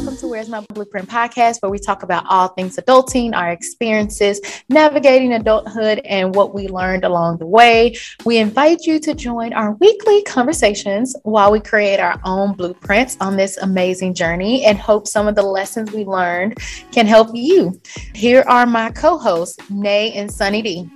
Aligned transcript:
welcome 0.00 0.16
to 0.16 0.28
Where's 0.28 0.48
My 0.48 0.64
Blueprint 0.72 1.10
podcast, 1.10 1.60
where 1.60 1.68
we 1.68 1.78
talk 1.78 2.02
about 2.02 2.24
all 2.26 2.48
things 2.48 2.76
adulting, 2.76 3.34
our 3.34 3.50
experiences, 3.50 4.40
navigating 4.70 5.34
adulthood, 5.34 5.98
and 6.06 6.34
what 6.34 6.54
we 6.54 6.68
learned 6.68 7.04
along 7.04 7.36
the 7.36 7.44
way. 7.44 7.94
We 8.24 8.38
invite 8.38 8.86
you 8.86 8.98
to 8.98 9.12
join 9.12 9.52
our 9.52 9.72
weekly 9.72 10.22
conversations 10.22 11.14
while 11.24 11.52
we 11.52 11.60
create 11.60 12.00
our 12.00 12.18
own 12.24 12.54
blueprints 12.54 13.18
on 13.20 13.36
this 13.36 13.58
amazing 13.58 14.14
journey 14.14 14.64
and 14.64 14.78
hope 14.78 15.06
some 15.06 15.28
of 15.28 15.34
the 15.34 15.42
lessons 15.42 15.92
we 15.92 16.06
learned 16.06 16.56
can 16.92 17.06
help 17.06 17.28
you. 17.34 17.78
Here 18.14 18.42
are 18.48 18.64
my 18.64 18.92
co 18.92 19.18
hosts, 19.18 19.58
Nai 19.68 20.12
and 20.14 20.32
Sunny 20.32 20.62
D. 20.62 20.90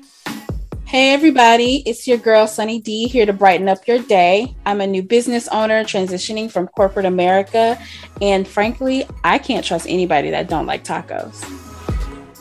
Hey, 0.95 1.13
everybody, 1.13 1.83
it's 1.87 2.07
your 2.07 2.19
girl, 2.19 2.47
Sunny 2.47 2.81
D, 2.81 3.09
here 3.09 3.27
to 3.27 3.33
brighten 3.33 3.69
up 3.69 3.89
your 3.89 3.99
day. 3.99 4.55
I'm 4.65 4.81
a 4.81 4.87
new 4.87 5.03
business 5.03 5.49
owner 5.49 5.83
transitioning 5.83 6.49
from 6.49 6.69
corporate 6.69 7.05
America, 7.05 7.77
and 8.23 8.47
frankly, 8.47 9.05
I 9.25 9.39
can't 9.39 9.67
trust 9.67 9.89
anybody 9.89 10.31
that 10.31 10.49
don't 10.49 10.67
like 10.67 10.85
tacos. 10.85 11.43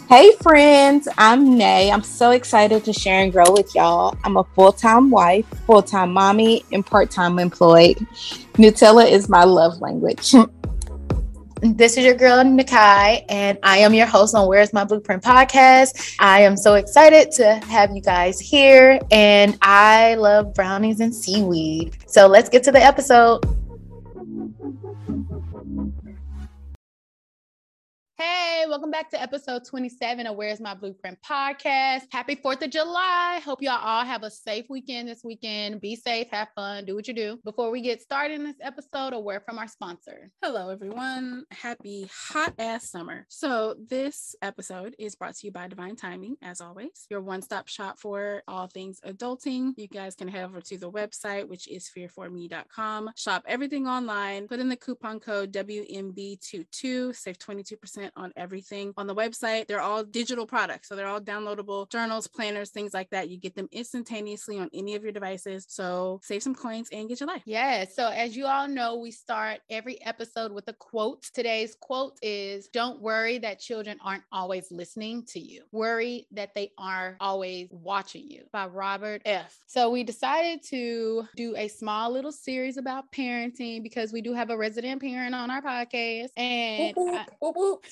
Hey, 0.08 0.34
friends, 0.44 1.08
I'm 1.18 1.58
Nai. 1.58 1.90
I'm 1.90 2.04
so 2.04 2.30
excited 2.30 2.86
to 2.86 2.94
share 2.94 3.24
and 3.24 3.32
grow 3.32 3.52
with 3.52 3.74
y'all. 3.74 4.16
I'm 4.24 4.38
a 4.38 4.44
full 4.44 4.72
time 4.72 5.10
wife, 5.10 5.48
full 5.66 5.82
time 5.82 6.14
mommy, 6.14 6.64
and 6.72 6.86
part 6.86 7.10
time 7.10 7.40
employed. 7.40 7.98
Nutella 8.54 9.10
is 9.10 9.30
my 9.30 9.46
love 9.46 9.82
language. 9.82 10.36
This 11.66 11.96
is 11.96 12.04
your 12.04 12.16
girl, 12.16 12.44
Nakai, 12.44 13.24
and 13.30 13.58
I 13.64 13.78
am 13.78 13.94
your 13.94 14.06
host 14.06 14.36
on 14.36 14.50
Where's 14.50 14.74
My 14.74 14.84
Blueprint 14.84 15.24
podcast. 15.24 16.14
I 16.20 16.42
am 16.42 16.58
so 16.58 16.74
excited 16.74 17.32
to 17.38 17.54
have 17.68 17.96
you 17.96 18.02
guys 18.02 18.38
here, 18.38 19.00
and 19.12 19.58
I 19.62 20.16
love 20.16 20.54
brownies 20.54 21.00
and 21.00 21.16
seaweed. 21.16 21.96
So 22.06 22.28
let's 22.28 22.50
get 22.50 22.64
to 22.64 22.72
the 22.74 22.84
episode. 22.84 23.46
Hey, 28.26 28.64
welcome 28.70 28.90
back 28.90 29.10
to 29.10 29.22
episode 29.22 29.66
27 29.66 30.26
of 30.26 30.38
Where's 30.38 30.62
My 30.62 30.74
Blueprint 30.74 31.18
podcast. 31.22 32.04
Happy 32.10 32.38
4th 32.38 32.64
of 32.64 32.70
July. 32.70 33.42
Hope 33.44 33.62
y'all 33.62 33.84
all 33.84 34.06
have 34.06 34.24
a 34.24 34.32
safe 34.32 34.68
weekend 34.70 35.10
this 35.10 35.26
weekend. 35.26 35.82
Be 35.82 35.98
safe, 35.98 36.28
have 36.32 36.48
fun, 36.56 36.86
do 36.86 36.96
what 36.96 37.06
you 37.10 37.14
do. 37.14 37.38
Before 37.44 37.70
we 37.70 37.82
get 37.82 38.02
started 38.02 38.36
in 38.36 38.46
this 38.46 38.56
episode, 38.62 39.12
a 39.12 39.20
word 39.20 39.42
from 39.46 39.60
our 39.60 39.68
sponsor. 39.68 40.32
Hello, 40.42 40.70
everyone. 40.70 41.44
Happy 41.52 42.10
hot 42.30 42.54
ass 42.60 42.90
summer. 42.90 43.26
So, 43.28 43.76
this 43.90 44.38
episode 44.42 44.96
is 44.98 45.16
brought 45.16 45.36
to 45.36 45.48
you 45.48 45.52
by 45.52 45.68
Divine 45.68 45.98
Timing, 45.98 46.38
as 46.42 46.62
always, 46.62 47.06
your 47.10 47.20
one 47.20 47.42
stop 47.42 47.68
shop 47.68 48.00
for 48.00 48.42
all 48.48 48.68
things 48.68 49.02
adulting. 49.06 49.74
You 49.76 49.90
guys 49.90 50.16
can 50.16 50.30
head 50.30 50.46
over 50.46 50.62
to 50.62 50.78
the 50.78 50.90
website, 50.90 51.50
which 51.50 51.68
is 51.68 51.92
fearforme.com. 51.94 53.10
Shop 53.18 53.44
everything 53.50 53.86
online, 53.86 54.48
put 54.48 54.62
in 54.62 54.70
the 54.70 54.78
coupon 54.78 55.20
code 55.20 55.52
WMB22, 55.52 57.14
save 57.14 57.38
22% 57.38 58.12
on 58.16 58.32
everything 58.36 58.94
on 58.98 59.08
the 59.08 59.16
website. 59.16 59.68
They're 59.68 59.82
all 59.82 60.04
digital 60.04 60.46
products. 60.46 60.88
So 60.88 60.96
they're 60.96 61.08
all 61.08 61.22
downloadable 61.22 61.90
journals, 61.90 62.28
planners, 62.28 62.70
things 62.70 62.94
like 62.94 63.10
that. 63.12 63.30
You 63.30 63.38
get 63.38 63.56
them 63.56 63.68
instantaneously 63.72 64.60
on 64.60 64.70
any 64.74 64.96
of 64.96 65.04
your 65.04 65.12
devices. 65.12 65.66
So 65.70 66.20
save 66.24 66.44
some 66.44 66.56
coins 66.56 66.90
and 66.92 67.10
get 67.10 67.20
your 67.20 67.28
life. 67.28 67.44
Yeah. 67.46 67.86
So 67.92 68.08
as 68.08 68.36
you 68.36 68.46
all 68.46 68.68
know, 68.68 68.98
we 68.98 69.12
start 69.12 69.60
every 69.70 70.02
episode 70.04 70.52
with 70.52 70.68
a 70.68 70.74
quote. 70.74 71.24
Today's 71.34 71.76
quote 71.80 72.18
is 72.22 72.68
Don't 72.68 73.02
worry 73.02 73.38
that 73.40 73.60
children 73.60 73.98
aren't 74.04 74.24
always 74.32 74.72
listening 74.72 75.26
to 75.28 75.40
you. 75.40 75.64
Worry 75.72 76.28
that 76.32 76.54
they 76.56 76.72
are 76.78 77.18
always 77.20 77.70
watching 77.72 78.30
you 78.30 78.44
by 78.52 78.68
Robert 78.68 79.22
F. 79.26 79.56
So 79.68 79.90
we 79.90 80.04
decided 80.04 80.64
to 80.70 81.28
do 81.36 81.56
a 81.56 81.68
small 81.68 82.12
little 82.12 82.32
series 82.32 82.78
about 82.78 83.12
parenting 83.12 83.84
because 83.84 84.12
we 84.14 84.22
do 84.22 84.34
have 84.34 84.50
a 84.50 84.58
resident 84.58 85.02
parent 85.02 85.36
on 85.36 85.50
our 85.50 85.62
podcast. 85.62 86.30
And 86.38 86.96
I, 86.98 87.26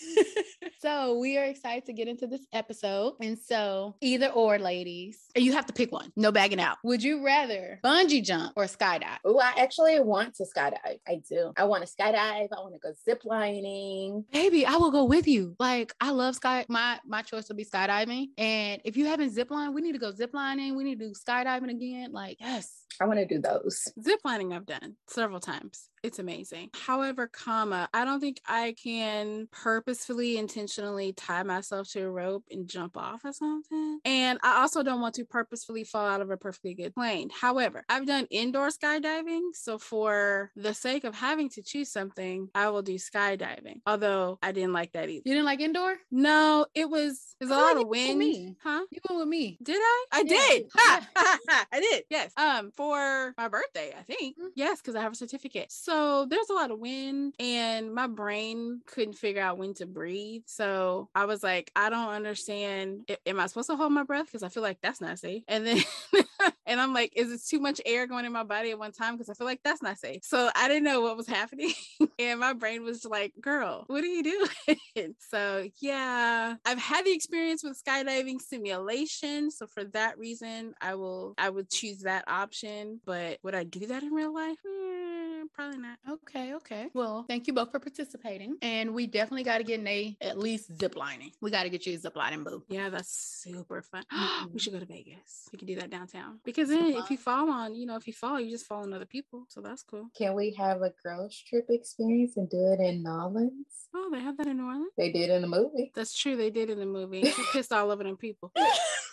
so 0.80 1.17
we 1.17 1.38
are 1.38 1.45
excited 1.45 1.85
to 1.85 1.94
get 1.94 2.07
into 2.07 2.27
this 2.27 2.45
episode. 2.53 3.13
And 3.21 3.38
so 3.38 3.95
either 4.02 4.27
or, 4.27 4.59
ladies, 4.59 5.20
you 5.36 5.53
have 5.53 5.65
to 5.67 5.73
pick 5.73 5.92
one. 5.92 6.11
No 6.15 6.31
bagging 6.31 6.59
out. 6.59 6.77
Would 6.83 7.03
you 7.03 7.26
rather 7.26 7.80
bungee 7.83 8.23
jump 8.23 8.53
or 8.55 8.65
skydive? 8.65 9.17
Oh, 9.26 9.39
I 9.39 9.53
actually 9.58 9.99
want 9.99 10.36
to 10.36 10.43
skydive. 10.43 10.99
I 11.08 11.21
do. 11.27 11.53
I 11.58 11.65
want 11.65 11.86
to 11.86 11.93
skydive. 11.93 12.15
I 12.15 12.48
want 12.52 12.73
to 12.73 12.80
go 12.80 12.93
zip 13.05 13.21
lining. 13.26 14.26
Baby, 14.31 14.65
I 14.65 14.76
will 14.76 14.92
go 14.92 15.05
with 15.05 15.27
you. 15.27 15.55
Like 15.59 15.93
I 15.99 16.11
love 16.11 16.36
sky. 16.36 16.65
My 16.70 16.99
my 17.05 17.21
choice 17.21 17.47
will 17.49 17.55
be 17.55 17.65
skydiving. 17.65 18.27
And 18.37 18.81
if 18.83 18.97
you 18.97 19.05
haven't 19.05 19.36
ziplined, 19.36 19.73
we 19.73 19.81
need 19.81 19.93
to 19.93 19.99
go 19.99 20.11
ziplining. 20.11 20.76
We 20.76 20.83
need 20.83 20.99
to 20.99 21.08
do 21.08 21.14
skydiving 21.14 21.70
again. 21.70 22.11
Like 22.11 22.37
yes. 22.39 22.80
I 22.99 23.05
want 23.05 23.19
to 23.19 23.25
do 23.25 23.39
those. 23.39 23.81
Zip 24.02 24.19
lining 24.23 24.53
I've 24.53 24.65
done 24.65 24.95
several 25.07 25.39
times. 25.39 25.87
It's 26.03 26.17
amazing. 26.17 26.71
However, 26.73 27.27
comma, 27.27 27.87
I 27.93 28.05
don't 28.05 28.19
think 28.19 28.41
I 28.47 28.73
can 28.83 29.47
purposefully, 29.52 30.37
intentionally 30.37 31.13
tie 31.13 31.43
myself 31.43 31.89
to 31.91 32.02
a 32.02 32.09
rope 32.09 32.43
and 32.49 32.67
jump 32.67 32.97
off 32.97 33.21
or 33.23 33.31
something. 33.31 33.99
And 34.03 34.39
I 34.41 34.61
also 34.61 34.81
don't 34.81 34.99
want 35.02 35.13
to 35.15 35.25
purposefully 35.25 35.83
fall 35.83 36.07
out 36.07 36.21
of 36.21 36.31
a 36.31 36.37
perfectly 36.37 36.73
good 36.73 36.95
plane. 36.95 37.29
However, 37.29 37.83
I've 37.87 38.07
done 38.07 38.25
indoor 38.31 38.69
skydiving. 38.69 39.52
So 39.53 39.77
for 39.77 40.52
the 40.55 40.73
sake 40.73 41.03
of 41.03 41.13
having 41.13 41.49
to 41.49 41.61
choose 41.61 41.91
something, 41.91 42.49
I 42.55 42.69
will 42.71 42.81
do 42.81 42.95
skydiving. 42.95 43.81
Although 43.85 44.39
I 44.41 44.53
didn't 44.53 44.73
like 44.73 44.93
that 44.93 45.08
either. 45.08 45.21
You 45.23 45.33
didn't 45.35 45.45
like 45.45 45.59
indoor? 45.59 45.97
No, 46.09 46.65
it 46.73 46.89
was 46.89 47.35
there's 47.39 47.52
a 47.52 47.55
lot 47.55 47.77
of 47.77 47.87
wind. 47.87 48.17
Me. 48.17 48.55
Huh? 48.63 48.85
You 48.89 49.02
went 49.08 49.19
with 49.19 49.29
me. 49.29 49.59
Did 49.61 49.77
I? 49.79 50.05
I 50.13 50.23
Yeah. 50.25 50.47
did. 50.47 50.63
I 51.71 51.79
did. 51.79 52.03
Yes. 52.09 52.31
Um, 52.37 52.71
for 52.81 53.33
my 53.37 53.47
birthday, 53.47 53.93
I 53.97 54.02
think. 54.02 54.37
Mhm. 54.39 54.49
Yes, 54.55 54.81
because 54.81 54.95
I 54.95 55.02
have 55.02 55.11
a 55.14 55.15
certificate. 55.15 55.71
So 55.71 56.25
there's 56.25 56.49
a 56.49 56.53
lot 56.53 56.71
of 56.71 56.80
wind, 56.80 57.36
and 57.39 57.93
my 57.93 58.08
brain 58.08 58.81
couldn't 58.87 59.14
figure 59.17 59.42
out 59.42 59.58
when 59.59 59.73
to 59.75 59.86
breathe. 59.86 60.43
So 60.47 61.09
I 61.14 61.25
was 61.25 61.43
like, 61.43 61.71
I 61.75 61.89
don't 61.89 62.09
understand. 62.09 63.08
Am 63.25 63.39
I 63.39 63.45
supposed 63.47 63.70
to 63.70 63.75
hold 63.75 63.91
my 63.91 64.03
breath? 64.03 64.25
Because 64.25 64.43
I 64.43 64.49
feel 64.49 64.64
like 64.64 64.80
that's 64.81 64.99
not 65.02 65.20
safe. 65.20 65.43
And 65.47 65.65
then, 65.67 65.77
and 66.65 66.81
I'm 66.81 66.93
like, 66.93 67.14
is 67.15 67.31
it 67.31 67.41
too 67.47 67.59
much 67.59 67.80
air 67.86 68.08
going 68.08 68.25
in 68.25 68.31
my 68.31 68.43
body 68.43 68.71
at 68.71 68.80
one 68.80 68.91
time? 68.91 69.15
Because 69.15 69.30
I 69.30 69.33
feel 69.33 69.47
like 69.47 69.61
that's 69.64 69.81
not 69.83 69.97
safe. 69.99 70.23
So 70.23 70.49
I 70.55 70.67
didn't 70.67 70.83
know 70.83 71.02
what 71.02 71.17
was 71.17 71.27
happening, 71.39 71.73
and 72.20 72.39
my 72.39 72.53
brain 72.53 72.83
was 72.83 73.05
like, 73.05 73.33
girl, 73.39 73.83
what 73.87 74.03
are 74.03 74.08
you 74.08 74.23
doing? 74.23 75.15
so 75.30 75.67
yeah, 75.81 76.55
I've 76.65 76.80
had 76.80 77.05
the 77.05 77.14
experience 77.14 77.64
with 77.64 77.81
skydiving 77.83 78.41
simulation. 78.41 79.52
So 79.52 79.67
for 79.67 79.83
that 79.86 80.17
reason, 80.17 80.73
I 80.81 80.95
will 80.95 81.33
I 81.37 81.49
would 81.49 81.70
choose 81.70 81.99
that 81.99 82.23
option. 82.27 82.70
But 83.05 83.39
would 83.43 83.55
I 83.55 83.64
do 83.64 83.86
that 83.87 84.04
in 84.04 84.11
real 84.14 84.33
life? 84.33 84.58
Hmm, 84.67 85.43
probably 85.54 85.80
not. 85.80 85.98
Okay, 86.09 86.54
okay. 86.55 86.87
Well, 86.93 87.26
thank 87.27 87.48
you 87.48 87.54
both 87.54 87.71
for 87.71 87.80
participating. 87.80 88.58
And 88.61 88.93
we 88.93 89.08
definitely 89.08 89.43
got 89.43 89.58
to 89.58 89.64
get 89.64 89.82
Nai 89.82 90.15
at 90.21 90.37
least 90.37 90.76
ziplining. 90.77 91.32
We 91.42 91.52
got 91.52 91.64
to 91.64 91.70
get 91.70 91.86
you 91.86 91.95
a 91.95 91.98
zip 91.98 92.14
boo. 92.14 92.64
Yeah, 92.70 92.89
that's 92.89 93.11
super 93.43 93.82
fun. 93.82 94.04
We 94.54 94.59
should 94.59 94.73
go 94.73 94.80
to 94.80 94.86
Vegas. 94.86 95.49
We 95.52 95.58
can 95.59 95.67
do 95.67 95.76
that 95.76 95.89
downtown. 95.89 96.39
Because 96.43 96.70
then 96.70 96.93
if 96.93 97.09
you 97.09 97.17
fall 97.17 97.49
on, 97.49 97.76
you 97.76 97.86
know, 97.86 97.95
if 97.95 98.08
you 98.08 98.14
fall, 98.14 98.39
you 98.39 98.49
just 98.49 98.65
fall 98.65 98.83
on 98.83 98.93
other 98.93 99.05
people. 99.05 99.45
So 99.49 99.61
that's 99.61 99.83
cool. 99.83 100.09
Can 100.17 100.36
we 100.36 100.53
have 100.58 100.82
a 100.82 100.92
girls 101.03 101.38
trip 101.48 101.67
experience 101.70 102.38
and 102.38 102.49
do 102.49 102.73
it 102.73 102.80
in 102.80 103.03
Nolans? 103.03 103.88
Oh, 103.93 104.09
they 104.11 104.20
have 104.20 104.38
that 104.38 104.48
in 104.48 104.58
New 104.58 104.65
Orleans. 104.65 104.92
They 104.98 105.11
did 105.11 105.30
in 105.30 105.42
the 105.42 105.48
movie. 105.48 105.92
That's 105.95 106.17
true. 106.17 106.36
They 106.36 106.49
did 106.49 106.70
in 106.70 106.80
the 106.80 106.86
movie. 106.86 107.21
She 107.32 107.43
pissed 107.53 107.71
all 107.71 107.92
over 107.92 108.03
them 108.03 108.17
people. 108.17 108.52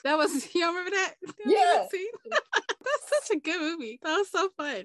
That 0.05 0.17
was 0.17 0.55
you 0.55 0.67
remember 0.67 0.91
that? 0.91 1.15
Yeah. 1.45 1.87
See? 2.89 3.07
That's 3.11 3.29
such 3.29 3.37
a 3.37 3.41
good 3.41 3.61
movie. 3.61 3.99
That 4.03 4.17
was 4.17 4.31
so 4.31 4.49
fun. 4.57 4.85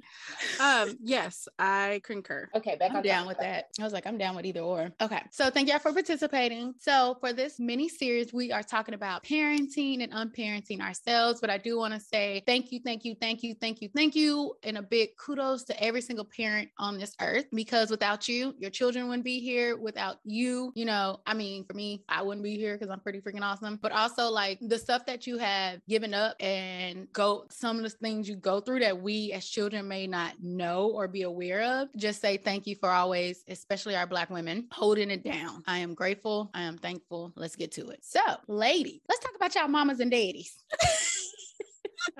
Um, 0.60 0.98
yes, 1.02 1.48
I 1.60 2.02
concur. 2.04 2.50
Okay, 2.56 2.76
back 2.76 2.92
I'm 2.92 2.98
on 2.98 3.04
down 3.04 3.28
with 3.28 3.38
that. 3.40 3.66
I 3.80 3.84
was 3.84 3.94
like, 3.94 4.08
I'm 4.08 4.18
down 4.18 4.36
with 4.36 4.46
either 4.46 4.62
or. 4.62 4.92
Okay. 5.02 5.22
So 5.32 5.50
thank 5.50 5.70
y'all 5.70 5.80
for 5.80 5.94
participating. 5.94 6.74
So 6.80 7.18
for 7.20 7.34
this 7.34 7.60
mini 7.60 7.90
series, 7.90 8.34
we 8.34 8.52
are 8.52 8.64
talking 8.64 8.94
about 8.94 9.24
parenting 9.24 10.04
and 10.04 10.12
unparenting 10.14 10.82
ourselves. 10.82 11.40
But 11.42 11.50
I 11.50 11.58
do 11.58 11.78
want 11.78 11.94
to 11.94 12.00
say 12.00 12.44
thank 12.46 12.72
you, 12.72 12.80
thank 12.84 13.06
you, 13.06 13.16
thank 13.20 13.44
you, 13.44 13.56
thank 13.60 13.82
you, 13.82 13.90
thank 13.96 14.16
you, 14.16 14.54
and 14.64 14.78
a 14.78 14.82
big 14.82 15.10
kudos 15.18 15.64
to 15.66 15.84
every 15.84 16.02
single 16.02 16.26
parent 16.26 16.70
on 16.78 16.98
this 16.98 17.16
earth 17.22 17.46
because 17.54 17.90
without 17.90 18.28
you, 18.28 18.54
your 18.58 18.70
children 18.70 19.08
wouldn't 19.08 19.24
be 19.24 19.40
here. 19.40 19.78
Without 19.78 20.18
you, 20.24 20.72
you 20.76 20.86
know, 20.86 21.20
I 21.26 21.34
mean, 21.34 21.66
for 21.66 21.74
me, 21.74 22.04
I 22.10 22.22
wouldn't 22.22 22.44
be 22.44 22.58
here 22.58 22.78
because 22.78 22.92
I'm 22.92 23.00
pretty 23.00 23.22
freaking 23.22 23.42
awesome. 23.42 23.80
But 23.82 23.92
also 23.92 24.30
like 24.30 24.60
the 24.62 24.78
stuff 24.78 25.06
that 25.06 25.28
you 25.28 25.38
have 25.38 25.80
given 25.88 26.14
up 26.14 26.36
and 26.40 27.12
go 27.14 27.46
some 27.50 27.78
of 27.78 27.84
the 27.84 27.90
things 27.94 28.28
you 28.28 28.36
go 28.36 28.60
through 28.60 28.80
that 28.80 29.02
we 29.02 29.32
as 29.32 29.48
children 29.48 29.88
may 29.88 30.08
not 30.08 30.34
know 30.42 30.88
or 30.88 31.08
be 31.08 31.24
aware 31.24 31.62
of. 31.62 31.90
Just 31.96 32.22
say 32.22 32.38
thank 32.38 32.68
you 32.68 32.76
for 32.76 32.90
always, 32.90 33.44
especially 33.48 33.96
our 33.96 34.08
black 34.08 34.30
women, 34.30 34.68
holding 34.72 35.10
it 35.10 35.24
down. 35.24 35.64
I 35.68 35.80
am 35.80 35.94
grateful. 35.94 36.52
I 36.54 36.64
am 36.64 36.78
thankful. 36.78 37.34
Let's 37.36 37.56
get 37.56 37.72
to 37.74 37.90
it. 37.90 38.00
So, 38.04 38.22
lady, 38.48 39.02
let's 39.08 39.22
talk 39.22 39.36
about 39.36 39.56
y'all 39.56 39.68
mamas 39.68 40.00
and 40.00 40.12
daddies. 40.12 40.58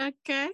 okay. 0.02 0.50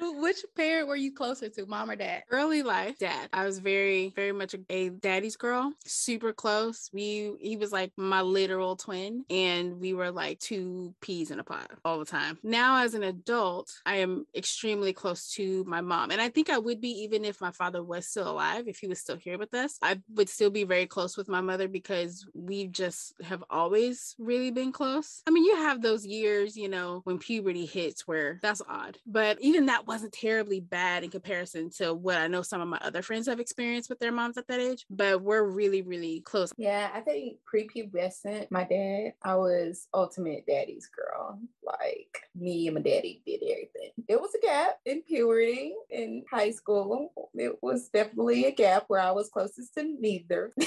Which 0.00 0.44
parent 0.56 0.88
were 0.88 0.96
you 0.96 1.12
closer 1.12 1.48
to, 1.48 1.66
mom 1.66 1.90
or 1.90 1.96
dad? 1.96 2.24
Early 2.30 2.62
life, 2.62 2.98
dad. 2.98 3.28
I 3.32 3.44
was 3.44 3.58
very, 3.58 4.12
very 4.14 4.32
much 4.32 4.54
a, 4.70 4.88
daddy's 4.90 5.36
girl, 5.36 5.72
super 5.84 6.32
close. 6.32 6.90
We 6.92 7.32
he 7.40 7.56
was 7.56 7.72
like 7.72 7.92
my 7.96 8.22
literal 8.22 8.76
twin, 8.76 9.24
and 9.30 9.80
we 9.80 9.94
were 9.94 10.10
like 10.10 10.38
two 10.38 10.94
peas 11.00 11.30
in 11.30 11.40
a 11.40 11.44
pod 11.44 11.68
all 11.84 11.98
the 11.98 12.04
time. 12.04 12.38
Now, 12.42 12.84
as 12.84 12.94
an 12.94 13.02
adult, 13.02 13.72
I 13.84 13.96
am 13.96 14.26
extremely 14.34 14.92
close 14.92 15.32
to 15.34 15.64
my 15.64 15.80
mom, 15.80 16.10
and 16.10 16.20
I 16.20 16.28
think 16.28 16.50
I 16.50 16.58
would 16.58 16.80
be 16.80 16.90
even 17.02 17.24
if 17.24 17.40
my 17.40 17.50
father 17.50 17.82
was 17.82 18.06
still 18.06 18.30
alive, 18.30 18.68
if 18.68 18.78
he 18.78 18.88
was 18.88 19.00
still 19.00 19.16
here 19.16 19.38
with 19.38 19.54
us. 19.54 19.78
I 19.82 20.00
would 20.14 20.28
still 20.28 20.50
be 20.50 20.64
very 20.64 20.86
close 20.86 21.16
with 21.16 21.28
my 21.28 21.40
mother 21.40 21.68
because 21.68 22.26
we 22.34 22.66
just 22.66 23.14
have 23.22 23.42
always 23.50 24.14
really 24.18 24.50
been 24.50 24.72
close. 24.72 25.22
I 25.26 25.30
mean, 25.30 25.44
you 25.44 25.56
have 25.56 25.82
those 25.82 26.04
years, 26.04 26.56
you 26.56 26.68
know, 26.68 27.00
when 27.04 27.18
puberty 27.18 27.66
hits 27.66 27.95
where 28.06 28.38
that's 28.42 28.62
odd, 28.68 28.98
but 29.06 29.38
even 29.40 29.66
that 29.66 29.86
wasn't 29.86 30.12
terribly 30.12 30.60
bad 30.60 31.04
in 31.04 31.10
comparison 31.10 31.70
to 31.78 31.94
what 31.94 32.18
I 32.18 32.26
know 32.26 32.42
some 32.42 32.60
of 32.60 32.68
my 32.68 32.78
other 32.78 33.02
friends 33.02 33.26
have 33.26 33.40
experienced 33.40 33.88
with 33.88 33.98
their 33.98 34.12
moms 34.12 34.36
at 34.36 34.46
that 34.48 34.60
age. 34.60 34.86
But 34.90 35.22
we're 35.22 35.44
really, 35.44 35.82
really 35.82 36.20
close. 36.20 36.52
Yeah, 36.56 36.90
I 36.92 37.00
think 37.00 37.38
prepubescent, 37.52 38.50
my 38.50 38.64
dad, 38.64 39.14
I 39.22 39.34
was 39.36 39.88
ultimate 39.94 40.46
daddy's 40.46 40.88
girl. 40.88 41.38
Like 41.64 42.22
me 42.34 42.66
and 42.66 42.74
my 42.74 42.82
daddy 42.82 43.22
did 43.26 43.42
everything. 43.42 43.90
It 44.08 44.20
was 44.20 44.34
a 44.34 44.44
gap 44.44 44.78
in 44.84 45.02
puberty 45.02 45.74
in 45.90 46.24
high 46.30 46.50
school. 46.52 47.12
It 47.34 47.62
was 47.62 47.88
definitely 47.88 48.46
a 48.46 48.52
gap 48.52 48.84
where 48.88 49.00
I 49.00 49.10
was 49.10 49.28
closest 49.28 49.74
to 49.74 49.82
neither. 49.82 50.52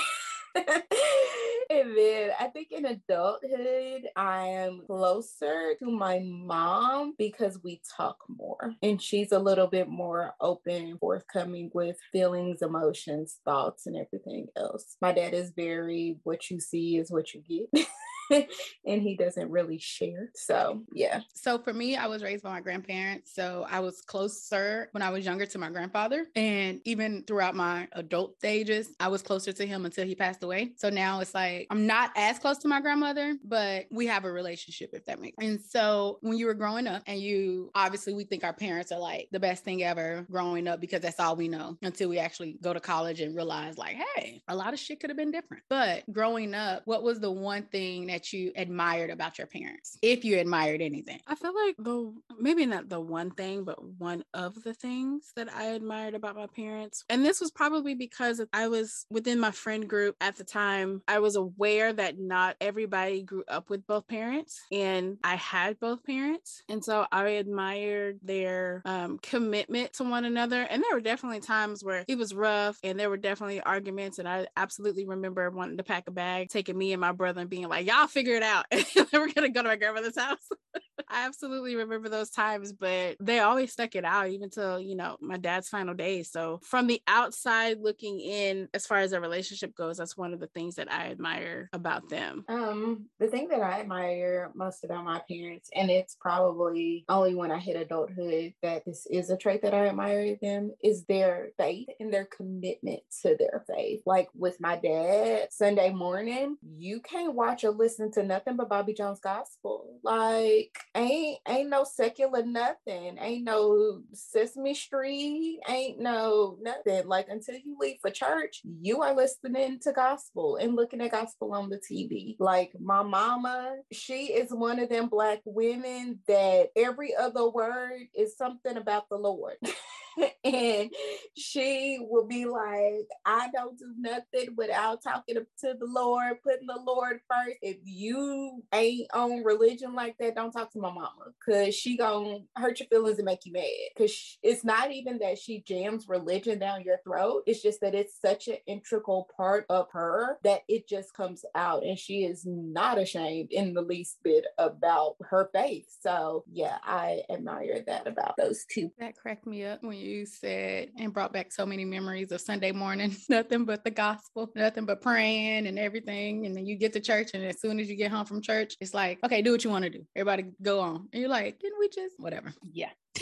and 1.70 1.96
then 1.96 2.32
I 2.40 2.48
think 2.48 2.72
in 2.72 2.86
adulthood, 2.86 4.08
I 4.16 4.48
am 4.48 4.82
closer 4.88 5.76
to 5.80 5.92
my 5.92 6.20
mom 6.26 7.14
because 7.18 7.60
we 7.64 7.82
talk 7.96 8.18
more 8.28 8.74
and 8.82 9.00
she's 9.02 9.32
a 9.32 9.40
little 9.40 9.68
bit 9.68 9.88
more 9.88 10.34
open, 10.42 10.98
forthcoming 11.00 11.70
with 11.74 11.98
feelings, 12.12 12.64
emotions, 12.64 13.38
thoughts, 13.46 13.86
and 13.86 13.96
everything 13.96 14.48
else. 14.58 14.98
My 15.00 15.12
dad 15.12 15.34
is 15.36 15.52
very 15.56 16.18
what 16.24 16.50
you 16.50 16.60
see 16.60 16.98
is 16.98 17.12
what 17.12 17.34
you 17.34 17.44
get. 17.48 17.88
and 18.86 19.02
he 19.02 19.16
doesn't 19.16 19.50
really 19.50 19.78
share. 19.80 20.30
So, 20.36 20.84
yeah. 20.94 21.22
So, 21.34 21.58
for 21.58 21.74
me, 21.74 21.96
I 21.96 22.08
was 22.08 22.24
raised 22.24 22.44
by 22.44 22.52
my 22.52 22.62
grandparents. 22.62 23.34
So, 23.34 23.66
I 23.70 23.80
was 23.80 24.02
closer 24.02 24.90
when 24.92 25.02
I 25.02 25.10
was 25.10 25.26
younger 25.26 25.46
to 25.48 25.58
my 25.58 25.70
grandfather. 25.70 26.26
And 26.36 26.82
even 26.86 27.24
throughout 27.26 27.56
my 27.56 27.88
adult 27.94 28.38
stages, 28.38 28.96
I 29.00 29.08
was 29.08 29.22
closer 29.22 29.52
to 29.54 29.66
him 29.66 29.86
until 29.86 30.06
he 30.06 30.16
passed 30.16 30.44
away. 30.44 30.72
So, 30.78 30.90
now 30.90 31.20
it's 31.22 31.34
like 31.34 31.68
I'm 31.70 31.88
not 31.88 32.12
as 32.16 32.40
close 32.40 32.58
to 32.60 32.68
my 32.68 32.82
grandmother, 32.82 33.36
but 33.44 33.86
we 33.92 34.08
have 34.08 34.26
a 34.26 34.32
relationship, 34.32 34.92
if 34.94 35.06
that 35.06 35.20
makes 35.20 35.36
sense. 35.42 35.52
And 35.52 35.62
so, 35.62 36.20
when 36.22 36.38
you 36.38 36.46
were 36.46 36.54
growing 36.54 36.88
up, 36.88 37.04
and 37.08 37.20
you 37.20 37.72
obviously, 37.76 38.14
we 38.14 38.24
think 38.24 38.44
our 38.44 38.54
parents 38.54 38.92
are 38.92 39.00
like 39.00 39.28
the 39.32 39.40
best 39.40 39.64
thing 39.64 39.84
ever 39.84 40.26
growing 40.30 40.68
up 40.68 40.80
because 40.80 41.02
that's 41.02 41.20
all 41.20 41.36
we 41.36 41.48
know 41.48 41.78
until 41.82 42.10
we 42.10 42.20
actually 42.20 42.58
go 42.62 42.74
to 42.74 42.80
college 42.80 43.22
and 43.22 43.36
realize, 43.36 43.78
like, 43.78 43.98
hey, 44.16 44.42
a 44.48 44.56
lot 44.56 44.74
of 44.74 44.80
shit 44.80 45.00
could 45.00 45.10
have 45.10 45.18
been 45.18 45.32
different. 45.32 45.64
But 45.70 46.04
growing 46.12 46.54
up, 46.54 46.84
what 46.86 47.04
was 47.04 47.20
the 47.20 47.32
one 47.32 47.64
thing 47.64 48.08
that 48.08 48.19
that 48.20 48.34
you 48.34 48.52
admired 48.58 49.10
about 49.10 49.38
your 49.38 49.48
parents, 49.48 49.98
if 50.02 50.26
you 50.26 50.40
admired 50.40 50.82
anything? 50.82 51.22
I 51.26 51.36
feel 51.36 51.54
like 51.56 51.76
the 51.78 52.14
maybe 52.38 52.66
not 52.66 52.90
the 52.90 53.00
one 53.00 53.32
thing, 53.32 53.64
but 53.64 53.82
one 53.98 54.26
of 54.34 54.62
the 54.64 54.74
things 54.74 55.32
that 55.38 55.48
I 55.54 55.68
admired 55.68 56.16
about 56.16 56.36
my 56.36 56.48
parents. 56.48 57.06
And 57.10 57.24
this 57.24 57.40
was 57.40 57.50
probably 57.50 57.96
because 57.96 58.42
I 58.52 58.68
was 58.68 59.06
within 59.10 59.40
my 59.40 59.52
friend 59.52 59.88
group 59.88 60.18
at 60.20 60.36
the 60.36 60.44
time. 60.44 61.02
I 61.08 61.20
was 61.20 61.38
aware 61.38 61.94
that 61.94 62.20
not 62.20 62.58
everybody 62.60 63.24
grew 63.24 63.44
up 63.48 63.70
with 63.70 63.88
both 63.88 64.08
parents, 64.08 64.62
and 64.70 65.18
I 65.24 65.36
had 65.36 65.80
both 65.80 66.04
parents. 66.04 66.64
And 66.68 66.84
so 66.84 67.06
I 67.12 67.30
admired 67.30 68.20
their 68.22 68.82
um, 68.84 69.18
commitment 69.20 69.94
to 69.94 70.04
one 70.04 70.26
another. 70.26 70.62
And 70.64 70.84
there 70.84 70.94
were 70.94 71.02
definitely 71.02 71.40
times 71.40 71.84
where 71.86 72.04
it 72.08 72.18
was 72.18 72.34
rough 72.34 72.80
and 72.84 73.00
there 73.00 73.10
were 73.10 73.18
definitely 73.18 73.62
arguments. 73.62 74.20
And 74.20 74.28
I 74.28 74.48
absolutely 74.58 75.06
remember 75.06 75.50
wanting 75.52 75.78
to 75.78 75.84
pack 75.84 76.08
a 76.08 76.12
bag, 76.12 76.50
taking 76.50 76.78
me 76.78 76.92
and 76.92 77.00
my 77.00 77.12
brother 77.12 77.42
and 77.42 77.50
being 77.50 77.70
like, 77.70 77.88
y'all 77.88 78.08
figure 78.10 78.36
it 78.36 78.44
out. 78.44 78.66
we're 79.14 79.32
gonna 79.32 79.50
go 79.50 79.62
to 79.62 79.70
my 79.70 79.76
grandmother's 79.76 80.18
house. 80.18 80.48
I 81.10 81.26
absolutely 81.26 81.76
remember 81.76 82.08
those 82.08 82.30
times, 82.30 82.72
but 82.72 83.18
they 83.20 83.40
always 83.40 83.72
stuck 83.72 83.96
it 83.96 84.06
out 84.06 84.30
even 84.30 84.50
till, 84.52 84.80
you 84.80 84.96
know, 84.96 85.18
my 85.20 85.38
dad's 85.38 85.68
final 85.68 85.96
days. 85.96 86.32
So 86.32 86.60
from 86.64 86.86
the 86.86 87.02
outside 87.08 87.80
looking 87.82 88.20
in, 88.20 88.68
as 88.76 88.86
far 88.86 89.00
as 89.00 89.12
a 89.12 89.20
relationship 89.20 89.76
goes, 89.76 89.98
that's 89.98 90.16
one 90.16 90.34
of 90.34 90.40
the 90.40 90.48
things 90.48 90.76
that 90.76 90.92
I 90.92 91.08
admire 91.08 91.70
about 91.74 92.10
them. 92.10 92.46
Um, 92.48 93.08
the 93.20 93.28
thing 93.28 93.48
that 93.48 93.62
I 93.62 93.80
admire 93.80 94.52
most 94.54 94.84
about 94.84 95.04
my 95.04 95.22
parents, 95.30 95.70
and 95.74 95.90
it's 95.90 96.16
probably 96.16 97.06
only 97.10 97.34
when 97.34 97.52
I 97.52 97.58
hit 97.58 97.76
adulthood 97.76 98.54
that 98.62 98.86
this 98.86 99.08
is 99.10 99.32
a 99.32 99.38
trait 99.38 99.64
that 99.64 99.74
I 99.74 99.88
admire 99.88 100.38
them, 100.40 100.72
is 100.84 101.06
their 101.06 101.50
faith 101.58 101.88
and 102.00 102.14
their 102.14 102.26
commitment 102.26 103.02
to 103.24 103.36
their 103.38 103.64
faith. 103.68 104.04
Like 104.06 104.30
with 104.36 104.62
my 104.62 104.76
dad, 104.76 105.48
Sunday 105.52 105.90
morning, 105.90 106.58
you 106.62 107.02
can't 107.02 107.34
watch 107.34 107.64
or 107.64 107.72
listen 107.72 107.99
to 108.14 108.24
nothing 108.24 108.56
but 108.56 108.70
Bobby 108.70 108.94
Jones 108.94 109.20
gospel. 109.20 110.00
Like 110.04 110.78
ain't 110.96 111.40
ain't 111.48 111.70
no 111.70 111.84
secular 111.84 112.44
nothing. 112.44 113.18
Ain't 113.20 113.44
no 113.44 114.02
Sesame 114.14 114.74
Street. 114.74 115.60
Ain't 115.68 116.00
no 116.00 116.58
nothing. 116.62 117.08
Like 117.08 117.28
until 117.30 117.56
you 117.56 117.78
leave 117.80 117.98
for 118.02 118.12
church, 118.12 118.62
you 118.82 119.02
are 119.02 119.16
listening 119.16 119.80
to 119.82 119.92
gospel 119.92 120.56
and 120.56 120.76
looking 120.76 121.02
at 121.02 121.12
gospel 121.12 121.54
on 121.54 121.70
the 121.70 121.78
TV. 121.80 122.36
Like 122.40 122.72
my 122.80 123.04
mama, 123.04 123.76
she 123.92 124.28
is 124.28 124.52
one 124.52 124.80
of 124.80 124.90
them 124.90 125.10
black 125.10 125.42
women 125.46 126.20
that 126.28 126.70
every 126.76 127.16
other 127.16 127.50
word 127.50 128.08
is 128.16 128.38
something 128.38 128.78
about 128.78 129.10
the 129.10 129.18
Lord. 129.18 129.56
and 130.44 130.90
she 131.36 131.98
will 132.02 132.28
be 132.28 132.46
like, 132.46 133.08
I 133.26 133.50
don't 133.54 133.78
do 133.78 133.94
nothing 133.98 134.56
without 134.56 135.04
talking 135.04 135.36
to 135.36 135.46
the 135.62 135.86
Lord, 135.86 136.42
putting 136.44 136.68
the 136.68 136.82
Lord 136.86 137.20
first. 137.30 137.58
If 137.62 137.78
you 137.84 138.64
ain't 138.74 139.08
on 139.14 139.44
religion 139.44 139.94
like 139.94 140.16
that, 140.20 140.36
don't 140.36 140.52
talk 140.52 140.72
to 140.74 140.80
my 140.80 140.90
mama 140.90 141.10
because 141.40 141.76
she 141.76 141.98
gonna 141.98 142.40
hurt 142.56 142.80
your 142.80 142.88
feelings 142.88 143.18
and 143.18 143.26
make 143.26 143.46
you 143.46 143.54
mad. 143.54 143.64
Because 143.96 144.38
it's 144.44 144.64
not 144.64 144.92
even 144.92 145.20
that 145.20 145.38
she 145.38 145.62
jams 145.62 146.08
religion 146.08 146.60
down 146.60 146.84
your 146.84 147.00
throat. 147.04 147.44
It's 147.46 147.62
just 147.62 147.82
that 147.82 147.96
it's 147.96 148.20
such 148.20 148.48
an 148.48 148.58
integral 148.68 149.30
part 149.36 149.66
of 149.70 149.88
her 149.92 150.40
that 150.44 150.62
it 150.68 150.88
just 150.88 151.14
comes 151.14 151.46
out, 151.56 151.84
and 151.84 151.98
she 151.98 152.24
is 152.24 152.44
not 152.46 152.98
ashamed 152.98 153.50
in 153.52 153.74
the 153.74 153.82
least 153.82 154.18
bit 154.24 154.46
about 154.58 155.16
her 155.22 155.50
faith. 155.54 155.88
So 156.02 156.44
yeah, 156.52 156.78
I 156.84 157.22
admire 157.30 157.84
that 157.88 158.08
about 158.08 158.36
those 158.38 158.66
two. 158.72 158.92
That 159.00 159.16
cracked 159.16 159.48
me 159.48 159.66
up 159.66 159.84
when 159.84 159.98
you 159.98 160.09
said 160.26 160.90
and 160.98 161.14
brought 161.14 161.34
back 161.34 161.52
so 161.52 161.66
many 161.66 161.86
memories 161.86 162.32
of 162.32 162.42
Sunday 162.42 162.72
morning, 162.72 163.16
nothing 163.30 163.66
but 163.66 163.84
the 163.84 163.92
gospel, 163.92 164.52
nothing 164.56 164.86
but 164.86 165.02
praying 165.02 165.68
and 165.68 165.80
everything. 165.80 166.46
And 166.46 166.56
then 166.56 166.66
you 166.66 166.76
get 166.76 166.94
to 166.94 167.00
church, 167.00 167.32
and 167.34 167.44
as 167.44 167.62
soon 167.62 167.80
as 167.80 167.90
you 167.90 167.96
get 167.96 168.12
home 168.12 168.26
from 168.26 168.42
church, 168.42 168.76
it's 168.82 168.94
like, 168.94 169.20
okay, 169.24 169.42
do 169.42 169.52
what 169.52 169.64
you 169.64 169.70
want 169.70 169.84
to 169.84 169.90
do. 169.90 170.06
Everybody 170.16 170.52
go 170.62 170.80
on. 170.80 171.08
And 171.14 171.22
you're 171.22 171.30
like, 171.30 171.60
can 171.60 171.72
we 171.80 171.90
just, 171.90 172.20
whatever. 172.20 172.54
Yeah. 172.72 172.90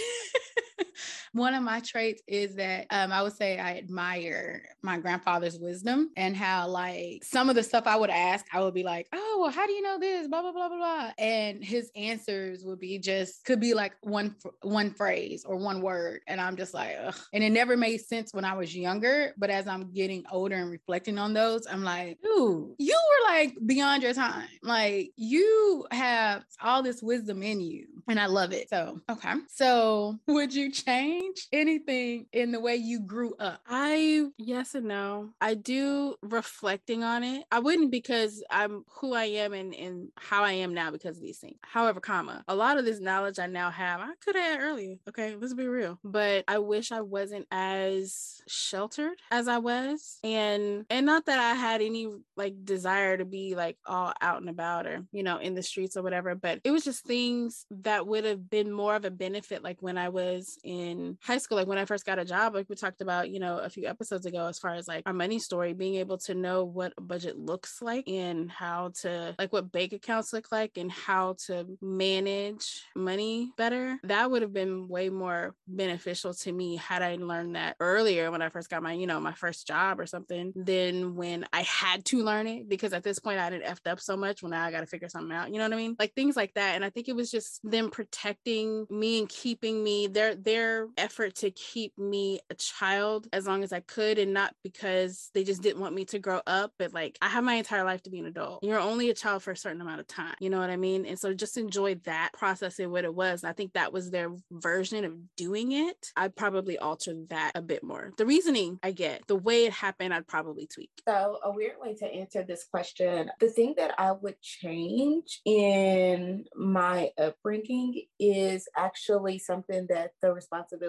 One 1.37 1.53
of 1.53 1.61
my 1.61 1.81
traits 1.81 2.23
is 2.27 2.55
that 2.55 2.87
um, 2.89 3.11
I 3.11 3.21
would 3.21 3.33
say 3.33 3.59
I 3.59 3.77
admire 3.77 4.63
my 4.81 4.97
grandfather's 4.97 5.59
wisdom 5.59 6.09
and 6.17 6.35
how, 6.35 6.67
like, 6.67 7.23
some 7.23 7.47
of 7.47 7.55
the 7.55 7.61
stuff 7.61 7.85
I 7.85 7.95
would 7.95 8.09
ask, 8.09 8.45
I 8.53 8.61
would 8.61 8.73
be 8.73 8.81
like, 8.81 9.07
oh, 9.13 9.37
well, 9.41 9.51
how 9.51 9.67
do 9.67 9.73
you 9.73 9.83
know 9.83 9.99
this? 9.99 10.27
Blah, 10.27 10.41
blah, 10.41 10.51
blah, 10.51 10.67
blah, 10.67 10.77
blah. 10.77 11.11
And 11.19 11.63
his 11.63 11.91
answers 11.95 12.63
would 12.65 12.79
be 12.79 12.97
just, 12.97 13.45
could 13.45 13.59
be 13.59 13.75
like 13.75 13.93
one, 14.01 14.35
one 14.63 14.89
phrase 14.89 15.45
or 15.45 15.57
one 15.57 15.81
word. 15.81 16.21
And 16.25 16.41
I'm 16.41 16.57
just 16.57 16.73
like, 16.73 16.95
Ugh. 16.99 17.15
and 17.33 17.43
it 17.43 17.51
never 17.51 17.77
made 17.77 17.99
sense 17.99 18.33
when 18.33 18.43
I 18.43 18.55
was 18.55 18.75
younger. 18.75 19.33
But 19.37 19.51
as 19.51 19.67
I'm 19.67 19.91
getting 19.91 20.25
older 20.31 20.55
and 20.55 20.71
reflecting 20.71 21.19
on 21.19 21.33
those, 21.33 21.67
I'm 21.67 21.83
like, 21.83 22.17
ooh, 22.25 22.75
you 22.79 22.95
were 22.95 23.31
like 23.31 23.55
beyond 23.63 24.01
your 24.01 24.13
time. 24.13 24.47
Like, 24.63 25.11
you 25.15 25.85
have 25.91 26.45
all 26.63 26.81
this 26.81 27.03
wisdom 27.03 27.43
in 27.43 27.61
you. 27.61 27.85
And 28.07 28.19
I 28.19 28.25
love 28.25 28.53
it. 28.53 28.69
So, 28.69 29.01
okay. 29.09 29.33
So, 29.49 30.17
would 30.27 30.53
you 30.53 30.71
change 30.71 31.26
anything 31.51 32.27
in 32.31 32.51
the 32.51 32.59
way 32.59 32.75
you 32.75 32.99
grew 32.99 33.35
up? 33.39 33.61
I, 33.67 34.27
yes 34.37 34.75
and 34.75 34.87
no. 34.87 35.29
I 35.41 35.53
do 35.53 36.15
reflecting 36.21 37.03
on 37.03 37.23
it. 37.23 37.45
I 37.51 37.59
wouldn't 37.59 37.91
because 37.91 38.43
I'm 38.49 38.83
who 38.99 39.13
I 39.13 39.25
am 39.25 39.53
and, 39.53 39.73
and 39.75 40.09
how 40.17 40.43
I 40.43 40.53
am 40.53 40.73
now 40.73 40.91
because 40.91 41.17
of 41.17 41.23
these 41.23 41.39
things. 41.39 41.57
However, 41.63 41.99
comma, 41.99 42.43
a 42.47 42.55
lot 42.55 42.77
of 42.77 42.85
this 42.85 42.99
knowledge 42.99 43.39
I 43.39 43.47
now 43.47 43.69
have, 43.71 43.99
I 43.99 44.11
could 44.23 44.35
have 44.35 44.59
had 44.59 44.61
earlier. 44.61 44.95
Okay, 45.09 45.35
let's 45.39 45.53
be 45.53 45.67
real. 45.67 45.99
But 46.03 46.43
I 46.47 46.59
wish 46.59 46.91
I 46.91 47.01
wasn't 47.01 47.47
as 47.51 48.41
sheltered 48.47 49.17
as 49.31 49.47
I 49.47 49.57
was. 49.57 50.19
And 50.23 50.85
and 50.89 51.05
not 51.05 51.25
that 51.25 51.39
I 51.39 51.53
had 51.53 51.81
any 51.81 52.07
like 52.35 52.63
desire 52.63 53.17
to 53.17 53.25
be 53.25 53.55
like 53.55 53.77
all 53.85 54.13
out 54.21 54.41
and 54.41 54.49
about 54.49 54.87
or, 54.87 55.05
you 55.11 55.23
know, 55.23 55.37
in 55.37 55.55
the 55.55 55.63
streets 55.63 55.97
or 55.97 56.03
whatever, 56.03 56.35
but 56.35 56.61
it 56.63 56.71
was 56.71 56.83
just 56.83 57.05
things 57.05 57.65
that 57.71 58.07
would 58.07 58.25
have 58.25 58.49
been 58.49 58.71
more 58.71 58.95
of 58.95 59.05
a 59.05 59.11
benefit 59.11 59.63
like 59.63 59.81
when 59.81 59.97
I 59.97 60.09
was 60.09 60.57
in 60.63 61.16
high 61.21 61.37
school, 61.37 61.57
like 61.57 61.67
when 61.67 61.77
I 61.77 61.85
first 61.85 62.05
got 62.05 62.19
a 62.19 62.25
job, 62.25 62.53
like 62.53 62.67
we 62.69 62.75
talked 62.75 63.01
about, 63.01 63.29
you 63.29 63.39
know, 63.39 63.57
a 63.59 63.69
few 63.69 63.87
episodes 63.87 64.25
ago, 64.25 64.47
as 64.47 64.59
far 64.59 64.75
as 64.75 64.87
like 64.87 65.03
our 65.05 65.13
money 65.13 65.39
story, 65.39 65.73
being 65.73 65.95
able 65.95 66.17
to 66.19 66.33
know 66.33 66.63
what 66.63 66.93
a 66.97 67.01
budget 67.01 67.37
looks 67.37 67.81
like 67.81 68.07
and 68.07 68.49
how 68.51 68.91
to, 69.01 69.35
like, 69.37 69.53
what 69.53 69.71
bank 69.71 69.93
accounts 69.93 70.33
look 70.33 70.51
like 70.51 70.77
and 70.77 70.91
how 70.91 71.35
to 71.45 71.65
manage 71.81 72.83
money 72.95 73.51
better, 73.57 73.97
that 74.03 74.29
would 74.29 74.41
have 74.41 74.53
been 74.53 74.87
way 74.87 75.09
more 75.09 75.55
beneficial 75.67 76.33
to 76.33 76.51
me 76.51 76.75
had 76.75 77.01
I 77.01 77.15
learned 77.15 77.55
that 77.55 77.75
earlier 77.79 78.31
when 78.31 78.41
I 78.41 78.49
first 78.49 78.69
got 78.69 78.83
my, 78.83 78.93
you 78.93 79.07
know, 79.07 79.19
my 79.19 79.33
first 79.33 79.67
job 79.67 79.99
or 79.99 80.05
something 80.05 80.53
than 80.55 81.15
when 81.15 81.45
I 81.53 81.61
had 81.61 82.05
to 82.05 82.23
learn 82.23 82.47
it 82.47 82.67
because 82.69 82.93
at 82.93 83.03
this 83.03 83.19
point 83.19 83.39
I 83.39 83.49
didn't 83.49 83.65
effed 83.65 83.89
up 83.89 83.99
so 83.99 84.17
much 84.17 84.41
when 84.41 84.51
now 84.51 84.65
I 84.65 84.71
got 84.71 84.81
to 84.81 84.87
figure 84.87 85.09
something 85.09 85.35
out. 85.35 85.49
You 85.51 85.57
know 85.57 85.65
what 85.65 85.73
I 85.73 85.77
mean? 85.77 85.95
Like 85.99 86.13
things 86.13 86.35
like 86.35 86.53
that. 86.55 86.75
And 86.75 86.83
I 86.83 86.89
think 86.89 87.07
it 87.07 87.15
was 87.15 87.31
just 87.31 87.59
them 87.69 87.89
protecting 87.89 88.85
me 88.89 89.19
and 89.19 89.29
keeping 89.29 89.83
me 89.83 90.07
their 90.07 90.35
their 90.35 90.87
effort 90.97 91.35
to 91.35 91.51
keep 91.51 91.97
me 91.97 92.39
a 92.49 92.55
child 92.55 93.27
as 93.33 93.47
long 93.47 93.63
as 93.63 93.71
I 93.71 93.79
could 93.81 94.17
and 94.17 94.33
not 94.33 94.53
because 94.63 95.29
they 95.33 95.43
just 95.43 95.61
didn't 95.61 95.81
want 95.81 95.95
me 95.95 96.05
to 96.05 96.19
grow 96.19 96.41
up, 96.47 96.73
but 96.79 96.93
like 96.93 97.17
I 97.21 97.27
have 97.27 97.43
my 97.43 97.55
entire 97.55 97.83
life 97.83 98.01
to 98.03 98.09
be 98.09 98.19
an 98.19 98.25
adult. 98.25 98.63
You're 98.63 98.79
only 98.79 99.09
a 99.09 99.13
child 99.13 99.43
for 99.43 99.51
a 99.51 99.57
certain 99.57 99.81
amount 99.81 99.99
of 99.99 100.07
time. 100.07 100.35
You 100.39 100.49
know 100.49 100.59
what 100.59 100.69
I 100.69 100.77
mean? 100.77 101.05
And 101.05 101.19
so 101.19 101.33
just 101.33 101.57
enjoy 101.57 101.95
that 102.05 102.31
process 102.33 102.79
and 102.79 102.91
what 102.91 103.03
it 103.03 103.13
was. 103.13 103.43
I 103.43 103.53
think 103.53 103.73
that 103.73 103.93
was 103.93 104.09
their 104.11 104.29
version 104.51 105.05
of 105.05 105.13
doing 105.35 105.71
it. 105.73 106.11
I'd 106.15 106.35
probably 106.35 106.77
alter 106.77 107.13
that 107.29 107.51
a 107.55 107.61
bit 107.61 107.83
more. 107.83 108.11
The 108.17 108.25
reasoning 108.25 108.79
I 108.83 108.91
get, 108.91 109.27
the 109.27 109.35
way 109.35 109.65
it 109.65 109.73
happened, 109.73 110.13
I'd 110.13 110.27
probably 110.27 110.67
tweak. 110.67 110.89
So 111.07 111.39
a 111.43 111.51
weird 111.51 111.75
way 111.79 111.95
to 111.95 112.05
answer 112.05 112.43
this 112.43 112.65
question, 112.69 113.29
the 113.39 113.49
thing 113.49 113.75
that 113.77 113.93
I 113.97 114.11
would 114.13 114.41
change 114.41 115.41
in 115.45 116.45
my 116.55 117.11
upbringing 117.17 118.03
is 118.19 118.67
actually 118.75 119.39
something 119.39 119.87
that 119.89 120.11
the 120.21 120.33
responsibility 120.33 120.86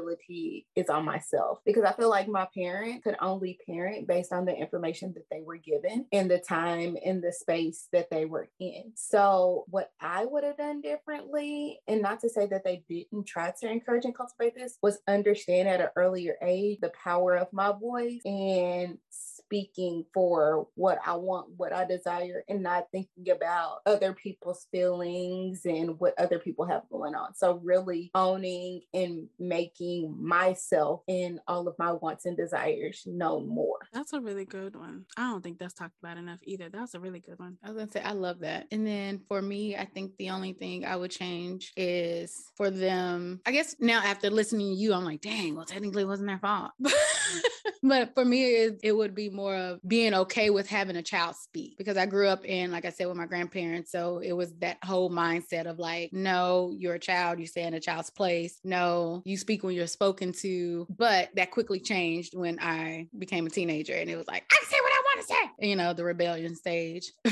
is 0.77 0.89
on 0.89 1.05
myself 1.05 1.59
because 1.65 1.85
I 1.85 1.93
feel 1.93 2.11
like 2.11 2.29
my 2.29 2.47
parent 2.55 3.03
could 3.03 3.17
only 3.21 3.59
parent 3.67 4.07
based 4.07 4.33
on 4.33 4.45
the 4.45 4.55
information 4.55 5.13
that 5.15 5.27
they 5.31 5.43
were 5.43 5.57
given 5.57 6.07
in 6.13 6.29
the 6.29 6.39
time 6.39 6.97
in 6.97 7.21
the 7.21 7.33
space 7.33 7.89
that 7.93 8.11
they 8.11 8.25
were 8.25 8.49
in. 8.61 8.93
So, 8.95 9.65
what 9.69 9.91
I 10.01 10.25
would 10.25 10.45
have 10.45 10.57
done 10.57 10.81
differently, 10.81 11.81
and 11.87 12.03
not 12.03 12.21
to 12.21 12.29
say 12.29 12.47
that 12.47 12.65
they 12.65 12.85
didn't 12.89 13.27
try 13.27 13.53
to 13.61 13.71
encourage 13.71 14.05
and 14.05 14.17
cultivate 14.17 14.55
this, 14.55 14.79
was 14.83 14.99
understand 15.09 15.69
at 15.69 15.81
an 15.81 15.89
earlier 15.97 16.37
age 16.43 16.79
the 16.81 16.93
power 17.03 17.37
of 17.37 17.53
my 17.53 17.73
voice 17.73 18.21
and 18.25 18.99
speaking 19.49 20.05
for 20.13 20.69
what 20.75 20.99
I 21.07 21.15
want, 21.17 21.49
what 21.57 21.73
I 21.73 21.87
desire, 21.87 22.45
and 22.49 22.63
not 22.63 22.89
thinking 22.93 23.31
about 23.31 23.79
other 23.87 24.13
people's 24.13 24.67
feelings 24.71 25.63
and 25.65 25.99
what 25.99 26.13
other 26.19 26.39
people 26.39 26.67
have 26.67 26.83
going 26.91 27.15
on. 27.15 27.35
So, 27.35 27.61
really 27.65 28.11
owning 28.15 28.83
and 28.93 29.29
making 29.39 30.15
myself 30.19 31.01
and 31.09 31.41
all 31.49 31.67
of 31.67 31.75
my 31.79 31.93
wants 31.93 32.27
and 32.27 32.37
desires 32.37 33.05
known 33.07 33.49
more. 33.49 33.79
That's 33.93 34.13
a 34.13 34.21
really 34.21 34.45
good 34.45 34.77
one. 34.77 35.07
I 35.17 35.31
don't 35.31 35.43
think 35.43 35.59
that's 35.59 35.75
talked 35.75 35.97
about 36.03 36.19
enough 36.19 36.41
either. 36.43 36.69
That's 36.69 36.95
a 36.95 37.01
really 37.01 37.21
good 37.21 37.39
one. 37.39 37.57
I 37.65 37.69
was 37.69 37.79
gonna 37.79 37.91
say, 37.91 38.03
I 38.03 38.13
love 38.13 38.41
that. 38.41 38.67
And 38.71 38.87
then 38.87 39.23
for 39.29 39.41
me, 39.41 39.77
I 39.77 39.87
think 39.87 40.13
the 40.19 40.31
only 40.31 40.53
thing 40.53 40.85
I 40.85 40.97
would 40.97 41.11
change 41.11 41.73
is 41.77 42.51
for 42.55 42.71
them. 42.71 43.41
I 43.47 43.53
guess 43.53 43.77
now 43.81 44.03
after 44.05 44.29
listening 44.29 44.75
to 44.75 44.81
you, 44.81 44.93
I'm 44.93 45.05
like, 45.05 45.23
dang, 45.23 45.57
well, 45.57 45.65
technically 45.65 46.03
it 46.03 46.09
wasn't 46.09 46.29
their 46.29 46.39
fault. 46.39 46.73
but 47.83 48.15
for 48.15 48.25
me, 48.25 48.45
it, 48.45 48.81
it 48.83 48.93
would 48.93 49.15
be 49.15 49.31
more 49.39 49.55
of 49.55 49.81
being 49.87 50.15
okay 50.15 50.51
with 50.51 50.69
having 50.69 50.97
a 50.97 51.03
child 51.03 51.37
speak 51.37 51.79
because 51.79 51.97
I 51.97 52.07
grew 52.07 52.27
up 52.27 52.45
in, 52.45 52.73
like 52.73 52.85
I 52.85 52.91
said, 52.91 53.07
with 53.07 53.17
my 53.17 53.27
grandparents. 53.27 53.93
So 53.93 54.19
it 54.19 54.33
was 54.33 54.53
that 54.57 54.79
whole 54.85 55.11
mindset 55.11 55.67
of 55.67 55.79
like, 55.79 56.13
no, 56.13 56.75
you're 56.77 56.95
a 56.95 56.99
child, 56.99 57.39
you 57.39 57.47
stay 57.47 57.63
in 57.63 57.73
a 57.73 57.81
child's 57.81 58.11
place. 58.11 58.59
No, 58.65 59.23
you 59.25 59.37
speak 59.37 59.63
when 59.63 59.77
you're 59.77 59.87
spoken 59.87 60.33
to. 60.41 60.89
But 60.91 61.29
that 61.37 61.53
quickly 61.53 61.79
changed 61.79 62.37
when 62.37 62.59
I 62.59 63.07
became 63.17 63.47
a 63.47 63.51
teenager 63.51 63.95
and 63.95 64.11
it 64.11 64.17
was 64.17 64.27
like, 64.27 64.45
I 64.51 64.65
say 64.65 64.77
what 64.83 64.93
I 64.93 65.03
want 65.05 65.21
to 65.21 65.35
say, 65.35 65.69
you 65.69 65.77
know, 65.77 65.93
the 65.93 66.05
rebellion 66.05 66.57
stage. 66.57 67.13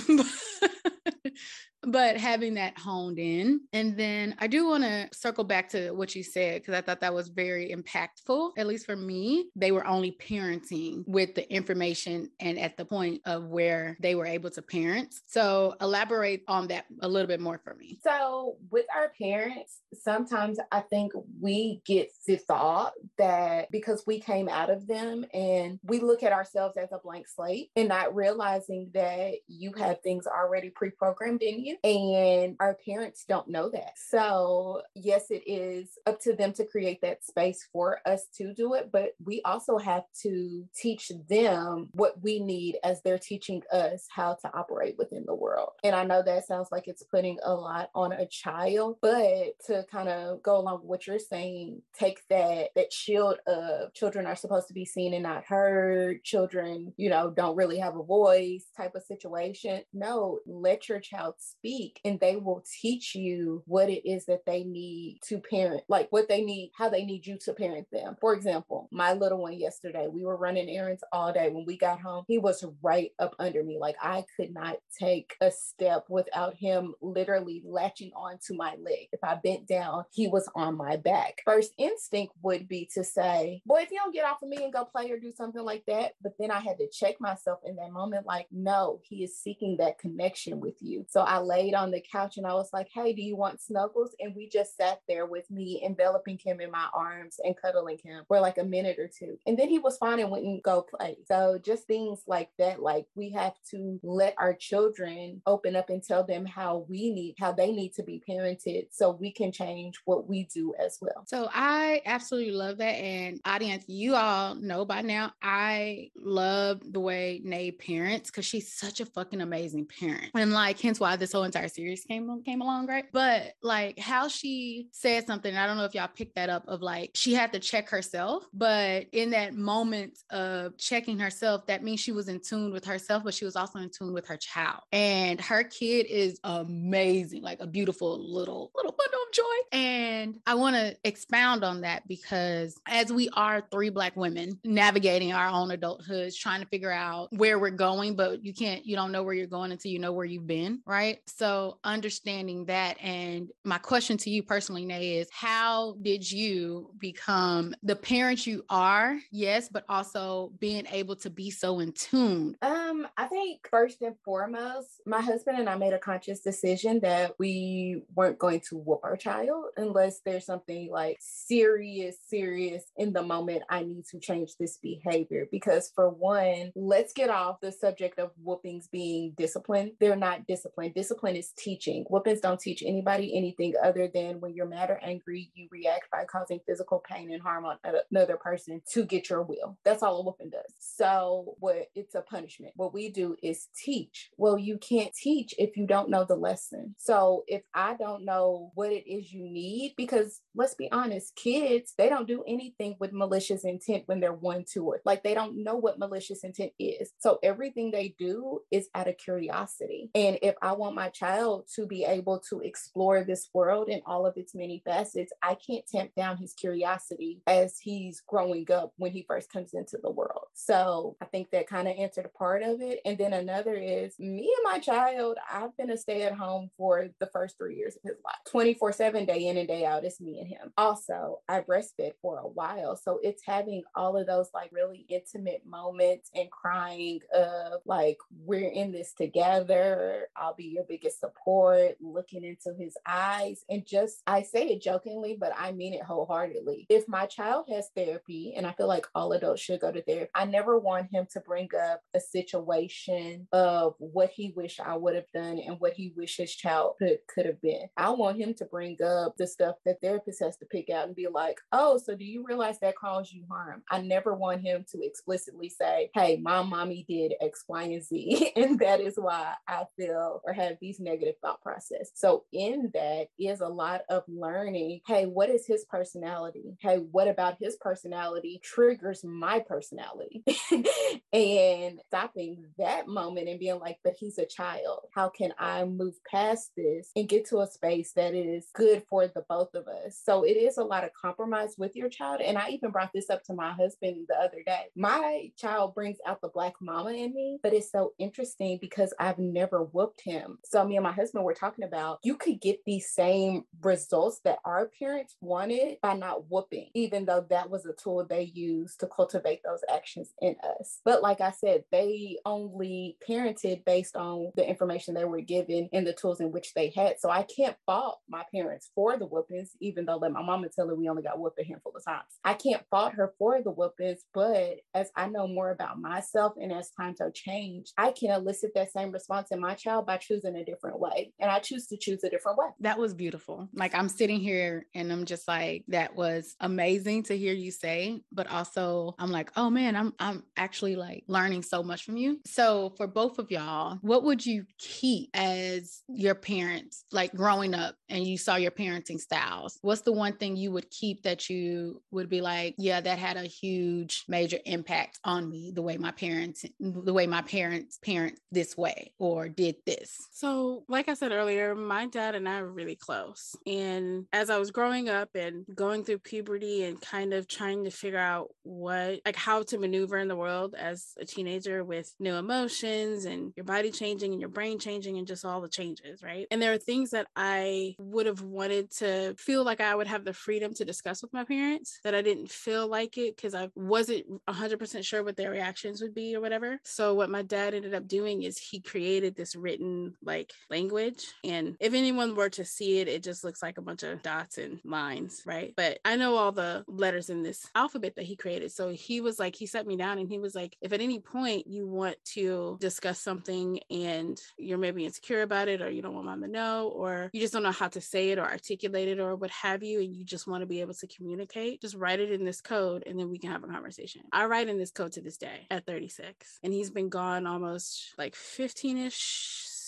but 1.96 2.18
having 2.18 2.52
that 2.52 2.78
honed 2.78 3.18
in. 3.18 3.58
And 3.72 3.96
then 3.96 4.34
I 4.38 4.48
do 4.48 4.66
want 4.68 4.84
to 4.84 5.08
circle 5.14 5.44
back 5.44 5.70
to 5.70 5.92
what 5.92 6.14
you 6.14 6.22
said 6.22 6.60
because 6.60 6.74
I 6.74 6.82
thought 6.82 7.00
that 7.00 7.14
was 7.14 7.28
very 7.28 7.74
impactful. 7.74 8.50
At 8.58 8.66
least 8.66 8.84
for 8.84 8.96
me, 8.96 9.46
they 9.56 9.72
were 9.72 9.86
only 9.86 10.12
parenting 10.12 11.04
with 11.06 11.34
the 11.34 11.50
information 11.50 12.28
and 12.38 12.58
at 12.58 12.76
the 12.76 12.84
point 12.84 13.22
of 13.24 13.46
where 13.46 13.96
they 13.98 14.14
were 14.14 14.26
able 14.26 14.50
to 14.50 14.60
parent. 14.60 15.14
So 15.26 15.74
elaborate 15.80 16.42
on 16.48 16.68
that 16.68 16.84
a 17.00 17.08
little 17.08 17.28
bit 17.28 17.40
more 17.40 17.62
for 17.64 17.72
me. 17.72 17.98
So 18.04 18.58
with 18.70 18.84
our 18.94 19.10
parents, 19.18 19.80
sometimes 19.94 20.58
I 20.70 20.80
think 20.80 21.12
we 21.40 21.80
get 21.86 22.10
the 22.26 22.36
thought 22.36 22.92
that 23.16 23.70
because 23.70 24.04
we 24.06 24.20
came 24.20 24.50
out 24.50 24.68
of 24.68 24.86
them 24.86 25.24
and 25.32 25.80
we 25.82 26.00
look 26.00 26.22
at 26.22 26.32
ourselves 26.34 26.76
as 26.76 26.92
a 26.92 26.98
blank 26.98 27.26
slate 27.26 27.70
and 27.74 27.88
not 27.88 28.14
realizing 28.14 28.90
that 28.92 29.36
you 29.48 29.72
have 29.78 30.02
things 30.02 30.26
already 30.26 30.68
pre-programmed 30.68 31.40
in 31.40 31.64
you 31.64 31.78
and 31.86 32.56
our 32.58 32.76
parents 32.84 33.24
don't 33.28 33.46
know 33.46 33.70
that. 33.70 33.92
So, 33.94 34.82
yes, 34.96 35.26
it 35.30 35.44
is 35.46 35.90
up 36.04 36.20
to 36.22 36.32
them 36.32 36.52
to 36.54 36.66
create 36.66 37.00
that 37.02 37.24
space 37.24 37.68
for 37.72 38.00
us 38.04 38.26
to 38.38 38.52
do 38.52 38.74
it, 38.74 38.90
but 38.90 39.10
we 39.24 39.40
also 39.44 39.78
have 39.78 40.02
to 40.22 40.64
teach 40.76 41.12
them 41.28 41.90
what 41.92 42.20
we 42.20 42.40
need 42.40 42.78
as 42.82 43.02
they're 43.02 43.20
teaching 43.20 43.62
us 43.72 44.08
how 44.10 44.34
to 44.42 44.52
operate 44.52 44.96
within 44.98 45.22
the 45.26 45.34
world. 45.34 45.70
And 45.84 45.94
I 45.94 46.02
know 46.02 46.24
that 46.24 46.48
sounds 46.48 46.68
like 46.72 46.88
it's 46.88 47.04
putting 47.04 47.38
a 47.44 47.54
lot 47.54 47.90
on 47.94 48.10
a 48.10 48.26
child, 48.26 48.96
but 49.00 49.52
to 49.66 49.84
kind 49.88 50.08
of 50.08 50.42
go 50.42 50.56
along 50.56 50.80
with 50.80 50.88
what 50.88 51.06
you're 51.06 51.20
saying, 51.20 51.82
take 51.96 52.18
that 52.30 52.70
that 52.74 52.92
shield 52.92 53.38
of 53.46 53.94
children 53.94 54.26
are 54.26 54.34
supposed 54.34 54.66
to 54.66 54.74
be 54.74 54.84
seen 54.84 55.14
and 55.14 55.22
not 55.22 55.44
heard, 55.44 56.24
children, 56.24 56.92
you 56.96 57.10
know, 57.10 57.30
don't 57.30 57.56
really 57.56 57.78
have 57.78 57.94
a 57.94 58.02
voice 58.02 58.64
type 58.76 58.96
of 58.96 59.04
situation. 59.04 59.82
No, 59.92 60.40
let 60.46 60.88
your 60.88 60.98
child 60.98 61.34
speak 61.38 61.75
and 62.04 62.20
they 62.20 62.36
will 62.36 62.64
teach 62.80 63.14
you 63.14 63.62
what 63.66 63.88
it 63.88 64.08
is 64.08 64.26
that 64.26 64.44
they 64.46 64.64
need 64.64 65.18
to 65.24 65.38
parent, 65.38 65.82
like 65.88 66.08
what 66.10 66.28
they 66.28 66.42
need, 66.42 66.72
how 66.76 66.88
they 66.88 67.04
need 67.04 67.26
you 67.26 67.38
to 67.44 67.52
parent 67.52 67.86
them. 67.92 68.16
For 68.20 68.34
example, 68.34 68.88
my 68.90 69.12
little 69.12 69.38
one 69.38 69.58
yesterday, 69.58 70.08
we 70.10 70.24
were 70.24 70.36
running 70.36 70.68
errands 70.68 71.04
all 71.12 71.32
day. 71.32 71.48
When 71.48 71.64
we 71.66 71.76
got 71.76 72.00
home, 72.00 72.24
he 72.28 72.38
was 72.38 72.64
right 72.82 73.10
up 73.18 73.34
under 73.38 73.62
me. 73.62 73.78
Like 73.80 73.96
I 74.02 74.24
could 74.36 74.52
not 74.52 74.76
take 74.98 75.34
a 75.40 75.50
step 75.50 76.04
without 76.08 76.54
him 76.54 76.94
literally 77.00 77.62
latching 77.64 78.12
onto 78.14 78.54
my 78.54 78.74
leg. 78.78 79.08
If 79.12 79.22
I 79.22 79.36
bent 79.42 79.66
down, 79.66 80.04
he 80.12 80.28
was 80.28 80.48
on 80.54 80.76
my 80.76 80.96
back. 80.96 81.40
First 81.44 81.72
instinct 81.78 82.34
would 82.42 82.68
be 82.68 82.88
to 82.94 83.04
say, 83.04 83.62
Boy, 83.66 83.82
if 83.82 83.90
you 83.90 83.98
don't 83.98 84.14
get 84.14 84.24
off 84.24 84.42
of 84.42 84.48
me 84.48 84.62
and 84.62 84.72
go 84.72 84.84
play 84.84 85.10
or 85.10 85.18
do 85.18 85.32
something 85.36 85.62
like 85.62 85.84
that. 85.86 86.12
But 86.22 86.32
then 86.38 86.50
I 86.50 86.60
had 86.60 86.78
to 86.78 86.88
check 86.88 87.20
myself 87.20 87.60
in 87.64 87.76
that 87.76 87.92
moment, 87.92 88.26
like, 88.26 88.46
no, 88.50 89.00
he 89.02 89.24
is 89.24 89.38
seeking 89.38 89.76
that 89.78 89.98
connection 89.98 90.60
with 90.60 90.74
you. 90.80 91.04
So 91.08 91.20
I 91.20 91.38
laid 91.56 91.74
on 91.74 91.90
the 91.90 92.02
couch 92.12 92.36
and 92.36 92.46
I 92.46 92.54
was 92.54 92.70
like, 92.72 92.88
Hey, 92.92 93.12
do 93.12 93.22
you 93.22 93.36
want 93.36 93.60
snuggles? 93.60 94.14
And 94.20 94.34
we 94.34 94.48
just 94.48 94.76
sat 94.76 95.00
there 95.08 95.26
with 95.26 95.50
me, 95.50 95.82
enveloping 95.84 96.38
him 96.38 96.60
in 96.60 96.70
my 96.70 96.86
arms 96.92 97.36
and 97.42 97.56
cuddling 97.56 97.98
him 98.02 98.24
for 98.28 98.40
like 98.40 98.58
a 98.58 98.64
minute 98.64 98.98
or 98.98 99.08
two. 99.08 99.38
And 99.46 99.58
then 99.58 99.68
he 99.68 99.78
was 99.78 99.96
fine 99.98 100.20
and 100.20 100.32
and 100.36 100.62
go 100.62 100.82
play. 100.82 101.16
So 101.26 101.58
just 101.64 101.86
things 101.86 102.20
like 102.26 102.50
that, 102.58 102.82
like 102.82 103.06
we 103.14 103.30
have 103.30 103.54
to 103.70 103.98
let 104.02 104.34
our 104.38 104.54
children 104.54 105.40
open 105.46 105.76
up 105.76 105.88
and 105.88 106.02
tell 106.02 106.24
them 106.24 106.44
how 106.44 106.84
we 106.88 107.10
need, 107.10 107.36
how 107.38 107.52
they 107.52 107.72
need 107.72 107.94
to 107.94 108.02
be 108.02 108.22
parented 108.28 108.88
so 108.90 109.10
we 109.10 109.32
can 109.32 109.52
change 109.52 110.00
what 110.04 110.28
we 110.28 110.44
do 110.52 110.74
as 110.78 110.98
well. 111.00 111.24
So 111.26 111.48
I 111.52 112.02
absolutely 112.04 112.52
love 112.52 112.78
that. 112.78 112.96
And 112.96 113.40
audience, 113.44 113.84
you 113.86 114.14
all 114.14 114.54
know 114.56 114.84
by 114.84 115.02
now, 115.02 115.32
I 115.42 116.10
love 116.16 116.80
the 116.92 117.00
way 117.00 117.40
Nai 117.44 117.72
parents 117.78 118.30
because 118.30 118.44
she's 118.44 118.72
such 118.72 119.00
a 119.00 119.06
fucking 119.06 119.40
amazing 119.40 119.86
parent. 119.86 120.30
And 120.34 120.52
like, 120.52 120.80
hence 120.80 121.00
why 121.00 121.16
this 121.16 121.32
whole 121.32 121.44
entire 121.46 121.68
series 121.68 122.04
came 122.04 122.42
came 122.44 122.60
along, 122.60 122.86
right? 122.86 123.06
But 123.12 123.54
like 123.62 123.98
how 123.98 124.28
she 124.28 124.88
said 124.92 125.26
something, 125.26 125.56
I 125.56 125.66
don't 125.66 125.76
know 125.76 125.84
if 125.84 125.94
y'all 125.94 126.08
picked 126.08 126.34
that 126.36 126.50
up 126.50 126.64
of 126.68 126.82
like 126.82 127.10
she 127.14 127.34
had 127.34 127.52
to 127.52 127.58
check 127.58 127.88
herself, 127.88 128.44
but 128.52 129.06
in 129.12 129.30
that 129.30 129.54
moment 129.54 130.18
of 130.30 130.76
checking 130.78 131.18
herself, 131.18 131.66
that 131.66 131.82
means 131.82 132.00
she 132.00 132.12
was 132.12 132.28
in 132.28 132.40
tune 132.40 132.72
with 132.72 132.84
herself, 132.84 133.24
but 133.24 133.34
she 133.34 133.44
was 133.44 133.56
also 133.56 133.78
in 133.78 133.90
tune 133.90 134.12
with 134.12 134.26
her 134.26 134.36
child. 134.36 134.82
And 134.92 135.40
her 135.40 135.64
kid 135.64 136.06
is 136.06 136.38
amazing, 136.44 137.42
like 137.42 137.60
a 137.60 137.66
beautiful 137.66 138.18
little 138.18 138.70
little 138.74 138.92
bundle 138.92 139.20
of 139.26 139.32
joy. 139.32 139.42
And 139.72 140.40
I 140.46 140.54
want 140.54 140.76
to 140.76 140.96
expound 141.04 141.64
on 141.64 141.82
that 141.82 142.06
because 142.08 142.78
as 142.86 143.12
we 143.12 143.28
are 143.34 143.62
three 143.70 143.90
black 143.90 144.16
women 144.16 144.58
navigating 144.64 145.32
our 145.32 145.48
own 145.48 145.68
adulthoods, 145.68 146.36
trying 146.36 146.60
to 146.60 146.66
figure 146.66 146.92
out 146.92 147.28
where 147.32 147.58
we're 147.58 147.70
going, 147.70 148.16
but 148.16 148.44
you 148.44 148.54
can't, 148.54 148.84
you 148.86 148.96
don't 148.96 149.12
know 149.12 149.22
where 149.22 149.34
you're 149.34 149.46
going 149.46 149.72
until 149.72 149.92
you 149.92 149.98
know 149.98 150.12
where 150.12 150.24
you've 150.24 150.46
been, 150.46 150.80
right? 150.86 151.18
So 151.36 151.78
understanding 151.84 152.64
that. 152.66 152.96
And 153.02 153.50
my 153.62 153.76
question 153.76 154.16
to 154.18 154.30
you 154.30 154.42
personally, 154.42 154.86
Nai, 154.86 155.00
is 155.00 155.28
how 155.30 155.96
did 156.00 156.30
you 156.30 156.90
become 156.98 157.74
the 157.82 157.94
parent 157.94 158.46
you 158.46 158.64
are? 158.70 159.18
Yes, 159.30 159.68
but 159.68 159.84
also 159.86 160.52
being 160.60 160.86
able 160.90 161.16
to 161.16 161.28
be 161.28 161.50
so 161.50 161.80
in 161.80 161.92
tune. 161.92 162.56
Um, 162.62 163.06
I 163.18 163.26
think 163.26 163.68
first 163.70 164.00
and 164.00 164.16
foremost, 164.24 165.02
my 165.04 165.20
husband 165.20 165.58
and 165.58 165.68
I 165.68 165.76
made 165.76 165.92
a 165.92 165.98
conscious 165.98 166.40
decision 166.40 167.00
that 167.00 167.34
we 167.38 168.02
weren't 168.14 168.38
going 168.38 168.60
to 168.70 168.78
whoop 168.78 169.00
our 169.02 169.16
child 169.16 169.66
unless 169.76 170.20
there's 170.24 170.46
something 170.46 170.90
like 170.90 171.18
serious, 171.20 172.16
serious 172.26 172.84
in 172.96 173.12
the 173.12 173.22
moment. 173.22 173.62
I 173.68 173.82
need 173.82 174.06
to 174.06 174.18
change 174.20 174.52
this 174.58 174.78
behavior 174.78 175.46
because, 175.52 175.92
for 175.94 176.08
one, 176.08 176.72
let's 176.74 177.12
get 177.12 177.28
off 177.28 177.60
the 177.60 177.72
subject 177.72 178.18
of 178.18 178.30
whoopings 178.42 178.88
being 178.88 179.34
disciplined. 179.36 179.92
They're 180.00 180.16
not 180.16 180.46
discipline. 180.46 180.92
Discipline 180.94 181.25
is 181.34 181.52
teaching. 181.56 182.04
Whoopings 182.08 182.40
don't 182.40 182.60
teach 182.60 182.82
anybody 182.84 183.36
anything 183.36 183.74
other 183.82 184.08
than 184.12 184.40
when 184.40 184.54
you're 184.54 184.66
mad 184.66 184.90
or 184.90 185.00
angry, 185.02 185.50
you 185.54 185.68
react 185.70 186.10
by 186.10 186.24
causing 186.24 186.60
physical 186.66 187.02
pain 187.08 187.32
and 187.32 187.42
harm 187.42 187.64
on 187.64 187.78
another 188.10 188.36
person 188.36 188.82
to 188.92 189.04
get 189.04 189.30
your 189.30 189.42
will. 189.42 189.78
That's 189.84 190.02
all 190.02 190.20
a 190.20 190.22
whooping 190.22 190.50
does. 190.50 190.74
So, 190.78 191.56
what 191.58 191.88
it's 191.94 192.14
a 192.14 192.20
punishment. 192.20 192.72
What 192.76 192.94
we 192.94 193.10
do 193.10 193.36
is 193.42 193.68
teach. 193.82 194.30
Well, 194.36 194.58
you 194.58 194.78
can't 194.78 195.14
teach 195.14 195.54
if 195.58 195.76
you 195.76 195.86
don't 195.86 196.10
know 196.10 196.24
the 196.24 196.36
lesson. 196.36 196.94
So, 196.98 197.44
if 197.46 197.62
I 197.74 197.94
don't 197.94 198.24
know 198.24 198.70
what 198.74 198.92
it 198.92 199.10
is 199.10 199.32
you 199.32 199.42
need, 199.42 199.94
because 199.96 200.40
let's 200.54 200.74
be 200.74 200.90
honest, 200.92 201.34
kids, 201.36 201.94
they 201.96 202.08
don't 202.08 202.28
do 202.28 202.44
anything 202.46 202.96
with 203.00 203.12
malicious 203.12 203.64
intent 203.64 204.04
when 204.06 204.20
they're 204.20 204.32
one 204.32 204.64
to 204.74 204.92
it. 204.92 205.00
Like 205.04 205.22
they 205.22 205.34
don't 205.34 205.62
know 205.62 205.76
what 205.76 205.98
malicious 205.98 206.44
intent 206.44 206.72
is. 206.78 207.12
So, 207.18 207.38
everything 207.42 207.90
they 207.90 208.14
do 208.18 208.60
is 208.70 208.88
out 208.94 209.08
of 209.08 209.16
curiosity. 209.18 210.10
And 210.14 210.38
if 210.42 210.54
I 210.62 210.72
want 210.72 210.94
my 210.94 211.08
child 211.16 211.66
to 211.74 211.86
be 211.86 212.04
able 212.04 212.40
to 212.50 212.60
explore 212.60 213.24
this 213.24 213.48
world 213.54 213.88
in 213.88 214.00
all 214.06 214.26
of 214.26 214.36
its 214.36 214.54
many 214.54 214.82
facets, 214.84 215.32
I 215.42 215.54
can't 215.54 215.86
tamp 215.86 216.14
down 216.14 216.36
his 216.36 216.52
curiosity 216.52 217.42
as 217.46 217.78
he's 217.78 218.22
growing 218.26 218.70
up 218.70 218.92
when 218.96 219.12
he 219.12 219.24
first 219.26 219.52
comes 219.52 219.74
into 219.74 219.98
the 220.02 220.10
world. 220.10 220.46
So, 220.54 221.16
I 221.20 221.26
think 221.26 221.50
that 221.50 221.68
kind 221.68 221.88
of 221.88 221.96
answered 221.96 222.26
a 222.26 222.38
part 222.38 222.62
of 222.62 222.80
it. 222.80 223.00
And 223.04 223.18
then 223.18 223.32
another 223.32 223.74
is 223.74 224.18
me 224.18 224.52
and 224.56 224.72
my 224.72 224.78
child, 224.78 225.38
I've 225.50 225.76
been 225.76 225.90
a 225.90 225.96
stay 225.96 226.22
at 226.22 226.34
home 226.34 226.70
for 226.76 227.08
the 227.20 227.26
first 227.26 227.58
three 227.58 227.76
years 227.76 227.96
of 227.96 228.02
his 228.02 228.16
life 228.24 228.36
24 228.50 228.92
7 228.92 229.24
day 229.24 229.46
in 229.46 229.56
and 229.56 229.68
day 229.68 229.84
out. 229.84 230.04
It's 230.04 230.20
me 230.20 230.38
and 230.38 230.48
him. 230.48 230.72
Also, 230.76 231.40
I 231.48 231.60
breastfed 231.60 232.12
for 232.20 232.38
a 232.38 232.48
while. 232.48 232.96
So 232.96 233.20
it's 233.22 233.42
having 233.44 233.82
all 233.94 234.16
of 234.16 234.26
those 234.26 234.50
like 234.54 234.70
really 234.72 235.06
intimate 235.08 235.62
moments 235.66 236.30
and 236.34 236.50
crying 236.50 237.20
of 237.34 237.80
like, 237.84 238.18
we're 238.44 238.70
in 238.70 238.92
this 238.92 239.12
together. 239.12 240.28
I'll 240.36 240.54
be 240.54 240.64
your 240.64 240.84
biggest 240.88 241.05
support, 241.10 241.96
looking 242.00 242.44
into 242.44 242.74
his 242.78 242.96
eyes. 243.06 243.64
And 243.68 243.86
just, 243.86 244.22
I 244.26 244.42
say 244.42 244.68
it 244.68 244.82
jokingly, 244.82 245.36
but 245.38 245.52
I 245.58 245.72
mean 245.72 245.94
it 245.94 246.02
wholeheartedly. 246.02 246.86
If 246.88 247.08
my 247.08 247.26
child 247.26 247.66
has 247.70 247.90
therapy, 247.94 248.54
and 248.56 248.66
I 248.66 248.72
feel 248.72 248.88
like 248.88 249.06
all 249.14 249.32
adults 249.32 249.62
should 249.62 249.80
go 249.80 249.92
to 249.92 250.02
therapy, 250.02 250.30
I 250.34 250.44
never 250.44 250.78
want 250.78 251.10
him 251.12 251.26
to 251.32 251.40
bring 251.40 251.68
up 251.92 252.02
a 252.14 252.20
situation 252.20 253.46
of 253.52 253.94
what 253.98 254.30
he 254.30 254.52
wished 254.56 254.80
I 254.80 254.96
would 254.96 255.14
have 255.14 255.30
done 255.32 255.58
and 255.58 255.80
what 255.80 255.94
he 255.94 256.12
wished 256.16 256.38
his 256.38 256.54
child 256.54 256.94
could, 256.98 257.18
could 257.32 257.46
have 257.46 257.60
been. 257.60 257.88
I 257.96 258.10
want 258.10 258.38
him 258.38 258.54
to 258.54 258.64
bring 258.64 259.00
up 259.02 259.36
the 259.36 259.46
stuff 259.46 259.76
that 259.84 260.00
therapist 260.00 260.42
has 260.42 260.56
to 260.58 260.66
pick 260.66 260.90
out 260.90 261.06
and 261.06 261.16
be 261.16 261.28
like, 261.28 261.58
oh, 261.72 261.98
so 261.98 262.14
do 262.14 262.24
you 262.24 262.44
realize 262.46 262.78
that 262.80 262.96
caused 262.96 263.32
you 263.32 263.44
harm? 263.48 263.82
I 263.90 264.00
never 264.00 264.34
want 264.34 264.62
him 264.62 264.84
to 264.92 265.04
explicitly 265.04 265.68
say, 265.68 266.10
hey, 266.14 266.38
my 266.42 266.62
mommy 266.62 267.04
did 267.08 267.34
X, 267.40 267.64
Y, 267.68 267.82
and 267.82 268.02
Z. 268.02 268.52
and 268.56 268.78
that 268.80 269.00
is 269.00 269.14
why 269.16 269.54
I 269.68 269.84
feel 269.96 270.42
or 270.44 270.52
have 270.52 270.76
these 270.80 270.95
negative 271.00 271.34
thought 271.40 271.62
process. 271.62 272.10
So 272.14 272.44
in 272.52 272.90
that 272.94 273.28
is 273.38 273.60
a 273.60 273.68
lot 273.68 274.02
of 274.08 274.24
learning. 274.28 275.00
Hey, 275.06 275.26
what 275.26 275.50
is 275.50 275.66
his 275.66 275.84
personality? 275.84 276.76
Hey, 276.80 276.96
what 276.96 277.28
about 277.28 277.56
his 277.60 277.76
personality 277.76 278.60
triggers 278.62 279.24
my 279.24 279.60
personality? 279.60 280.44
and 281.32 282.00
stopping 282.06 282.64
that 282.78 283.08
moment 283.08 283.48
and 283.48 283.60
being 283.60 283.78
like, 283.78 283.98
but 284.04 284.14
he's 284.18 284.38
a 284.38 284.46
child. 284.46 285.00
How 285.14 285.28
can 285.28 285.52
I 285.58 285.84
move 285.84 286.14
past 286.30 286.72
this 286.76 287.10
and 287.16 287.28
get 287.28 287.46
to 287.48 287.60
a 287.60 287.66
space 287.66 288.12
that 288.12 288.34
is 288.34 288.66
good 288.74 289.02
for 289.08 289.26
the 289.26 289.44
both 289.48 289.74
of 289.74 289.86
us? 289.88 290.20
So 290.22 290.44
it 290.44 290.56
is 290.56 290.78
a 290.78 290.84
lot 290.84 291.04
of 291.04 291.10
compromise 291.20 291.74
with 291.78 291.96
your 291.96 292.08
child. 292.08 292.40
And 292.40 292.58
I 292.58 292.70
even 292.70 292.90
brought 292.90 293.10
this 293.14 293.30
up 293.30 293.42
to 293.44 293.54
my 293.54 293.72
husband 293.72 294.26
the 294.28 294.36
other 294.36 294.62
day. 294.64 294.86
My 294.94 295.50
child 295.56 295.94
brings 295.94 296.18
out 296.26 296.40
the 296.40 296.48
black 296.48 296.74
mama 296.80 297.10
in 297.10 297.34
me, 297.34 297.58
but 297.62 297.72
it's 297.72 297.90
so 297.90 298.12
interesting 298.18 298.78
because 298.80 299.12
I've 299.18 299.38
never 299.38 299.82
whooped 299.84 300.22
him. 300.22 300.58
So 300.64 300.85
me 300.86 300.96
and 300.96 301.04
my 301.04 301.12
husband 301.12 301.44
were 301.44 301.54
talking 301.54 301.84
about 301.84 302.18
you 302.22 302.36
could 302.36 302.60
get 302.60 302.80
these 302.84 303.10
same 303.10 303.64
results 303.82 304.40
that 304.44 304.58
our 304.64 304.90
parents 304.98 305.36
wanted 305.40 305.98
by 306.02 306.14
not 306.14 306.50
whooping, 306.50 306.90
even 306.94 307.24
though 307.24 307.44
that 307.50 307.70
was 307.70 307.86
a 307.86 307.92
tool 307.92 308.24
they 308.24 308.42
used 308.54 309.00
to 309.00 309.06
cultivate 309.06 309.60
those 309.64 309.80
actions 309.92 310.32
in 310.40 310.56
us. 310.80 311.00
But 311.04 311.22
like 311.22 311.40
I 311.40 311.52
said, 311.52 311.84
they 311.90 312.38
only 312.44 313.16
parented 313.28 313.84
based 313.84 314.16
on 314.16 314.52
the 314.56 314.68
information 314.68 315.14
they 315.14 315.24
were 315.24 315.40
given 315.40 315.88
and 315.92 316.06
the 316.06 316.12
tools 316.12 316.40
in 316.40 316.52
which 316.52 316.74
they 316.74 316.92
had. 316.94 317.20
So 317.20 317.30
I 317.30 317.42
can't 317.42 317.76
fault 317.86 318.20
my 318.28 318.44
parents 318.52 318.90
for 318.94 319.16
the 319.18 319.26
whoopings, 319.26 319.72
even 319.80 320.06
though 320.06 320.16
let 320.16 320.32
my 320.32 320.42
mama 320.42 320.68
tell 320.68 320.88
her 320.88 320.94
we 320.94 321.08
only 321.08 321.22
got 321.22 321.38
whooped 321.38 321.60
a 321.60 321.64
handful 321.64 321.92
of 321.94 322.04
times. 322.04 322.38
I 322.44 322.54
can't 322.54 322.82
fault 322.90 323.14
her 323.14 323.34
for 323.38 323.62
the 323.62 323.70
whoopings, 323.70 324.22
but 324.34 324.76
as 324.94 325.10
I 325.16 325.28
know 325.28 325.46
more 325.46 325.70
about 325.70 326.00
myself 326.00 326.54
and 326.60 326.72
as 326.72 326.90
times 326.90 327.18
have 327.20 327.34
changed, 327.34 327.92
I 327.98 328.12
can 328.12 328.30
elicit 328.30 328.72
that 328.74 328.92
same 328.92 329.12
response 329.12 329.48
in 329.50 329.60
my 329.60 329.74
child 329.74 330.06
by 330.06 330.16
choosing 330.16 330.56
a 330.56 330.64
different 330.66 331.00
way. 331.00 331.32
And 331.40 331.50
I 331.50 331.58
choose 331.60 331.86
to 331.88 331.96
choose 331.96 332.22
a 332.24 332.30
different 332.30 332.58
way. 332.58 332.66
That 332.80 332.98
was 332.98 333.14
beautiful. 333.14 333.68
Like 333.72 333.94
I'm 333.94 334.08
sitting 334.08 334.40
here 334.40 334.86
and 334.94 335.10
I'm 335.10 335.24
just 335.24 335.48
like, 335.48 335.84
that 335.88 336.14
was 336.14 336.54
amazing 336.60 337.22
to 337.24 337.38
hear 337.38 337.54
you 337.54 337.70
say, 337.70 338.20
but 338.32 338.50
also 338.50 339.14
I'm 339.18 339.30
like, 339.30 339.50
oh 339.56 339.70
man, 339.70 339.96
I'm 339.96 340.12
I'm 340.18 340.42
actually 340.56 340.96
like 340.96 341.24
learning 341.28 341.62
so 341.62 341.82
much 341.82 342.04
from 342.04 342.16
you. 342.16 342.40
So 342.46 342.92
for 342.96 343.06
both 343.06 343.38
of 343.38 343.50
y'all, 343.50 343.98
what 344.02 344.24
would 344.24 344.44
you 344.44 344.64
keep 344.78 345.30
as 345.34 346.02
your 346.08 346.34
parents, 346.34 347.04
like 347.12 347.34
growing 347.34 347.74
up 347.74 347.94
and 348.08 348.26
you 348.26 348.36
saw 348.36 348.56
your 348.56 348.70
parenting 348.70 349.20
styles? 349.20 349.78
What's 349.82 350.02
the 350.02 350.12
one 350.12 350.36
thing 350.36 350.56
you 350.56 350.72
would 350.72 350.90
keep 350.90 351.22
that 351.22 351.48
you 351.48 352.02
would 352.10 352.28
be 352.28 352.40
like, 352.40 352.74
yeah, 352.78 353.00
that 353.00 353.18
had 353.18 353.36
a 353.36 353.44
huge 353.44 354.24
major 354.28 354.58
impact 354.64 355.18
on 355.24 355.48
me, 355.48 355.72
the 355.74 355.82
way 355.82 355.96
my 355.96 356.10
parents, 356.12 356.64
the 356.80 357.12
way 357.12 357.26
my 357.26 357.42
parents 357.42 357.98
parent 357.98 358.38
this 358.50 358.76
way 358.76 359.12
or 359.18 359.48
did 359.48 359.76
this? 359.86 360.16
So, 360.32 360.55
like 360.88 361.08
I 361.08 361.14
said 361.14 361.32
earlier, 361.32 361.74
my 361.74 362.06
dad 362.06 362.34
and 362.34 362.48
I 362.48 362.62
were 362.62 362.72
really 362.72 362.96
close. 362.96 363.56
And 363.66 364.26
as 364.32 364.50
I 364.50 364.58
was 364.58 364.70
growing 364.70 365.08
up 365.08 365.30
and 365.34 365.64
going 365.74 366.04
through 366.04 366.18
puberty 366.18 366.84
and 366.84 367.00
kind 367.00 367.32
of 367.32 367.48
trying 367.48 367.84
to 367.84 367.90
figure 367.90 368.18
out 368.18 368.48
what, 368.62 369.20
like, 369.24 369.36
how 369.36 369.62
to 369.64 369.78
maneuver 369.78 370.18
in 370.18 370.28
the 370.28 370.36
world 370.36 370.74
as 370.78 371.12
a 371.20 371.24
teenager 371.24 371.84
with 371.84 372.14
new 372.18 372.34
emotions 372.34 373.24
and 373.24 373.52
your 373.56 373.64
body 373.64 373.90
changing 373.90 374.32
and 374.32 374.40
your 374.40 374.50
brain 374.50 374.78
changing 374.78 375.18
and 375.18 375.26
just 375.26 375.44
all 375.44 375.60
the 375.60 375.68
changes, 375.68 376.22
right? 376.22 376.46
And 376.50 376.60
there 376.60 376.72
are 376.72 376.78
things 376.78 377.10
that 377.10 377.26
I 377.36 377.94
would 377.98 378.26
have 378.26 378.42
wanted 378.42 378.90
to 378.98 379.34
feel 379.38 379.64
like 379.64 379.80
I 379.80 379.94
would 379.94 380.06
have 380.06 380.24
the 380.24 380.32
freedom 380.32 380.74
to 380.74 380.84
discuss 380.84 381.22
with 381.22 381.32
my 381.32 381.44
parents 381.44 382.00
that 382.04 382.14
I 382.14 382.22
didn't 382.22 382.50
feel 382.50 382.88
like 382.88 383.18
it 383.18 383.36
because 383.36 383.54
I 383.54 383.68
wasn't 383.74 384.26
100% 384.48 385.04
sure 385.04 385.22
what 385.22 385.36
their 385.36 385.50
reactions 385.50 386.00
would 386.02 386.14
be 386.14 386.34
or 386.34 386.40
whatever. 386.40 386.78
So, 386.84 387.14
what 387.14 387.30
my 387.30 387.42
dad 387.42 387.74
ended 387.74 387.94
up 387.94 388.06
doing 388.06 388.42
is 388.42 388.58
he 388.58 388.80
created 388.80 389.36
this 389.36 389.54
written 389.56 390.14
like 390.22 390.45
language. 390.70 391.26
And 391.44 391.76
if 391.80 391.94
anyone 391.94 392.34
were 392.34 392.50
to 392.50 392.64
see 392.64 392.98
it, 392.98 393.08
it 393.08 393.22
just 393.22 393.44
looks 393.44 393.62
like 393.62 393.78
a 393.78 393.82
bunch 393.82 394.02
of 394.02 394.22
dots 394.22 394.58
and 394.58 394.80
lines, 394.84 395.42
right? 395.46 395.72
But 395.76 395.98
I 396.04 396.16
know 396.16 396.36
all 396.36 396.52
the 396.52 396.84
letters 396.86 397.30
in 397.30 397.42
this 397.42 397.66
alphabet 397.74 398.16
that 398.16 398.24
he 398.24 398.36
created. 398.36 398.72
So, 398.72 398.90
he 398.90 399.20
was 399.20 399.38
like, 399.38 399.56
he 399.56 399.66
set 399.66 399.86
me 399.86 399.96
down 399.96 400.18
and 400.18 400.28
he 400.28 400.38
was 400.38 400.54
like, 400.54 400.76
if 400.80 400.92
at 400.92 401.00
any 401.00 401.20
point 401.20 401.66
you 401.66 401.86
want 401.86 402.16
to 402.24 402.76
discuss 402.80 403.20
something 403.20 403.80
and 403.90 404.40
you're 404.58 404.78
maybe 404.78 405.04
insecure 405.04 405.42
about 405.42 405.68
it 405.68 405.80
or 405.80 405.90
you 405.90 406.02
don't 406.02 406.14
want 406.14 406.26
mom 406.26 406.42
to 406.42 406.48
know 406.48 406.88
or 406.88 407.30
you 407.32 407.40
just 407.40 407.52
don't 407.52 407.62
know 407.62 407.70
how 407.70 407.88
to 407.88 408.00
say 408.00 408.30
it 408.30 408.38
or 408.38 408.44
articulate 408.44 409.08
it 409.08 409.20
or 409.20 409.36
what 409.36 409.50
have 409.50 409.82
you 409.82 410.00
and 410.00 410.14
you 410.14 410.24
just 410.24 410.46
want 410.46 410.60
to 410.60 410.66
be 410.66 410.80
able 410.80 410.92
to 410.92 411.06
communicate 411.06 411.80
just 411.80 411.94
write 411.94 412.20
it 412.20 412.32
in 412.32 412.44
this 412.44 412.60
code 412.60 413.04
and 413.06 413.18
then 413.18 413.30
we 413.30 413.38
can 413.38 413.50
have 413.50 413.64
a 413.64 413.68
conversation 413.68 414.22
i 414.32 414.44
write 414.44 414.68
in 414.68 414.78
this 414.78 414.90
code 414.90 415.12
to 415.12 415.20
this 415.20 415.38
day 415.38 415.66
at 415.70 415.86
36 415.86 416.58
and 416.62 416.72
he's 416.72 416.90
been 416.90 417.08
gone 417.08 417.46
almost 417.46 418.14
like 418.18 418.34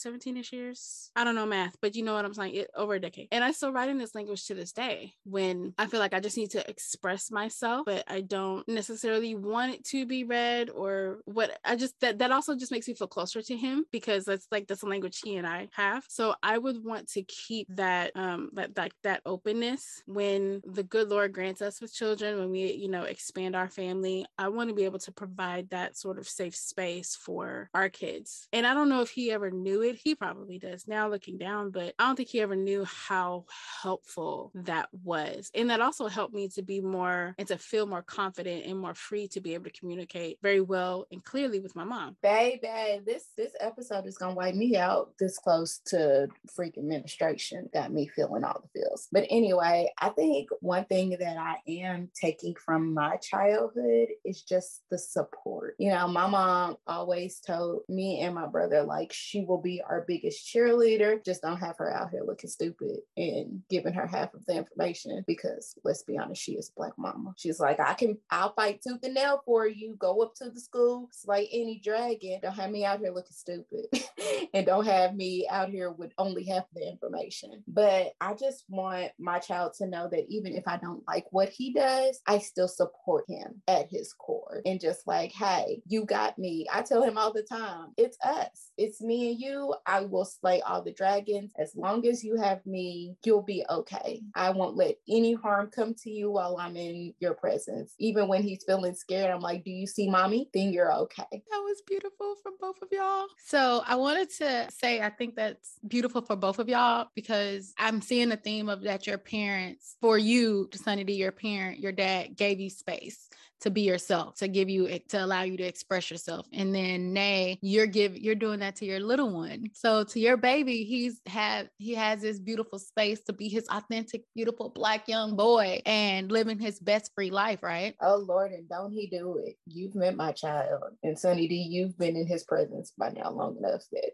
15ish 0.06 0.38
17ish 0.38 0.52
years. 0.52 1.10
I 1.16 1.24
don't 1.24 1.34
know 1.34 1.46
math, 1.46 1.76
but 1.80 1.94
you 1.94 2.02
know 2.02 2.14
what 2.14 2.24
I'm 2.24 2.34
saying? 2.34 2.54
It, 2.54 2.70
over 2.76 2.94
a 2.94 3.00
decade. 3.00 3.28
And 3.32 3.44
I 3.44 3.52
still 3.52 3.72
write 3.72 3.88
in 3.88 3.98
this 3.98 4.14
language 4.14 4.46
to 4.46 4.54
this 4.54 4.72
day 4.72 5.14
when 5.24 5.74
I 5.78 5.86
feel 5.86 6.00
like 6.00 6.14
I 6.14 6.20
just 6.20 6.36
need 6.36 6.50
to 6.52 6.68
express 6.68 7.30
myself, 7.30 7.84
but 7.86 8.04
I 8.08 8.20
don't 8.20 8.66
necessarily 8.68 9.34
want 9.34 9.74
it 9.74 9.84
to 9.86 10.06
be 10.06 10.24
read 10.24 10.70
or 10.70 11.18
what 11.24 11.58
I 11.64 11.76
just 11.76 11.98
that 12.00 12.18
that 12.18 12.32
also 12.32 12.56
just 12.56 12.72
makes 12.72 12.88
me 12.88 12.94
feel 12.94 13.06
closer 13.06 13.42
to 13.42 13.56
him 13.56 13.84
because 13.92 14.24
that's 14.24 14.46
like 14.50 14.66
that's 14.66 14.82
a 14.82 14.86
language 14.86 15.20
he 15.24 15.36
and 15.36 15.46
I 15.46 15.68
have. 15.72 16.04
So 16.08 16.34
I 16.42 16.58
would 16.58 16.84
want 16.84 17.08
to 17.12 17.22
keep 17.22 17.68
that 17.76 18.12
um 18.14 18.50
that 18.54 18.74
that, 18.74 18.92
that 19.02 19.22
openness 19.26 20.02
when 20.06 20.62
the 20.64 20.82
good 20.82 21.08
Lord 21.08 21.32
grants 21.32 21.62
us 21.62 21.80
with 21.80 21.94
children, 21.94 22.38
when 22.38 22.50
we, 22.50 22.72
you 22.72 22.88
know, 22.88 23.04
expand 23.04 23.56
our 23.56 23.68
family. 23.68 24.26
I 24.38 24.48
want 24.48 24.68
to 24.68 24.74
be 24.74 24.84
able 24.84 24.98
to 25.00 25.12
provide 25.12 25.70
that 25.70 25.96
sort 25.96 26.18
of 26.18 26.28
safe 26.28 26.54
space 26.54 27.16
for 27.16 27.70
our 27.74 27.88
kids. 27.88 28.48
And 28.52 28.66
I 28.66 28.74
don't 28.74 28.88
know 28.88 29.00
if 29.00 29.10
he 29.10 29.30
ever 29.30 29.50
knew 29.50 29.82
it 29.82 29.87
He 29.96 30.14
probably 30.14 30.58
does 30.58 30.86
now 30.86 31.08
looking 31.08 31.38
down, 31.38 31.70
but 31.70 31.94
I 31.98 32.06
don't 32.06 32.16
think 32.16 32.28
he 32.28 32.40
ever 32.40 32.56
knew 32.56 32.84
how 32.84 33.44
helpful 33.82 34.52
that 34.54 34.88
was. 35.04 35.50
And 35.54 35.70
that 35.70 35.80
also 35.80 36.08
helped 36.08 36.34
me 36.34 36.48
to 36.50 36.62
be 36.62 36.80
more 36.80 37.34
and 37.38 37.48
to 37.48 37.58
feel 37.58 37.86
more 37.86 38.02
confident 38.02 38.66
and 38.66 38.78
more 38.78 38.94
free 38.94 39.28
to 39.28 39.40
be 39.40 39.54
able 39.54 39.64
to 39.64 39.78
communicate 39.78 40.38
very 40.42 40.60
well 40.60 41.06
and 41.10 41.24
clearly 41.24 41.60
with 41.60 41.76
my 41.76 41.84
mom. 41.84 42.16
Baby, 42.22 43.00
this 43.06 43.26
this 43.36 43.52
episode 43.60 44.06
is 44.06 44.18
gonna 44.18 44.34
wipe 44.34 44.54
me 44.54 44.76
out 44.76 45.12
this 45.18 45.38
close 45.38 45.80
to 45.86 46.28
freak 46.54 46.78
administration. 46.78 47.68
Got 47.72 47.92
me 47.92 48.08
feeling 48.08 48.44
all 48.44 48.62
the 48.62 48.80
feels. 48.80 49.08
But 49.12 49.26
anyway, 49.30 49.92
I 49.98 50.10
think 50.10 50.48
one 50.60 50.84
thing 50.84 51.16
that 51.20 51.36
I 51.36 51.56
am 51.68 52.10
taking 52.20 52.54
from 52.54 52.94
my 52.94 53.16
childhood 53.16 54.08
is 54.24 54.42
just 54.42 54.82
the 54.90 54.98
support. 54.98 55.74
You 55.78 55.90
know, 55.90 56.08
my 56.08 56.26
mom 56.26 56.76
always 56.86 57.40
told 57.40 57.82
me 57.88 58.20
and 58.20 58.34
my 58.34 58.46
brother, 58.46 58.82
like, 58.82 59.12
she 59.12 59.44
will 59.44 59.60
be 59.60 59.77
our 59.82 60.04
biggest 60.06 60.46
cheerleader. 60.46 61.24
Just 61.24 61.42
don't 61.42 61.58
have 61.58 61.76
her 61.78 61.94
out 61.94 62.10
here 62.10 62.22
looking 62.24 62.50
stupid 62.50 62.98
and 63.16 63.62
giving 63.68 63.92
her 63.92 64.06
half 64.06 64.34
of 64.34 64.44
the 64.46 64.56
information 64.56 65.24
because 65.26 65.74
let's 65.84 66.02
be 66.02 66.18
honest, 66.18 66.42
she 66.42 66.52
is 66.52 66.70
black 66.76 66.92
mama. 66.96 67.34
She's 67.36 67.60
like, 67.60 67.80
I 67.80 67.94
can, 67.94 68.18
I'll 68.30 68.52
fight 68.54 68.82
tooth 68.82 69.00
and 69.02 69.14
nail 69.14 69.42
for 69.44 69.66
you. 69.66 69.96
Go 69.98 70.22
up 70.22 70.34
to 70.36 70.50
the 70.50 70.60
school, 70.60 71.08
slay 71.12 71.48
any 71.52 71.80
dragon. 71.82 72.40
Don't 72.42 72.54
have 72.54 72.70
me 72.70 72.84
out 72.84 73.00
here 73.00 73.12
looking 73.12 73.32
stupid 73.32 73.86
and 74.54 74.66
don't 74.66 74.86
have 74.86 75.14
me 75.14 75.46
out 75.50 75.68
here 75.68 75.90
with 75.90 76.12
only 76.18 76.44
half 76.44 76.64
the 76.74 76.88
information. 76.88 77.62
But 77.66 78.12
I 78.20 78.34
just 78.34 78.64
want 78.68 79.12
my 79.18 79.38
child 79.38 79.74
to 79.74 79.86
know 79.86 80.08
that 80.08 80.26
even 80.28 80.54
if 80.54 80.66
I 80.66 80.76
don't 80.76 81.06
like 81.06 81.26
what 81.30 81.48
he 81.48 81.72
does, 81.72 82.20
I 82.26 82.38
still 82.38 82.68
support 82.68 83.24
him 83.28 83.62
at 83.66 83.88
his 83.90 84.12
core 84.12 84.62
and 84.64 84.80
just 84.80 85.06
like, 85.06 85.32
hey, 85.32 85.82
you 85.86 86.04
got 86.04 86.38
me. 86.38 86.66
I 86.72 86.82
tell 86.82 87.02
him 87.02 87.18
all 87.18 87.32
the 87.32 87.42
time, 87.42 87.92
it's 87.96 88.18
us, 88.24 88.70
it's 88.76 89.00
me 89.00 89.30
and 89.30 89.40
you. 89.40 89.67
I 89.86 90.02
will 90.02 90.24
slay 90.24 90.60
all 90.62 90.82
the 90.82 90.92
dragons. 90.92 91.52
As 91.58 91.74
long 91.74 92.06
as 92.06 92.22
you 92.22 92.36
have 92.36 92.64
me, 92.66 93.16
you'll 93.24 93.42
be 93.42 93.64
okay. 93.68 94.22
I 94.34 94.50
won't 94.50 94.76
let 94.76 94.96
any 95.08 95.34
harm 95.34 95.70
come 95.74 95.94
to 96.02 96.10
you 96.10 96.30
while 96.30 96.56
I'm 96.58 96.76
in 96.76 97.14
your 97.20 97.34
presence. 97.34 97.94
Even 97.98 98.28
when 98.28 98.42
he's 98.42 98.64
feeling 98.64 98.94
scared, 98.94 99.30
I'm 99.30 99.40
like, 99.40 99.64
do 99.64 99.70
you 99.70 99.86
see 99.86 100.08
mommy? 100.08 100.48
Then 100.52 100.72
you're 100.72 100.92
okay. 100.92 101.24
That 101.30 101.62
was 101.64 101.82
beautiful 101.86 102.36
from 102.42 102.54
both 102.60 102.80
of 102.82 102.88
y'all. 102.90 103.26
So 103.44 103.82
I 103.86 103.96
wanted 103.96 104.30
to 104.38 104.66
say, 104.70 105.00
I 105.00 105.10
think 105.10 105.36
that's 105.36 105.78
beautiful 105.86 106.22
for 106.22 106.36
both 106.36 106.58
of 106.58 106.68
y'all 106.68 107.08
because 107.14 107.74
I'm 107.78 108.00
seeing 108.00 108.28
the 108.28 108.36
theme 108.36 108.68
of 108.68 108.82
that 108.82 109.06
your 109.06 109.18
parents, 109.18 109.96
for 110.00 110.18
you, 110.18 110.68
Sunny 110.74 111.04
D, 111.04 111.14
your 111.14 111.32
parent, 111.32 111.78
your 111.78 111.92
dad 111.92 112.36
gave 112.36 112.60
you 112.60 112.70
space 112.70 113.27
to 113.60 113.70
be 113.70 113.82
yourself, 113.82 114.36
to 114.36 114.48
give 114.48 114.68
you 114.68 114.98
to 115.08 115.24
allow 115.24 115.42
you 115.42 115.56
to 115.56 115.64
express 115.64 116.10
yourself. 116.10 116.46
And 116.52 116.74
then 116.74 117.12
Nai, 117.12 117.58
you're 117.60 117.86
give 117.86 118.16
you're 118.16 118.34
doing 118.34 118.60
that 118.60 118.76
to 118.76 118.84
your 118.84 119.00
little 119.00 119.32
one. 119.32 119.66
So 119.74 120.04
to 120.04 120.20
your 120.20 120.36
baby, 120.36 120.84
he's 120.84 121.20
had 121.26 121.70
he 121.78 121.94
has 121.94 122.22
this 122.22 122.38
beautiful 122.38 122.78
space 122.78 123.22
to 123.24 123.32
be 123.32 123.48
his 123.48 123.66
authentic, 123.68 124.22
beautiful 124.34 124.70
black 124.70 125.08
young 125.08 125.36
boy 125.36 125.82
and 125.86 126.30
living 126.30 126.58
his 126.58 126.78
best 126.78 127.12
free 127.14 127.30
life, 127.30 127.62
right? 127.62 127.94
Oh 128.00 128.16
Lord, 128.16 128.52
and 128.52 128.68
don't 128.68 128.92
he 128.92 129.06
do 129.06 129.42
it. 129.44 129.56
You've 129.66 129.94
met 129.94 130.16
my 130.16 130.32
child. 130.32 130.94
And 131.02 131.18
Sunny 131.18 131.48
D, 131.48 131.54
you've 131.56 131.98
been 131.98 132.16
in 132.16 132.26
his 132.26 132.44
presence 132.44 132.92
by 132.96 133.10
now 133.10 133.30
long 133.30 133.56
enough 133.58 133.82
that 133.92 134.10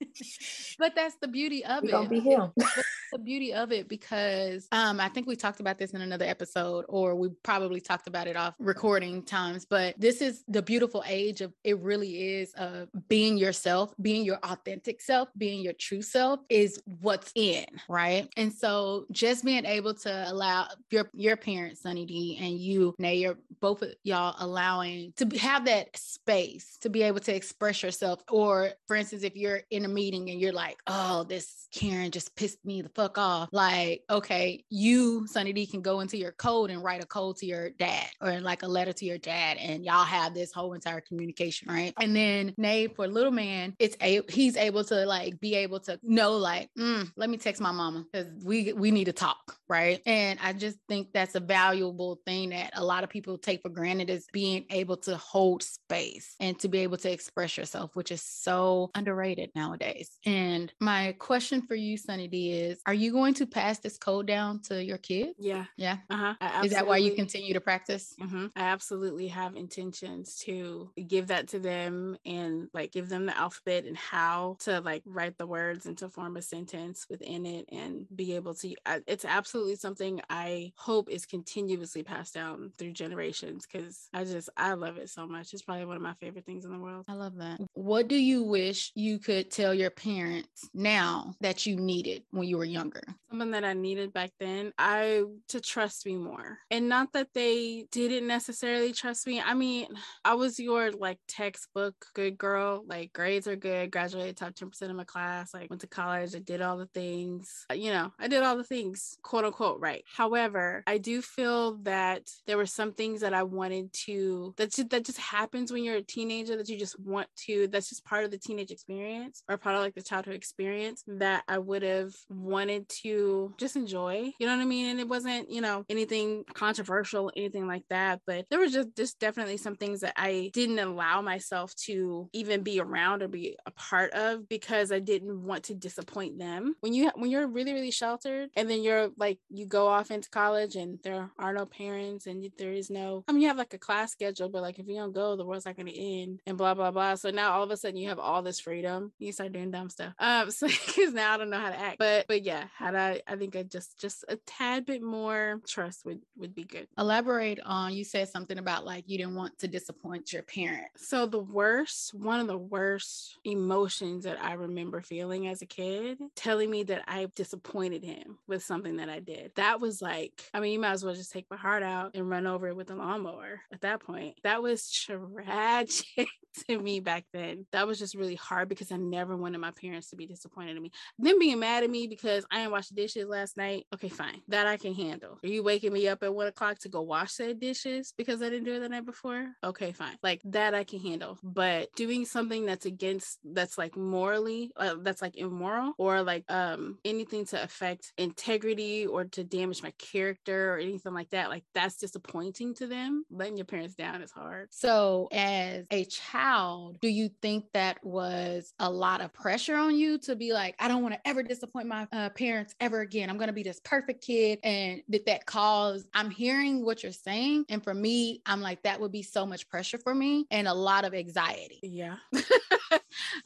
but 0.78 0.94
that's 0.94 1.16
the 1.20 1.28
beauty 1.28 1.64
of 1.64 1.82
we 1.82 1.88
it. 1.88 1.92
Gonna 1.92 2.08
be 2.08 2.20
him. 2.20 2.52
the 3.12 3.18
beauty 3.18 3.52
of 3.54 3.72
it 3.72 3.88
because 3.88 4.68
um, 4.72 5.00
I 5.00 5.08
think 5.08 5.26
we 5.26 5.36
talked 5.36 5.60
about 5.60 5.78
this 5.78 5.92
in 5.92 6.00
another 6.00 6.24
episode, 6.24 6.84
or 6.88 7.14
we 7.14 7.28
probably 7.42 7.80
talked 7.80 8.08
about 8.08 8.26
it 8.26 8.36
off 8.36 8.54
recording 8.58 9.22
times. 9.22 9.64
But 9.64 9.94
this 9.98 10.20
is 10.20 10.44
the 10.48 10.62
beautiful 10.62 11.04
age 11.06 11.40
of 11.40 11.52
it. 11.64 11.78
Really 11.78 12.38
is 12.38 12.52
of 12.54 12.88
being 13.08 13.38
yourself, 13.38 13.94
being 14.00 14.24
your 14.24 14.38
authentic 14.42 15.00
self, 15.00 15.28
being 15.36 15.62
your 15.62 15.72
true 15.74 16.02
self 16.02 16.40
is 16.48 16.80
what's 16.84 17.32
in, 17.34 17.66
right? 17.88 18.28
And 18.36 18.52
so 18.52 19.06
just 19.10 19.44
being 19.44 19.64
able 19.64 19.94
to 19.94 20.30
allow 20.30 20.68
your 20.90 21.10
your 21.14 21.36
parents, 21.36 21.82
Sunny 21.82 22.06
D, 22.06 22.38
and 22.40 22.58
you, 22.58 22.94
Nai, 22.98 23.12
you're 23.12 23.38
both 23.60 23.82
of 23.82 23.94
y'all 24.02 24.34
allowing 24.38 25.12
to 25.16 25.26
have 25.38 25.64
that 25.66 25.96
space 25.96 26.78
to 26.80 26.90
be 26.90 27.02
able 27.02 27.20
to 27.20 27.34
express 27.34 27.82
yourself. 27.82 28.22
Or, 28.30 28.70
for 28.86 28.96
instance, 28.96 29.22
if 29.22 29.36
you're 29.36 29.62
in 29.70 29.84
a 29.84 29.88
meeting 29.88 30.30
and 30.30 30.40
you're 30.40 30.52
like, 30.52 30.78
"Oh, 30.86 31.24
this 31.24 31.68
Karen 31.72 32.10
just 32.10 32.34
pissed 32.36 32.64
me 32.64 32.82
the 32.82 32.88
fuck 32.98 33.16
off. 33.16 33.48
Like, 33.52 34.02
okay, 34.10 34.64
you, 34.70 35.24
Sunny 35.28 35.52
D, 35.52 35.66
can 35.66 35.82
go 35.82 36.00
into 36.00 36.18
your 36.18 36.32
code 36.32 36.70
and 36.70 36.82
write 36.82 37.00
a 37.00 37.06
code 37.06 37.36
to 37.36 37.46
your 37.46 37.70
dad 37.70 38.08
or 38.20 38.40
like 38.40 38.64
a 38.64 38.66
letter 38.66 38.92
to 38.92 39.04
your 39.04 39.18
dad, 39.18 39.56
and 39.58 39.84
y'all 39.84 40.04
have 40.04 40.34
this 40.34 40.52
whole 40.52 40.72
entire 40.72 41.00
communication, 41.00 41.68
right? 41.68 41.94
And 42.00 42.14
then 42.14 42.54
Nai, 42.56 42.88
for 42.96 43.06
little 43.06 43.30
man, 43.30 43.76
it's 43.78 43.96
a 44.02 44.22
he's 44.28 44.56
able 44.56 44.82
to 44.84 45.06
like 45.06 45.38
be 45.38 45.54
able 45.54 45.78
to 45.80 45.98
know, 46.02 46.32
like, 46.32 46.70
mm, 46.76 47.08
let 47.16 47.30
me 47.30 47.36
text 47.36 47.62
my 47.62 47.70
mama 47.70 48.04
because 48.10 48.26
we 48.44 48.72
we 48.72 48.90
need 48.90 49.04
to 49.04 49.12
talk, 49.12 49.56
right? 49.68 50.00
And 50.04 50.40
I 50.42 50.52
just 50.52 50.78
think 50.88 51.12
that's 51.12 51.36
a 51.36 51.40
valuable 51.40 52.20
thing 52.26 52.50
that 52.50 52.72
a 52.74 52.84
lot 52.84 53.04
of 53.04 53.10
people 53.10 53.38
take 53.38 53.62
for 53.62 53.68
granted 53.68 54.10
is 54.10 54.26
being 54.32 54.64
able 54.70 54.96
to 54.96 55.16
hold 55.16 55.62
space 55.62 56.34
and 56.40 56.58
to 56.58 56.68
be 56.68 56.78
able 56.78 56.96
to 56.96 57.12
express 57.12 57.56
yourself, 57.56 57.94
which 57.94 58.10
is 58.10 58.22
so 58.22 58.90
underrated 58.96 59.50
nowadays. 59.54 60.10
And 60.26 60.72
my 60.80 61.14
question 61.20 61.62
for 61.62 61.76
you, 61.76 61.96
Sunny 61.96 62.26
D, 62.26 62.50
is 62.50 62.80
are 62.88 62.94
you 62.94 63.12
going 63.12 63.34
to 63.34 63.44
pass 63.44 63.80
this 63.80 63.98
code 63.98 64.26
down 64.26 64.60
to 64.62 64.82
your 64.82 64.96
kids? 64.96 65.34
Yeah. 65.38 65.66
Yeah. 65.76 65.98
Uh-huh. 66.08 66.64
Is 66.64 66.72
that 66.72 66.86
why 66.86 66.96
you 66.96 67.12
continue 67.12 67.52
to 67.52 67.60
practice? 67.60 68.14
Mm-hmm. 68.18 68.46
I 68.56 68.62
absolutely 68.62 69.28
have 69.28 69.56
intentions 69.56 70.36
to 70.46 70.90
give 71.06 71.26
that 71.26 71.48
to 71.48 71.58
them 71.58 72.16
and 72.24 72.70
like 72.72 72.90
give 72.92 73.10
them 73.10 73.26
the 73.26 73.36
alphabet 73.36 73.84
and 73.84 73.94
how 73.94 74.56
to 74.60 74.80
like 74.80 75.02
write 75.04 75.36
the 75.36 75.46
words 75.46 75.84
and 75.84 75.98
to 75.98 76.08
form 76.08 76.38
a 76.38 76.42
sentence 76.42 77.04
within 77.10 77.44
it 77.44 77.66
and 77.70 78.06
be 78.16 78.34
able 78.34 78.54
to. 78.54 78.74
I, 78.86 79.02
it's 79.06 79.26
absolutely 79.26 79.76
something 79.76 80.22
I 80.30 80.72
hope 80.76 81.10
is 81.10 81.26
continuously 81.26 82.02
passed 82.02 82.32
down 82.32 82.72
through 82.78 82.92
generations 82.92 83.66
because 83.70 84.08
I 84.14 84.24
just 84.24 84.48
I 84.56 84.72
love 84.72 84.96
it 84.96 85.10
so 85.10 85.26
much. 85.26 85.52
It's 85.52 85.60
probably 85.60 85.84
one 85.84 85.96
of 85.96 86.02
my 86.02 86.14
favorite 86.14 86.46
things 86.46 86.64
in 86.64 86.72
the 86.72 86.78
world. 86.78 87.04
I 87.06 87.12
love 87.12 87.36
that. 87.36 87.60
What 87.74 88.08
do 88.08 88.16
you 88.16 88.44
wish 88.44 88.92
you 88.94 89.18
could 89.18 89.50
tell 89.50 89.74
your 89.74 89.90
parents 89.90 90.70
now 90.72 91.34
that 91.42 91.66
you 91.66 91.76
needed 91.76 92.22
when 92.30 92.48
you 92.48 92.56
were 92.56 92.77
younger? 92.78 93.02
Something 93.30 93.50
that 93.50 93.64
I 93.64 93.72
needed 93.74 94.12
back 94.12 94.30
then, 94.40 94.72
I 94.78 95.24
to 95.48 95.60
trust 95.60 96.06
me 96.06 96.16
more. 96.16 96.58
And 96.70 96.88
not 96.88 97.12
that 97.12 97.28
they 97.34 97.86
didn't 97.90 98.26
necessarily 98.26 98.92
trust 98.92 99.26
me. 99.26 99.40
I 99.40 99.54
mean, 99.54 99.88
I 100.24 100.34
was 100.34 100.58
your 100.58 100.92
like 100.92 101.18
textbook 101.28 101.94
good 102.14 102.38
girl. 102.38 102.84
Like 102.86 103.12
grades 103.12 103.46
are 103.46 103.56
good, 103.56 103.90
graduated 103.90 104.36
top 104.36 104.54
10% 104.54 104.82
of 104.82 104.96
my 104.96 105.04
class, 105.04 105.52
like 105.52 105.70
went 105.70 105.82
to 105.82 105.86
college, 105.86 106.34
I 106.34 106.38
did 106.38 106.62
all 106.62 106.78
the 106.78 106.86
things. 106.86 107.66
Uh, 107.70 107.74
you 107.74 107.90
know, 107.90 108.12
I 108.18 108.28
did 108.28 108.42
all 108.42 108.56
the 108.56 108.64
things, 108.64 109.18
quote 109.22 109.44
unquote, 109.44 109.80
right. 109.80 110.04
However, 110.14 110.82
I 110.86 110.98
do 110.98 111.22
feel 111.22 111.76
that 111.82 112.22
there 112.46 112.56
were 112.56 112.66
some 112.66 112.92
things 112.92 113.20
that 113.20 113.34
I 113.34 113.42
wanted 113.42 113.92
to 114.04 114.54
that 114.56 114.72
that 114.90 115.04
just 115.04 115.18
happens 115.18 115.72
when 115.72 115.84
you're 115.84 115.96
a 115.96 116.02
teenager 116.02 116.56
that 116.56 116.68
you 116.68 116.78
just 116.78 116.98
want 117.00 117.28
to 117.46 117.68
that's 117.68 117.88
just 117.88 118.04
part 118.04 118.24
of 118.24 118.30
the 118.30 118.38
teenage 118.38 118.70
experience 118.70 119.42
or 119.48 119.56
part 119.56 119.76
of 119.76 119.82
like 119.82 119.94
the 119.94 120.02
childhood 120.02 120.34
experience 120.34 121.02
that 121.06 121.42
I 121.48 121.58
would 121.58 121.82
have 121.82 122.14
wanted 122.28 122.67
to 123.02 123.54
just 123.58 123.76
enjoy. 123.76 124.32
You 124.38 124.46
know 124.46 124.56
what 124.56 124.62
I 124.62 124.66
mean? 124.66 124.86
And 124.86 125.00
it 125.00 125.08
wasn't, 125.08 125.50
you 125.50 125.60
know, 125.60 125.84
anything 125.88 126.44
controversial, 126.54 127.30
anything 127.36 127.66
like 127.66 127.84
that. 127.90 128.20
But 128.26 128.46
there 128.50 128.60
was 128.60 128.72
just 128.72 128.94
just 128.96 129.18
definitely 129.18 129.56
some 129.56 129.74
things 129.74 130.00
that 130.00 130.14
I 130.16 130.50
didn't 130.52 130.78
allow 130.78 131.20
myself 131.22 131.74
to 131.86 132.28
even 132.32 132.62
be 132.62 132.80
around 132.80 133.22
or 133.22 133.28
be 133.28 133.56
a 133.66 133.70
part 133.72 134.12
of 134.12 134.48
because 134.48 134.92
I 134.92 134.98
didn't 134.98 135.42
want 135.42 135.64
to 135.64 135.74
disappoint 135.74 136.38
them. 136.38 136.74
When 136.80 136.92
you 136.92 137.10
when 137.14 137.30
you're 137.30 137.46
really 137.46 137.72
really 137.72 137.90
sheltered 137.90 138.50
and 138.56 138.68
then 138.68 138.82
you're 138.82 139.10
like 139.16 139.38
you 139.50 139.66
go 139.66 139.86
off 139.86 140.10
into 140.10 140.30
college 140.30 140.76
and 140.76 140.98
there 141.02 141.30
are 141.38 141.52
no 141.52 141.66
parents 141.66 142.26
and 142.26 142.48
there 142.58 142.72
is 142.72 142.90
no 142.90 143.24
I 143.28 143.32
mean 143.32 143.42
you 143.42 143.48
have 143.48 143.58
like 143.58 143.74
a 143.74 143.78
class 143.78 144.12
schedule, 144.12 144.48
but 144.48 144.62
like 144.62 144.78
if 144.78 144.86
you 144.86 144.96
don't 144.96 145.14
go, 145.14 145.36
the 145.36 145.44
world's 145.44 145.66
not 145.66 145.76
going 145.76 145.86
to 145.86 145.98
end 145.98 146.40
and 146.46 146.56
blah 146.56 146.74
blah 146.74 146.90
blah. 146.90 147.14
So 147.14 147.30
now 147.30 147.52
all 147.52 147.62
of 147.62 147.70
a 147.70 147.76
sudden 147.76 147.96
you 147.96 148.08
have 148.08 148.18
all 148.18 148.42
this 148.42 148.60
freedom. 148.60 149.12
You 149.18 149.32
start 149.32 149.52
doing 149.52 149.70
dumb 149.70 149.90
stuff. 149.90 150.14
Um, 150.18 150.50
so 150.58 150.66
because 150.66 151.12
now 151.12 151.34
I 151.34 151.36
don't 151.36 151.50
know 151.50 151.58
how 151.58 151.70
to 151.70 151.78
act, 151.80 151.98
but 151.98 152.26
but 152.28 152.42
yeah, 152.42 152.57
had 152.76 152.94
I 152.94 153.20
I 153.26 153.36
think 153.36 153.56
I 153.56 153.62
just 153.62 153.98
just 153.98 154.24
a 154.28 154.36
tad 154.46 154.86
bit 154.86 155.02
more 155.02 155.60
trust 155.66 156.04
would 156.04 156.20
would 156.36 156.54
be 156.54 156.64
good. 156.64 156.88
Elaborate 156.96 157.60
on 157.64 157.94
you 157.94 158.04
said 158.04 158.28
something 158.28 158.58
about 158.58 158.84
like 158.84 159.04
you 159.08 159.18
didn't 159.18 159.34
want 159.34 159.58
to 159.58 159.68
disappoint 159.68 160.32
your 160.32 160.42
parents. 160.42 161.08
So 161.08 161.26
the 161.26 161.38
worst, 161.40 162.14
one 162.14 162.40
of 162.40 162.46
the 162.46 162.58
worst 162.58 163.38
emotions 163.44 164.24
that 164.24 164.42
I 164.42 164.54
remember 164.54 165.00
feeling 165.00 165.48
as 165.48 165.62
a 165.62 165.66
kid, 165.66 166.18
telling 166.36 166.70
me 166.70 166.82
that 166.84 167.02
I 167.06 167.28
disappointed 167.34 168.04
him 168.04 168.38
with 168.46 168.62
something 168.62 168.96
that 168.96 169.08
I 169.08 169.20
did. 169.20 169.52
That 169.56 169.80
was 169.80 170.02
like, 170.02 170.50
I 170.52 170.60
mean, 170.60 170.72
you 170.72 170.78
might 170.78 170.92
as 170.92 171.04
well 171.04 171.14
just 171.14 171.32
take 171.32 171.46
my 171.50 171.56
heart 171.56 171.82
out 171.82 172.12
and 172.14 172.28
run 172.28 172.46
over 172.46 172.68
it 172.68 172.76
with 172.76 172.90
a 172.90 172.94
lawnmower 172.94 173.60
at 173.72 173.80
that 173.82 174.00
point. 174.00 174.36
That 174.42 174.62
was 174.62 174.90
tragic 174.90 176.04
to 176.68 176.78
me 176.78 177.00
back 177.00 177.24
then. 177.32 177.66
That 177.72 177.86
was 177.86 177.98
just 177.98 178.14
really 178.14 178.34
hard 178.34 178.68
because 178.68 178.92
I 178.92 178.96
never 178.96 179.36
wanted 179.36 179.58
my 179.58 179.70
parents 179.70 180.10
to 180.10 180.16
be 180.16 180.26
disappointed 180.26 180.76
in 180.76 180.82
me. 180.82 180.90
Them 181.18 181.38
being 181.38 181.60
mad 181.60 181.84
at 181.84 181.90
me 181.90 182.06
because 182.06 182.44
I 182.50 182.58
didn't 182.58 182.72
wash 182.72 182.88
the 182.88 182.94
dishes 182.94 183.26
last 183.26 183.56
night. 183.56 183.86
Okay, 183.94 184.08
fine. 184.08 184.40
That 184.48 184.66
I 184.66 184.76
can 184.76 184.94
handle. 184.94 185.38
Are 185.42 185.48
you 185.48 185.62
waking 185.62 185.92
me 185.92 186.08
up 186.08 186.22
at 186.22 186.34
one 186.34 186.46
o'clock 186.46 186.78
to 186.80 186.88
go 186.88 187.02
wash 187.02 187.32
said 187.32 187.60
dishes 187.60 188.12
because 188.16 188.42
I 188.42 188.50
didn't 188.50 188.64
do 188.64 188.74
it 188.74 188.80
the 188.80 188.88
night 188.88 189.06
before? 189.06 189.46
Okay, 189.62 189.92
fine. 189.92 190.16
Like 190.22 190.40
that 190.44 190.74
I 190.74 190.84
can 190.84 191.00
handle. 191.00 191.38
But 191.42 191.92
doing 191.94 192.24
something 192.24 192.66
that's 192.66 192.86
against, 192.86 193.38
that's 193.44 193.78
like 193.78 193.96
morally, 193.96 194.70
uh, 194.76 194.96
that's 195.02 195.22
like 195.22 195.36
immoral 195.36 195.92
or 195.98 196.22
like 196.22 196.44
um 196.48 196.98
anything 197.04 197.44
to 197.46 197.62
affect 197.62 198.12
integrity 198.16 199.06
or 199.06 199.24
to 199.24 199.44
damage 199.44 199.82
my 199.82 199.92
character 199.98 200.74
or 200.74 200.78
anything 200.78 201.14
like 201.14 201.30
that, 201.30 201.50
like 201.50 201.64
that's 201.74 201.96
disappointing 201.96 202.74
to 202.74 202.86
them. 202.86 203.24
Letting 203.30 203.56
your 203.56 203.66
parents 203.66 203.94
down 203.94 204.22
is 204.22 204.30
hard. 204.30 204.68
So, 204.70 205.28
as 205.32 205.86
a 205.90 206.04
child, 206.04 206.98
do 207.00 207.08
you 207.08 207.30
think 207.42 207.64
that 207.74 207.98
was 208.02 208.72
a 208.78 208.90
lot 208.90 209.20
of 209.20 209.32
pressure 209.32 209.76
on 209.76 209.96
you 209.96 210.18
to 210.18 210.36
be 210.36 210.52
like, 210.52 210.74
I 210.78 210.88
don't 210.88 211.02
want 211.02 211.14
to 211.14 211.28
ever 211.28 211.42
disappoint 211.42 211.88
my 211.88 212.06
uh, 212.12 212.30
parents 212.38 212.74
ever 212.80 213.00
again? 213.00 213.28
I'm 213.28 213.36
going 213.36 213.48
to 213.48 213.52
be 213.52 213.62
this 213.62 213.80
perfect 213.84 214.24
kid. 214.24 214.60
And 214.62 215.02
did 215.10 215.26
that 215.26 215.44
cause, 215.44 216.06
I'm 216.14 216.30
hearing 216.30 216.84
what 216.84 217.02
you're 217.02 217.12
saying. 217.12 217.66
And 217.68 217.82
for 217.82 217.92
me, 217.92 218.40
I'm 218.46 218.60
like, 218.60 218.82
that 218.82 219.00
would 219.00 219.12
be 219.12 219.22
so 219.22 219.44
much 219.44 219.68
pressure 219.68 219.98
for 219.98 220.14
me 220.14 220.46
and 220.50 220.68
a 220.68 220.74
lot 220.74 221.04
of 221.04 221.14
anxiety. 221.14 221.80
Yeah. 221.82 222.16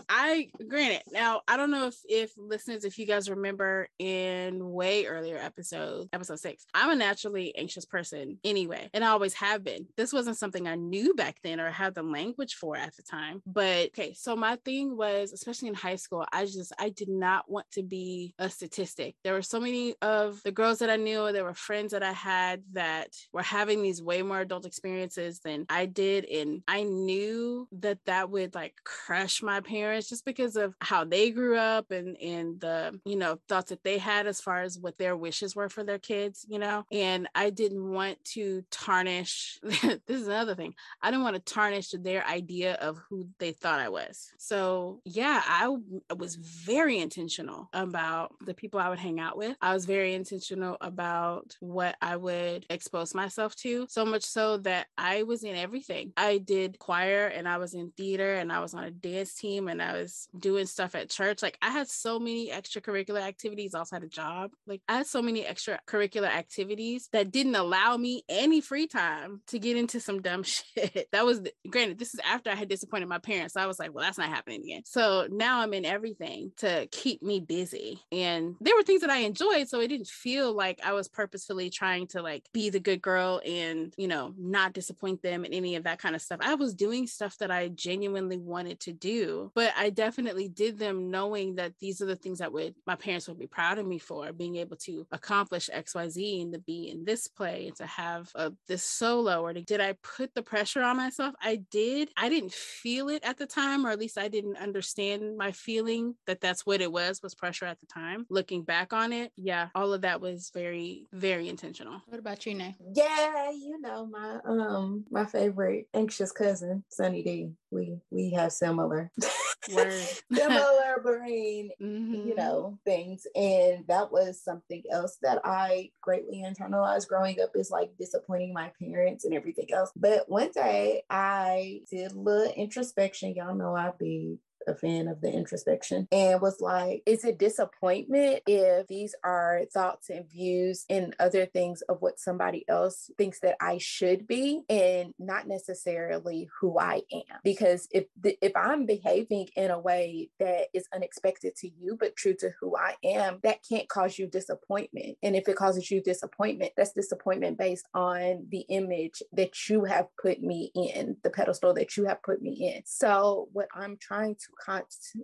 I 0.09 0.51
granted 0.69 1.03
now 1.11 1.41
I 1.49 1.57
don't 1.57 1.71
know 1.71 1.87
if 1.87 1.97
if 2.09 2.33
listeners 2.37 2.85
if 2.85 2.99
you 2.99 3.07
guys 3.07 3.31
remember 3.31 3.89
in 3.99 4.71
way 4.71 5.07
earlier 5.07 5.39
episodes 5.39 6.09
episode 6.13 6.39
six 6.39 6.67
I'm 6.75 6.91
a 6.91 6.95
naturally 6.95 7.57
anxious 7.57 7.85
person 7.85 8.39
anyway 8.45 8.91
and 8.93 9.05
I 9.05 9.09
always 9.09 9.35
have 9.35 9.65
been 9.65 9.87
this 9.97 10.13
wasn't 10.13 10.37
something 10.37 10.69
I 10.69 10.75
knew 10.75 11.15
back 11.15 11.37
then 11.43 11.61
or 11.61 11.71
had 11.71 11.95
the 11.95 12.03
language 12.03 12.55
for 12.55 12.77
at 12.77 12.95
the 12.97 13.03
time 13.03 13.43
but 13.47 13.89
okay 13.89 14.13
so 14.15 14.37
my 14.37 14.57
thing 14.65 14.97
was 14.97 15.33
especially 15.33 15.69
in 15.69 15.75
high 15.75 15.97
school 15.97 16.27
I 16.33 16.45
just 16.45 16.73
I 16.79 16.91
did 16.91 17.09
not 17.09 17.51
want 17.51 17.71
to 17.73 17.83
be 17.83 18.35
a 18.39 18.51
statistic 18.51 18.82
there 19.25 19.35
were 19.35 19.43
so 19.43 19.61
many 19.61 19.95
of 20.03 20.43
the 20.43 20.53
girls 20.53 20.79
that 20.79 20.91
I 20.91 20.97
knew 20.97 21.33
there 21.33 21.45
were 21.45 21.55
friends 21.55 21.93
that 21.93 22.03
I 22.03 22.13
had 22.13 22.63
that 22.73 23.09
were 23.33 23.43
having 23.43 23.83
these 23.83 24.03
way 24.03 24.23
more 24.23 24.41
adult 24.41 24.67
experiences 24.67 25.41
than 25.41 25.67
I 25.69 25.87
did 25.87 26.25
and 26.25 26.63
I 26.67 26.83
knew 26.83 27.69
that 27.73 27.99
that 28.07 28.31
would 28.31 28.55
like 28.55 28.75
crush 28.85 29.43
my 29.43 29.61
parents 29.61 30.09
just 30.09 30.25
because 30.25 30.57
of 30.57 30.75
how 30.81 31.05
they 31.05 31.31
grew 31.31 31.57
up 31.57 31.91
and 31.91 32.17
and 32.19 32.61
the 32.61 32.99
you 33.05 33.17
know 33.17 33.39
thoughts 33.49 33.71
that 33.71 33.85
they 33.85 33.99
had 33.99 34.27
as 34.27 34.41
far 34.41 34.63
as 34.63 34.79
what 34.79 34.99
their 34.99 35.17
wishes 35.17 35.55
were 35.55 35.69
for 35.69 35.85
their 35.85 35.99
kids 35.99 36.45
you 36.49 36.59
know? 36.59 36.85
And 36.91 37.29
i 37.35 37.51
didn't 37.51 37.91
want 37.91 38.23
to 38.25 38.65
tarnish 38.71 39.59
this 39.63 40.01
is 40.09 40.27
another 40.27 40.55
thing. 40.55 40.75
I 41.01 41.11
didn't 41.11 41.25
want 41.25 41.37
to 41.37 41.55
tarnish 41.55 41.91
their 41.91 42.27
idea 42.27 42.75
of 42.75 43.01
who 43.09 43.29
they 43.39 43.53
thought 43.53 43.81
i 43.81 43.89
was. 43.89 44.33
So 44.39 45.01
yeah 45.05 45.43
I 45.47 45.69
was 46.15 46.37
very 46.37 46.99
intentional 46.99 47.69
about 47.73 48.35
the 48.45 48.55
people 48.63 48.81
i 48.81 48.89
would 48.89 48.99
hang 48.99 49.21
out 49.21 49.37
with 49.37 49.57
i 49.61 49.75
was 49.75 49.85
very 49.85 50.15
intentional 50.15 50.79
about 50.81 51.55
what 51.61 51.97
i 52.01 52.17
would 52.17 52.65
expose 52.71 53.15
myself 53.15 53.55
to 53.57 53.87
so 53.91 54.05
much 54.05 54.23
so 54.23 54.57
that 54.57 54.87
i 54.97 55.23
was 55.25 55.45
in 55.45 55.55
everything 55.55 56.13
i 56.17 56.39
did 56.39 56.79
choir 56.79 57.27
and 57.27 57.47
i 57.47 57.59
was 57.59 57.75
in 57.75 57.93
theater 57.97 58.35
and 58.37 58.51
i 58.51 58.61
was 58.61 58.73
on 58.73 58.85
a 58.85 58.91
dance 58.91 59.35
team 59.35 59.69
and 59.69 59.83
I 59.83 59.95
was 59.95 60.29
doing 60.39 60.67
stuff 60.67 60.95
at 60.95 61.11
church. 61.11 61.43
Like 61.43 61.59
I 61.61 61.71
had 61.71 61.89
so 61.89 62.19
many 62.19 62.51
extracurricular 62.51 63.21
activities. 63.21 63.75
I 63.75 63.81
also 63.81 63.97
had 63.97 64.05
a 64.05 64.09
job. 64.09 64.53
Like 64.67 64.81
I 64.89 64.99
had 64.99 65.07
so 65.07 65.21
many 65.21 65.45
extracurricular 65.45 66.29
activities 66.29 67.09
that 67.13 67.31
didn't 67.31 67.57
allow 67.57 67.97
me 67.97 68.23
any 68.29 68.61
free 68.61 68.87
time 68.87 69.43
to 69.49 69.59
get 69.59 69.77
into 69.77 70.01
some 70.01 70.23
dumb 70.23 70.43
shit. 70.45 71.09
that 71.13 71.27
was 71.27 71.41
granted, 71.69 71.99
this 71.99 72.15
is 72.15 72.21
after 72.25 72.51
I 72.51 72.55
had 72.55 72.69
disappointed 72.69 73.09
my 73.09 73.19
parents. 73.19 73.55
So 73.55 73.61
I 73.61 73.67
was 73.67 73.79
like, 73.79 73.93
well, 73.93 74.05
that's 74.05 74.19
not 74.19 74.29
happening 74.29 74.63
again. 74.63 74.83
So 74.85 75.27
now 75.31 75.61
I'm 75.61 75.75
in 75.75 75.85
everything 75.85 76.53
to 76.59 76.87
keep 76.91 77.23
me 77.23 77.41
busy. 77.41 78.01
And 78.13 78.52
there 78.61 78.75
were 78.77 78.83
things 78.83 79.01
that 79.03 79.11
I 79.11 79.19
enjoyed. 79.19 79.69
So 79.69 79.81
it 79.81 79.89
didn't 79.89 80.09
feel 80.09 80.53
like 80.53 80.81
I 80.85 80.93
was 80.93 81.09
purposefully 81.09 81.71
trying 81.71 82.07
to 82.09 82.23
like 82.23 82.45
be 82.53 82.71
the 82.71 82.81
good 82.81 83.03
girl 83.03 83.41
and, 83.47 83.95
you 83.97 84.09
know, 84.09 84.35
not 84.39 84.73
disappoint 84.73 85.23
them 85.23 85.45
and 85.45 85.55
any 85.55 85.77
of 85.77 85.85
that 85.85 85.99
kind 85.99 86.15
of 86.15 86.23
stuff. 86.23 86.41
I 86.43 86.55
was 86.55 86.75
doing 86.75 87.07
stuff 87.07 87.39
that 87.39 87.51
I 87.51 87.69
genuinely 87.69 88.39
wanted 88.39 88.81
to 88.81 88.93
do 88.93 89.51
but 89.55 89.73
I 89.77 89.91
definitely 89.91 90.49
did 90.49 90.79
them 90.79 91.11
knowing 91.11 91.57
that 91.57 91.79
these 91.79 92.01
are 92.01 92.07
the 92.07 92.17
things 92.17 92.39
that 92.39 92.53
would 92.53 92.75
my 92.87 92.95
parents 92.95 93.29
would 93.29 93.39
be 93.39 93.47
proud 93.47 93.79
of 93.79 93.87
me 93.87 93.99
for 93.99 94.33
being 94.33 94.57
able 94.57 94.77
to 94.77 95.07
accomplish 95.13 95.71
XYZ 95.75 96.43
and 96.43 96.53
to 96.53 96.59
be 96.59 96.91
in 96.91 97.05
this 97.05 97.29
play 97.29 97.67
and 97.69 97.77
to 97.77 97.87
have 97.87 98.31
a, 98.35 98.53
this 98.69 98.83
solo 98.83 99.43
or 99.43 99.53
to, 99.53 99.63
did 99.63 99.81
I 99.81 99.95
put 100.03 100.35
the 100.35 100.43
pressure 100.43 100.83
on 100.83 100.97
myself? 100.97 101.35
I 101.41 101.57
did. 101.71 102.11
I 102.17 102.29
didn't 102.29 102.53
feel 102.53 103.09
it 103.09 103.25
at 103.25 103.39
the 103.39 103.47
time, 103.47 103.87
or 103.87 103.91
at 103.91 103.99
least 103.99 104.19
I 104.19 104.29
didn't 104.29 104.57
understand 104.57 105.37
my 105.37 105.53
feeling 105.53 106.15
that 106.27 106.41
that's 106.41 106.67
what 106.67 106.81
it 106.81 106.91
was, 106.91 107.23
was 107.23 107.35
pressure 107.35 107.67
at 107.67 107.81
the 107.81 107.87
time. 107.87 108.27
Looking 108.43 108.65
back 108.65 108.93
on 108.93 109.13
it, 109.13 109.31
yeah, 109.37 109.69
all 109.73 109.93
of 109.93 110.01
that 110.01 110.21
was 110.21 110.51
very, 110.53 111.07
very 111.13 111.49
intentional. 111.49 112.03
What 112.09 112.19
about 112.19 112.45
you, 112.45 112.55
Nai? 112.55 112.75
Yeah, 112.93 113.53
you 113.53 113.81
know, 113.81 114.05
my 114.05 114.41
um 114.45 115.05
my 115.13 115.27
favorite 115.27 115.87
anxious 115.95 116.33
cousin, 116.33 116.83
Sunny 116.89 117.23
D. 117.23 117.53
We 117.71 118.01
we 118.11 118.31
have 118.31 118.51
similar. 118.51 119.13
similar 119.69 121.01
brain, 121.05 121.71
mm-hmm. 121.81 122.27
you 122.27 122.35
know, 122.35 122.81
things. 122.85 123.29
And 123.37 123.87
that 123.87 124.11
was 124.11 124.43
something 124.43 124.83
else 124.91 125.19
that 125.23 125.41
I 125.45 125.91
greatly 126.01 126.45
internalized 126.45 127.07
growing 127.07 127.41
up 127.41 127.51
is 127.55 127.71
like 127.71 127.93
disappointing 127.97 128.53
my 128.53 128.73
parents 128.83 129.25
and 129.25 129.35
everything 129.35 129.73
else. 129.73 129.93
But 129.95 130.29
one 130.29 130.51
day 130.51 131.05
I 131.09 131.83
did 131.89 132.11
a 132.11 132.19
little 132.19 132.53
introspection. 132.57 133.37
Y'all 133.37 133.55
know 133.55 133.77
I 133.77 133.93
be 133.97 134.39
a 134.67 134.75
fan 134.75 135.09
of 135.09 135.21
the 135.21 135.31
introspection 135.33 136.09
and 136.13 136.41
was 136.41 136.61
like, 136.61 137.03
is 137.07 137.25
it 137.25 137.39
disappointment 137.39 138.43
if 138.47 138.87
these 138.87 139.15
are 139.25 139.63
thoughts 139.73 140.11
and 140.11 140.29
views 140.31 140.85
and 140.89 141.15
other 141.19 141.47
things 141.47 141.83
of 141.83 142.01
what 142.01 142.19
somebody 142.19 142.65
else 142.69 143.11
thinks 143.19 143.41
that 143.41 143.57
I 143.61 143.79
should 143.79 144.27
be 144.27 144.63
and 144.69 145.15
not 145.19 145.47
necessarily 145.49 146.49
who 146.61 146.79
I 146.79 147.03
am? 147.13 147.39
Because 147.45 147.89
if 147.91 148.07
the, 148.21 148.37
if 148.41 148.53
I'm 148.57 148.87
behaving 148.87 149.49
in 149.57 149.71
a 149.71 149.79
way 149.79 150.31
that 150.39 150.69
is 150.75 150.87
unexpected 150.95 151.57
to 151.57 151.69
you 151.69 151.97
but 151.99 152.17
true 152.17 152.35
to 152.35 152.51
who 152.61 152.77
I 152.77 152.95
am, 153.05 153.41
that 153.43 153.61
can't 153.69 153.89
cause 153.89 154.19
you 154.19 154.27
disappointment. 154.27 155.19
And 155.23 155.37
if 155.37 155.49
it 155.49 155.57
causes 155.57 155.91
you 155.91 156.03
disappointment, 156.03 156.73
that's 156.77 156.93
disappointment 156.93 157.59
based 157.59 157.87
on 157.95 158.47
the 158.51 158.65
image 158.69 159.23
that 159.33 159.69
you 159.69 159.85
have 159.85 160.07
put 160.21 160.43
me 160.43 160.71
in, 160.75 161.17
the 161.23 161.31
pedestal 161.31 161.75
that 161.75 161.97
you 161.97 162.05
have 162.07 162.23
put 162.23 162.43
me 162.43 162.73
in. 162.75 162.83
So 162.85 163.49
what 163.53 163.69
I'm 163.75 163.97
trying 163.97 164.35
to 164.37 164.52
con- 164.59 164.83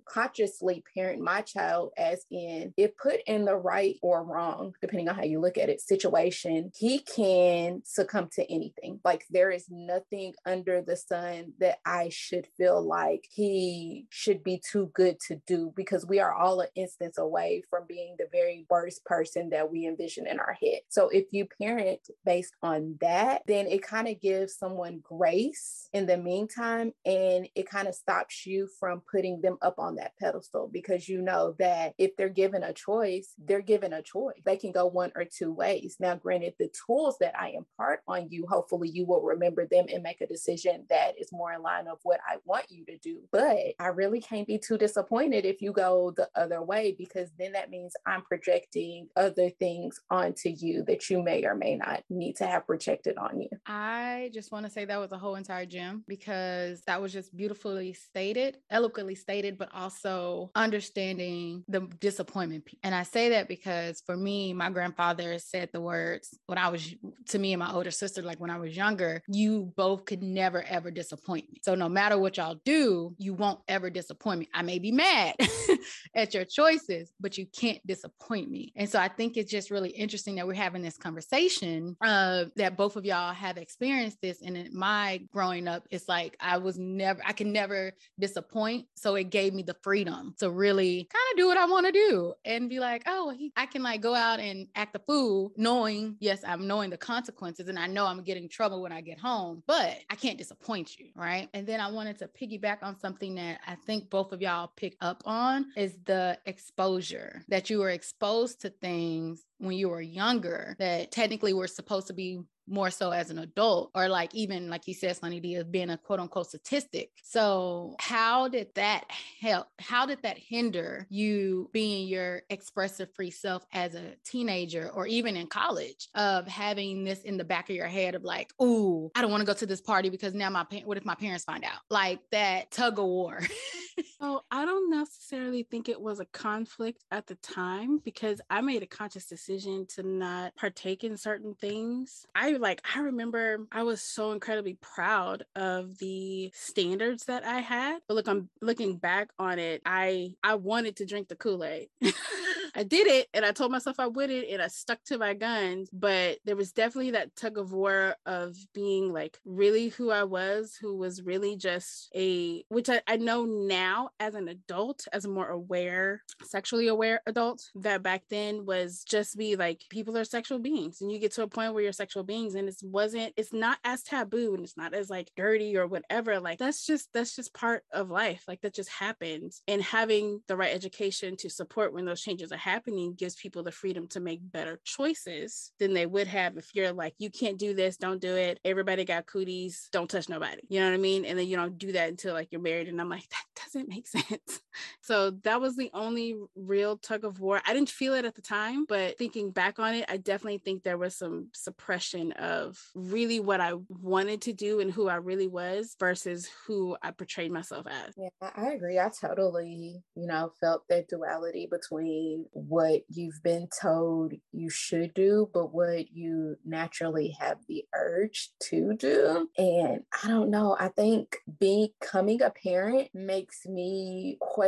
consciously 0.09 0.83
parent 0.95 1.21
my 1.21 1.41
child 1.41 1.93
as 1.97 2.25
in 2.31 2.73
if 2.77 2.97
put 2.97 3.21
in 3.27 3.45
the 3.45 3.57
right 3.57 3.97
or 4.03 4.23
wrong 4.23 4.73
depending 4.81 5.09
on 5.09 5.15
how 5.15 5.23
you 5.23 5.41
look 5.41 5.59
at 5.59 5.69
it 5.69 5.81
situation 5.81 6.71
he 6.77 7.01
can 7.01 7.83
succumb 7.85 8.29
to 8.33 8.51
anything. 8.53 9.01
Like 9.05 9.25
there 9.31 9.51
is 9.51 9.67
nothing 9.71 10.35
under 10.45 10.83
the 10.83 10.97
sun 10.97 11.53
that 11.61 11.79
i 11.85 12.09
should 12.11 12.47
feel 12.57 12.81
like 12.83 13.25
he 13.31 14.07
should 14.11 14.43
be 14.43 14.61
too 14.71 14.91
good 14.95 15.19
to 15.21 15.41
do 15.47 15.73
because 15.77 16.07
we 16.07 16.21
are 16.21 16.33
all 16.33 16.61
an 16.61 16.69
instance 16.75 17.19
away 17.19 17.63
from 17.69 17.85
being 17.89 18.17
the 18.19 18.27
very 18.33 18.67
worst 18.71 19.05
person 19.05 19.51
that 19.51 19.71
we 19.71 19.87
envision 19.87 20.27
in 20.27 20.39
our 20.39 20.57
head. 20.61 20.81
So 20.89 21.09
if 21.09 21.27
you 21.33 21.47
parent 21.61 22.01
based 22.25 22.55
on 22.63 22.97
that 23.01 23.43
then 23.47 23.67
it 23.67 23.83
kind 23.83 24.09
of 24.09 24.21
gives 24.21 24.57
someone 24.57 25.01
grace 25.03 25.89
in 25.93 26.07
the 26.07 26.17
meantime 26.17 26.93
and 27.05 27.49
it 27.55 27.69
kind 27.69 27.89
of 27.89 27.95
stops 27.95 28.47
you 28.47 28.69
from 28.79 29.03
putting 29.11 29.18
putting 29.19 29.41
them 29.41 29.59
up 29.63 29.81
on 29.81 29.97
that 29.97 30.13
pedestal 30.21 30.71
because 30.73 31.09
you 31.09 31.21
know 31.21 31.57
that 31.59 31.93
if 31.99 32.17
they're 32.17 32.29
given 32.29 32.63
a 32.63 32.73
choice, 32.73 33.35
they're 33.37 33.61
given 33.61 33.93
a 33.93 34.01
choice. 34.01 34.41
They 34.45 34.57
can 34.57 34.71
go 34.71 34.87
one 34.87 35.11
or 35.17 35.25
two 35.25 35.53
ways. 35.53 35.97
Now, 35.99 36.15
granted, 36.15 36.55
the 36.57 36.71
tools 36.87 37.17
that 37.21 37.37
I 37.37 37.55
impart 37.57 38.03
on 38.07 38.29
you, 38.31 38.47
hopefully 38.49 38.89
you 38.89 39.05
will 39.05 39.23
remember 39.23 39.67
them 39.67 39.87
and 39.93 40.05
make 40.05 40.21
a 40.21 40.27
decision 40.29 40.87
that 40.89 41.15
is 41.19 41.33
more 41.33 41.53
in 41.53 41.63
line 41.63 41.89
of 41.89 41.99
what 42.05 42.21
I 42.29 42.37
want 42.45 42.67
you 42.71 42.85
to 42.85 42.97
do. 42.99 43.19
But 43.33 43.57
I 43.81 43.89
really 43.89 44.21
can't 44.21 44.47
be 44.47 44.57
too 44.57 44.79
disappointed 44.79 45.45
if 45.45 45.61
you 45.61 45.73
go 45.73 46.13
the 46.17 46.29
other 46.37 46.63
way 46.63 46.95
because 46.97 47.31
then 47.41 47.51
that 47.53 47.71
means 47.71 47.95
I'm 48.07 48.23
projecting 48.23 49.09
other 49.17 49.51
things 49.51 49.99
onto 50.13 50.51
you 50.51 50.85
that 50.85 51.11
you 51.11 51.25
may 51.25 51.45
or 51.45 51.57
may 51.57 51.75
not 51.75 52.05
need 52.09 52.37
to 52.37 52.47
have 52.47 52.69
projected 52.69 53.19
on 53.19 53.41
you. 53.41 53.49
I 53.67 54.31
just 54.33 54.53
want 54.53 54.65
to 54.67 54.71
say 54.71 54.85
that 54.85 55.01
was 55.01 55.11
a 55.11 55.19
whole 55.19 55.35
entire 55.35 55.67
gem 55.67 56.05
because 56.07 56.83
that 56.87 57.03
was 57.03 57.13
just 57.13 57.37
beautifully 57.37 57.95
stated, 57.95 58.59
eloquently 58.71 59.08
stated, 59.15 59.59
but 59.59 59.69
also 59.75 60.51
understanding 60.55 61.65
the 61.69 61.81
disappointment. 62.01 62.69
And 62.83 62.95
I 62.95 63.03
say 63.03 63.31
that 63.31 63.49
because 63.49 64.03
for 64.05 64.17
me, 64.17 64.53
my 64.53 64.71
grandfather 64.71 65.39
said 65.39 65.71
the 65.73 65.81
words 65.81 66.39
when 66.47 66.59
I 66.59 66.69
was 66.69 66.95
to 67.29 67.39
me 67.39 67.53
and 67.53 67.61
my 67.61 67.73
older 67.73 67.91
sister, 67.91 68.23
like 68.23 68.41
when 68.41 68.51
I 68.51 68.59
was 68.59 68.77
younger, 68.77 69.23
you 69.29 69.73
both 69.77 70.05
could 70.05 70.23
never 70.23 70.63
ever 70.63 70.91
disappoint 70.91 71.51
me. 71.51 71.61
So 71.63 71.75
no 71.75 71.89
matter 71.89 72.19
what 72.19 72.37
y'all 72.37 72.61
do, 72.65 73.15
you 73.19 73.35
won't 73.35 73.61
ever 73.69 73.91
disappoint 73.91 74.41
me. 74.41 74.49
I 74.55 74.63
may 74.63 74.79
be 74.79 74.93
mad 74.93 75.35
at 76.15 76.35
your 76.35 76.45
choices, 76.45 77.13
but 77.21 77.39
you 77.39 77.47
can't 77.47 77.85
disappoint 77.87 78.51
me. 78.51 78.73
And 78.77 78.89
so 78.89 78.99
I 78.99 79.09
think 79.09 79.37
it's 79.37 79.51
just 79.51 79.71
really 79.71 79.91
interesting 79.91 80.37
that 80.37 80.47
we're 80.47 80.55
having 80.55 80.83
this 80.83 80.97
conversation 80.97 81.97
uh, 82.03 82.45
that 82.57 82.77
both 82.77 82.97
of 82.97 83.05
y'all 83.05 83.33
have 83.33 83.57
experienced 83.57 84.21
this. 84.21 84.43
And 84.43 84.57
in 84.57 84.77
my 84.77 85.21
growing 85.33 85.69
up, 85.69 85.87
it's 85.91 86.09
like 86.09 86.37
I 86.41 86.59
was 86.59 86.79
never, 86.79 87.21
I 87.25 87.33
can 87.33 87.53
never 87.53 87.93
disappoint 88.19 88.87
So 88.99 89.15
it 89.15 89.31
gave 89.31 89.55
me 89.55 89.63
the 89.63 89.77
freedom 89.83 90.35
to 90.39 90.51
really 90.51 91.09
kind 91.13 91.33
of 91.33 91.37
do 91.39 91.47
what 91.47 91.57
I 91.57 91.67
want 91.67 91.87
to 91.87 91.93
do 91.93 92.35
and 92.45 92.69
be 92.69 92.81
like, 92.81 93.03
oh, 93.07 93.31
he, 93.31 93.53
I 93.57 93.67
can 93.67 93.83
like 93.83 94.01
go 94.01 94.15
out 94.15 94.41
and 94.41 94.67
act 94.75 94.97
a 94.97 94.99
fool 95.01 95.53
knowing, 95.57 96.17
yes, 96.21 96.43
I'm 96.47 96.67
knowing 96.67 96.91
the 96.91 96.97
consequences 96.97 97.69
and 97.69 97.79
I 97.79 97.87
know 97.87 98.07
I'm 98.07 98.23
getting 98.23 98.49
trouble 98.49 98.83
when 98.83 98.93
I 98.93 99.01
get 99.01 99.19
home, 99.19 99.63
but 99.67 99.99
I 100.11 100.15
can't 100.15 100.39
disappoint 100.39 100.99
you. 100.99 101.07
Right. 101.15 101.49
And 101.55 101.67
then 101.67 101.81
I 101.81 101.91
wanted 101.91 102.19
to 102.19 102.29
piggyback 102.29 102.83
on 102.83 102.99
something 102.99 103.35
that 103.37 103.61
I 103.67 103.75
think 103.75 104.11
both 104.11 104.33
of 104.33 104.43
y'all 104.43 104.73
picked 104.77 105.03
up 105.03 105.23
on 105.27 105.67
is 105.77 105.97
the 106.05 106.39
exposure 106.47 107.43
that 107.49 107.71
you 107.71 107.79
were 107.79 107.91
exposed 107.91 108.61
to 108.63 108.71
things 108.71 109.45
when 109.59 109.77
you 109.77 109.89
were 109.89 110.01
younger 110.01 110.77
that 110.79 111.11
technically 111.11 111.53
were 111.53 111.67
supposed 111.67 112.07
to 112.09 112.13
be 112.13 112.41
more 112.69 112.91
so 112.91 113.11
as 113.11 113.31
an 113.31 113.39
adult 113.39 113.91
or 113.95 114.09
like 114.09 114.35
even 114.35 114.69
like 114.69 114.87
you 114.87 114.95
said 114.95 115.17
Sunny 115.17 115.41
D 115.41 115.57
of 115.57 115.73
being 115.73 115.91
a 115.91 115.99
quote 115.99 116.21
unquote 116.21 116.49
statistic. 116.49 117.11
So 117.23 117.97
how 117.99 118.49
did 118.49 118.69
that 118.75 119.05
help? 119.41 119.69
How 119.79 120.07
did 120.07 120.23
that 120.23 120.39
hinder 120.39 121.07
you 121.11 121.71
being 121.73 122.09
your 122.09 122.43
expressive 122.51 123.09
free 123.15 123.31
self 123.31 123.65
as 123.73 123.95
a 123.95 124.15
teenager 124.25 124.91
or 124.95 125.07
even 125.07 125.37
in 125.37 125.47
college 125.47 126.09
of 126.15 126.47
having 126.47 127.05
this 127.05 127.23
in 127.23 127.37
the 127.37 127.45
back 127.45 127.71
of 127.71 127.77
your 127.77 127.87
head 127.87 128.15
of 128.15 128.25
like, 128.25 128.53
oh, 128.59 129.11
I 129.15 129.23
don't 129.23 129.31
want 129.31 129.41
to 129.41 129.47
go 129.47 129.55
to 129.55 129.67
this 129.67 129.81
party 129.81 130.11
because 130.11 130.35
now 130.35 130.51
my 130.51 130.67
what 130.85 130.97
if 130.97 131.05
my 131.05 131.15
parents 131.15 131.45
find 131.45 131.65
out? 131.65 131.81
Like 131.91 132.21
that 132.33 132.71
tug 132.71 132.99
of 132.99 133.07
war. 133.07 133.41
oh, 134.21 134.43
I 134.51 134.65
don't 134.65 134.91
necessarily 134.91 135.63
think 135.63 135.89
it 135.89 136.01
was 136.01 136.21
a 136.21 136.25
conflict 136.27 137.05
at 137.11 137.27
the 137.27 137.35
time 137.37 138.01
because 138.05 138.41
I 138.51 138.61
made 138.61 138.83
a 138.83 138.87
conscious 138.87 139.27
decision 139.27 139.87
to 139.95 140.03
not 140.03 140.57
partake 140.57 141.05
in 141.05 141.17
certain 141.17 141.55
things. 141.55 142.27
I 142.35 142.51
like 142.59 142.83
I 142.95 143.01
remember 143.01 143.67
I 143.73 143.83
was 143.83 144.03
so 144.03 144.33
incredibly 144.33 144.79
proud 144.81 145.45
of 145.57 145.99
the 145.99 146.51
standards 146.55 147.25
that 147.25 147.45
I 147.45 147.61
had. 147.61 147.99
But 148.07 148.15
look, 148.15 148.29
I'm 148.29 148.49
looking 148.61 148.97
back 148.97 149.31
on 149.39 149.59
it, 149.59 149.83
I 149.85 150.33
I 150.43 150.55
wanted 150.55 150.97
to 150.97 151.07
drink 151.07 151.29
the 151.29 151.37
Kool-Aid. 151.37 151.89
I 152.75 152.85
did 152.85 153.07
it 153.07 153.29
and 153.35 153.45
I 153.45 153.53
told 153.53 153.73
myself 153.73 153.99
I 153.99 154.07
wouldn't 154.07 154.47
and 154.49 154.63
I 154.63 154.69
stuck 154.69 155.03
to 155.05 155.19
my 155.19 155.35
guns, 155.35 155.89
but 155.93 156.39
there 156.45 156.57
was 156.57 156.73
definitely 156.73 157.13
that 157.13 157.35
tug 157.37 157.59
of 157.59 157.73
war 157.73 158.15
of 158.27 158.57
being 158.75 159.13
like 159.13 159.39
really 159.45 159.89
who 159.89 160.11
I 160.11 160.25
was, 160.25 160.77
who 160.81 160.97
was 160.97 161.23
really 161.23 161.57
just 161.57 162.11
a 162.15 162.65
which 162.69 162.89
I, 162.89 163.01
I 163.07 163.17
know 163.17 163.45
now 163.45 164.11
as 164.21 164.35
an 164.35 164.49
adult, 164.49 165.07
as 165.13 165.25
a 165.25 165.29
more 165.29 165.49
aware, 165.49 166.23
sexually 166.45 166.89
aware 166.89 167.21
adult, 167.27 167.63
that 167.77 168.03
back 168.03 168.23
then 168.31 168.67
was 168.67 169.05
just 169.05 169.37
be 169.37 169.57
like 169.57 169.83
people 169.91 170.17
are 170.17 170.25
sexual 170.25 170.59
beings 170.59 171.01
and 171.01 171.11
you 171.11 171.19
get 171.19 171.33
to 171.33 171.43
a 171.43 171.49
point 171.49 171.75
where 171.75 171.83
you're 171.83 171.93
sexual 171.93 172.23
beings 172.23 172.55
and 172.55 172.69
it 172.69 172.77
wasn't 172.83 173.33
it's 173.37 173.53
not 173.53 173.79
as 173.85 174.03
taboo 174.03 174.55
and 174.55 174.65
it's 174.65 174.77
not 174.77 174.95
as 174.95 175.11
like 175.11 175.31
dirty 175.37 175.77
or 175.77 175.87
whatever 175.87 176.41
like 176.41 176.59
that's 176.59 176.85
just 176.85 177.09
that's 177.13 177.35
just 177.35 177.55
part 177.55 177.83
of 177.93 178.11
life 178.11 178.45
like 178.49 178.61
that 178.61 178.75
just 178.75 178.91
happens 178.91 179.63
and 179.67 179.83
having 179.83 180.41
the 180.49 180.57
right 180.57 180.75
education 180.75 181.37
to 181.37 181.49
support 181.49 181.93
when 181.93 182.05
those 182.05 182.21
changes 182.21 182.53
are 182.53 182.58
happening 182.59 183.15
gives 183.15 183.37
people 183.37 183.63
the 183.63 183.73
freedom 183.73 184.07
to 184.09 184.21
make 184.21 184.41
better 184.43 184.81
choices 184.85 185.73
than 185.79 185.95
they 185.95 186.07
would 186.07 186.27
have 186.27 186.57
if 186.57 186.75
you're 186.75 186.93
like 186.93 187.15
you 187.19 187.31
can't 187.31 187.59
do 187.59 187.75
this 187.75 187.97
don't 187.97 188.21
do 188.21 188.35
it 188.37 188.59
everybody 188.65 189.05
got 189.05 189.27
cooties 189.27 189.89
don't 189.93 190.11
touch 190.11 190.29
nobody. 190.29 190.63
You 190.69 190.81
know 190.81 190.89
what 190.89 190.95
i 190.95 190.99
mean? 190.99 191.25
And 191.25 191.39
then 191.39 191.47
you 191.47 191.57
don't 191.57 191.79
do 191.79 191.93
that 191.93 192.09
until 192.09 192.35
like 192.35 192.49
you're 192.51 192.61
married 192.61 192.89
and 192.89 193.01
i'm 193.01 193.09
like 193.09 193.29
that 193.29 193.63
doesn't 193.65 193.89
make 193.89 194.07
sense 194.07 194.61
so 195.01 195.31
that 195.31 195.61
was 195.61 195.77
the 195.77 195.91
only 195.95 196.37
real 196.57 196.97
tug 196.97 197.25
of 197.25 197.41
war 197.41 197.61
i 197.67 197.73
didn't 197.73 197.89
feel 197.89 198.15
it 198.15 198.25
at 198.25 198.35
the 198.35 198.43
time 198.43 198.85
but 198.89 199.17
thinking 199.19 199.51
back 199.51 199.79
on 199.79 199.95
it 199.95 200.05
i 200.09 200.17
definitely 200.17 200.59
think 200.59 200.83
there 200.83 200.99
was 200.99 201.17
some 201.17 201.49
suppression 201.55 202.33
of 202.33 202.79
really 202.95 203.41
what 203.41 203.61
I 203.61 203.75
wanted 203.89 204.43
to 204.43 204.53
do 204.53 204.81
and 204.81 204.91
who 204.91 205.09
I 205.09 205.17
really 205.17 205.49
was 205.49 205.97
versus 205.99 206.49
who 206.67 206.97
I 207.03 207.11
portrayed 207.11 207.53
myself 207.53 207.87
as. 207.87 208.15
Yeah, 208.17 208.51
I 208.57 208.73
agree. 208.73 208.99
I 208.99 209.11
totally, 209.21 210.03
you 210.15 210.27
know, 210.27 210.53
felt 210.61 210.83
that 210.89 211.09
duality 211.09 211.69
between 211.71 212.47
what 212.53 213.03
you've 213.09 213.43
been 213.43 213.69
told 213.81 214.33
you 214.53 214.71
should 214.71 215.15
do, 215.15 215.51
but 215.53 215.73
what 215.73 216.11
you 216.13 216.57
naturally 216.65 217.37
have 217.41 217.59
the 217.69 217.85
urge 217.95 218.51
to 218.65 218.95
do. 218.95 219.49
And 219.57 220.03
I 220.23 220.29
don't 220.29 220.51
know, 220.51 220.77
I 220.79 220.89
think 220.89 221.37
becoming 221.59 222.43
a 222.43 222.51
parent 222.51 223.09
makes 223.15 223.67
me 223.67 224.37
question 224.41 224.68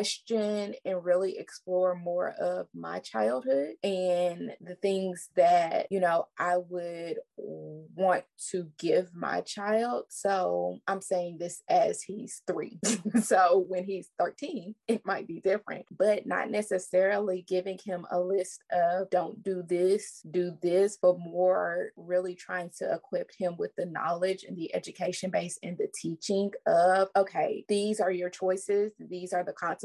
and 0.85 1.05
really 1.05 1.39
explore 1.39 1.95
more 1.95 2.31
of 2.41 2.67
my 2.75 2.99
childhood 3.01 3.75
and 3.83 4.53
the 4.61 4.77
things 4.77 5.29
that, 5.37 5.87
you 5.91 6.01
know, 6.01 6.29
I 6.39 6.57
would 6.57 7.19
want 7.37 8.25
to 8.51 8.69
give 8.79 9.15
my 9.15 9.41
child. 9.43 10.05
So 10.09 10.79
I'm 10.87 11.01
saying 11.01 11.39
this 11.39 11.63
as 11.69 12.03
he's 12.03 12.43
three. 12.47 12.79
so 13.23 13.65
when 13.69 13.85
he's 13.85 14.09
13, 14.19 14.75
it 14.89 15.05
might 15.05 15.27
be 15.27 15.41
different, 15.41 15.87
but 15.91 16.27
not 16.27 16.51
necessarily 16.51 17.45
giving 17.47 17.79
him 17.85 18.07
a 18.11 18.21
list 18.21 18.63
of 18.73 19.11
don't 19.11 19.43
do 19.43 19.63
this, 19.67 20.23
do 20.31 20.57
this, 20.63 20.99
but 21.01 21.19
more 21.19 21.91
really 21.97 22.35
trying 22.35 22.71
to 22.79 22.95
equip 22.95 23.31
him 23.37 23.57
with 23.59 23.75
the 23.77 23.87
knowledge 23.87 24.45
and 24.45 24.57
the 24.57 24.75
education 24.75 25.31
base 25.31 25.59
and 25.63 25.77
the 25.79 25.89
teaching 25.95 26.51
of, 26.67 27.09
okay, 27.17 27.65
these 27.69 28.01
are 28.01 28.11
your 28.11 28.31
choices, 28.31 28.93
these 28.99 29.33
are 29.33 29.45
the 29.45 29.53
consequences. 29.53 29.80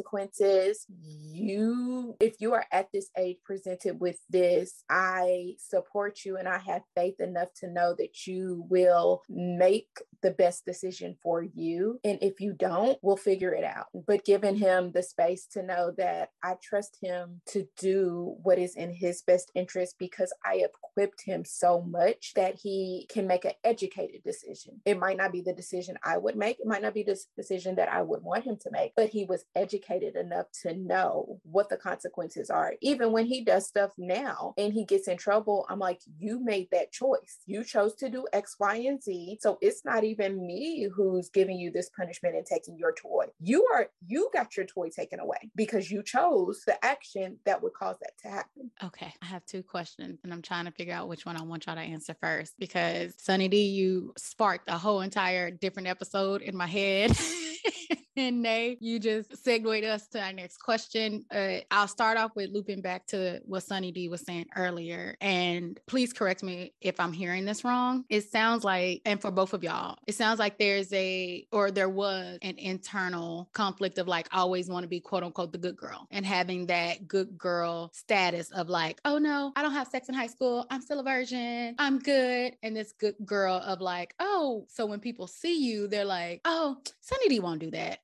You, 0.88 2.16
if 2.20 2.36
you 2.40 2.54
are 2.54 2.66
at 2.72 2.92
this 2.94 3.10
age 3.18 3.38
presented 3.44 4.00
with 4.00 4.20
this, 4.30 4.84
I 4.90 5.56
support 5.58 6.26
you 6.26 6.38
and 6.38 6.48
I 6.48 6.58
have 6.60 6.84
faith 6.96 7.20
enough 7.20 7.50
to 7.62 7.72
know 7.72 7.96
that 7.98 8.28
you 8.28 8.66
will 8.70 9.24
make 9.30 9.88
the 10.22 10.32
best 10.32 10.66
decision 10.66 11.16
for 11.22 11.44
you. 11.44 12.00
And 12.04 12.20
if 12.22 12.40
you 12.40 12.54
don't, 12.54 12.98
we'll 13.02 13.18
figure 13.18 13.54
it 13.54 13.64
out. 13.64 13.86
But 13.94 14.26
giving 14.26 14.56
him 14.56 14.92
the 14.92 15.04
space 15.04 15.46
to 15.52 15.64
know 15.64 15.94
that 15.98 16.30
I 16.44 16.56
trust 16.62 16.98
him 17.02 17.42
to 17.48 17.68
do 17.78 18.36
what 18.44 18.58
is 18.58 18.76
in 18.76 18.92
his 18.94 19.22
best 19.22 19.52
interest 19.56 19.96
because 20.00 20.34
I 20.44 20.66
equipped 20.66 21.22
him 21.26 21.46
so 21.46 21.82
much 21.82 22.34
that 22.36 22.56
he 22.56 23.08
can 23.10 23.28
make 23.28 23.46
an 23.46 23.54
educated 23.64 24.24
decision. 24.24 24.82
It 24.86 25.00
might 25.00 25.18
not 25.18 25.32
be 25.32 25.42
the 25.42 25.54
decision 25.54 25.98
I 26.04 26.18
would 26.18 26.36
make, 26.36 26.60
it 26.60 26.68
might 26.68 26.82
not 26.82 26.94
be 26.94 27.04
the 27.04 27.20
decision 27.36 27.76
that 27.76 27.90
I 27.90 28.02
would 28.02 28.24
want 28.24 28.46
him 28.46 28.58
to 28.58 28.72
make, 28.72 28.94
but 28.96 29.10
he 29.10 29.26
was 29.26 29.46
educated 29.56 29.85
enough 30.16 30.48
to 30.64 30.74
know 30.76 31.40
what 31.44 31.70
the 31.70 31.78
consequences 31.78 32.50
are. 32.50 32.74
Even 32.82 33.12
when 33.12 33.26
he 33.26 33.44
does 33.44 33.68
stuff 33.68 33.92
now 33.98 34.54
and 34.58 34.74
he 34.74 34.86
gets 34.86 35.08
in 35.08 35.18
trouble, 35.18 35.66
I'm 35.70 35.80
like, 35.80 36.02
you 36.18 36.44
made 36.44 36.68
that 36.72 36.92
choice. 36.92 37.40
You 37.46 37.64
chose 37.64 37.96
to 37.96 38.10
do 38.10 38.26
X, 38.34 38.56
Y, 38.60 38.76
and 38.76 39.02
Z. 39.02 39.40
So 39.42 39.58
it's 39.62 39.86
not 39.86 40.04
even 40.04 40.46
me 40.46 40.88
who's 40.94 41.30
giving 41.30 41.58
you 41.58 41.72
this 41.72 41.90
punishment 41.90 42.36
and 42.36 42.46
taking 42.46 42.78
your 42.78 42.94
toy. 42.94 43.26
You 43.40 43.68
are, 43.74 43.88
you 44.06 44.30
got 44.34 44.58
your 44.58 44.66
toy 44.66 44.90
taken 44.90 45.20
away 45.20 45.50
because 45.56 45.90
you 45.92 46.04
chose 46.04 46.64
the 46.66 46.84
action 46.84 47.38
that 47.46 47.62
would 47.62 47.74
cause 47.74 47.98
that 48.02 48.18
to 48.24 48.28
happen. 48.30 48.72
Okay. 48.84 49.14
I 49.22 49.26
have 49.26 49.46
two 49.46 49.64
questions 49.64 50.20
and 50.24 50.34
I'm 50.34 50.42
trying 50.42 50.66
to 50.66 50.72
figure 50.72 50.94
out 50.94 51.08
which 51.08 51.26
one 51.26 51.38
I 51.38 51.44
want 51.44 51.66
y'all 51.66 51.76
to 51.76 51.82
answer 51.82 52.16
first 52.20 52.54
because 52.60 53.14
Sunny 53.18 53.48
D, 53.48 53.68
you 53.68 54.14
sparked 54.18 54.70
a 54.70 54.78
whole 54.78 55.02
entire 55.02 55.52
different 55.52 55.88
episode 55.88 56.42
in 56.42 56.56
my 56.56 56.68
head. 56.68 57.12
and 58.18 58.42
Nai, 58.42 58.78
you 58.80 59.00
just 59.00 59.44
segued 59.44 59.84
us 59.84 60.08
to 60.08 60.22
our 60.22 60.34
next 60.34 60.58
question. 60.58 61.26
Uh, 61.32 61.58
I'll 61.70 61.88
start 61.88 62.18
off 62.18 62.36
with 62.36 62.50
looping 62.52 62.82
back 62.82 63.06
to 63.08 63.42
what 63.46 63.64
Sunny 63.64 63.92
D 63.92 64.08
was 64.08 64.22
saying 64.22 64.48
earlier. 64.56 65.16
And 65.20 65.80
please 65.86 66.14
correct 66.14 66.44
me 66.44 66.74
if 66.82 67.00
I'm 67.00 67.12
hearing 67.14 67.46
this 67.46 67.64
wrong. 67.64 68.06
It 68.10 68.30
sounds 68.30 68.64
like, 68.64 69.02
and 69.06 69.22
for 69.22 69.32
both 69.32 69.54
of 69.54 69.64
y'all, 69.64 69.98
it 70.08 70.16
sounds 70.16 70.40
like 70.40 70.58
there's 70.58 70.92
a, 70.94 71.46
or 71.52 71.72
there 71.72 71.90
was 71.90 72.38
an 72.42 72.58
internal 72.58 73.50
conflict 73.54 73.98
of 73.98 74.08
like, 74.08 74.28
always 74.32 74.70
want 74.70 74.84
to 74.84 74.90
be 74.90 75.00
quote 75.00 75.24
unquote 75.24 75.52
the 75.52 75.58
good 75.58 75.76
girl 75.76 76.08
and 76.12 76.26
having 76.26 76.68
that 76.68 77.08
good 77.08 77.38
girl 77.38 77.92
status 77.94 78.52
of 78.52 78.70
like, 78.70 79.00
oh 79.06 79.18
no, 79.18 79.52
I 79.56 79.62
don't 79.62 79.74
have 79.74 79.88
sex 79.88 80.08
in 80.10 80.16
high 80.16 80.28
school. 80.28 80.66
I'm 80.70 80.82
still 80.82 81.00
a 81.00 81.04
virgin. 81.04 81.76
I'm 81.80 82.00
good. 82.00 82.56
And 82.64 82.76
this 82.76 82.94
good 82.94 83.16
girl 83.26 83.56
of 83.66 83.82
like, 83.82 84.16
oh, 84.20 84.66
so 84.70 84.86
when 84.86 85.00
people 85.00 85.28
see 85.28 85.66
you, 85.66 85.88
they're 85.88 86.06
like, 86.06 86.42
oh, 86.46 86.78
Sunny 87.02 87.28
D 87.28 87.40
won't 87.40 87.60
do 87.60 87.72
that 87.72 88.00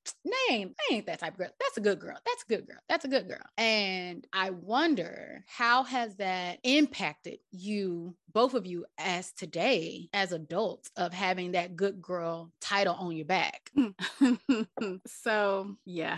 name, 0.49 0.75
I 0.79 0.93
ain't 0.93 1.05
that 1.07 1.19
type 1.19 1.33
of 1.33 1.39
girl. 1.39 1.49
That's 1.59 1.77
a 1.77 1.81
good 1.81 1.99
girl. 1.99 2.17
That's 2.25 2.43
a 2.43 2.47
good 2.47 2.67
girl. 2.67 2.79
That's 2.89 3.05
a 3.05 3.07
good 3.07 3.27
girl. 3.27 3.43
And 3.57 4.25
I 4.33 4.51
wonder 4.51 5.43
how 5.47 5.83
has 5.83 6.15
that 6.17 6.59
impacted 6.63 7.39
you, 7.51 8.15
both 8.33 8.53
of 8.53 8.65
you, 8.65 8.85
as 8.97 9.31
today, 9.33 10.09
as 10.13 10.31
adults, 10.31 10.89
of 10.95 11.13
having 11.13 11.53
that 11.53 11.75
good 11.75 12.01
girl 12.01 12.51
title 12.61 12.95
on 12.95 13.15
your 13.15 13.25
back? 13.25 13.71
so 15.07 15.75
yeah. 15.85 16.17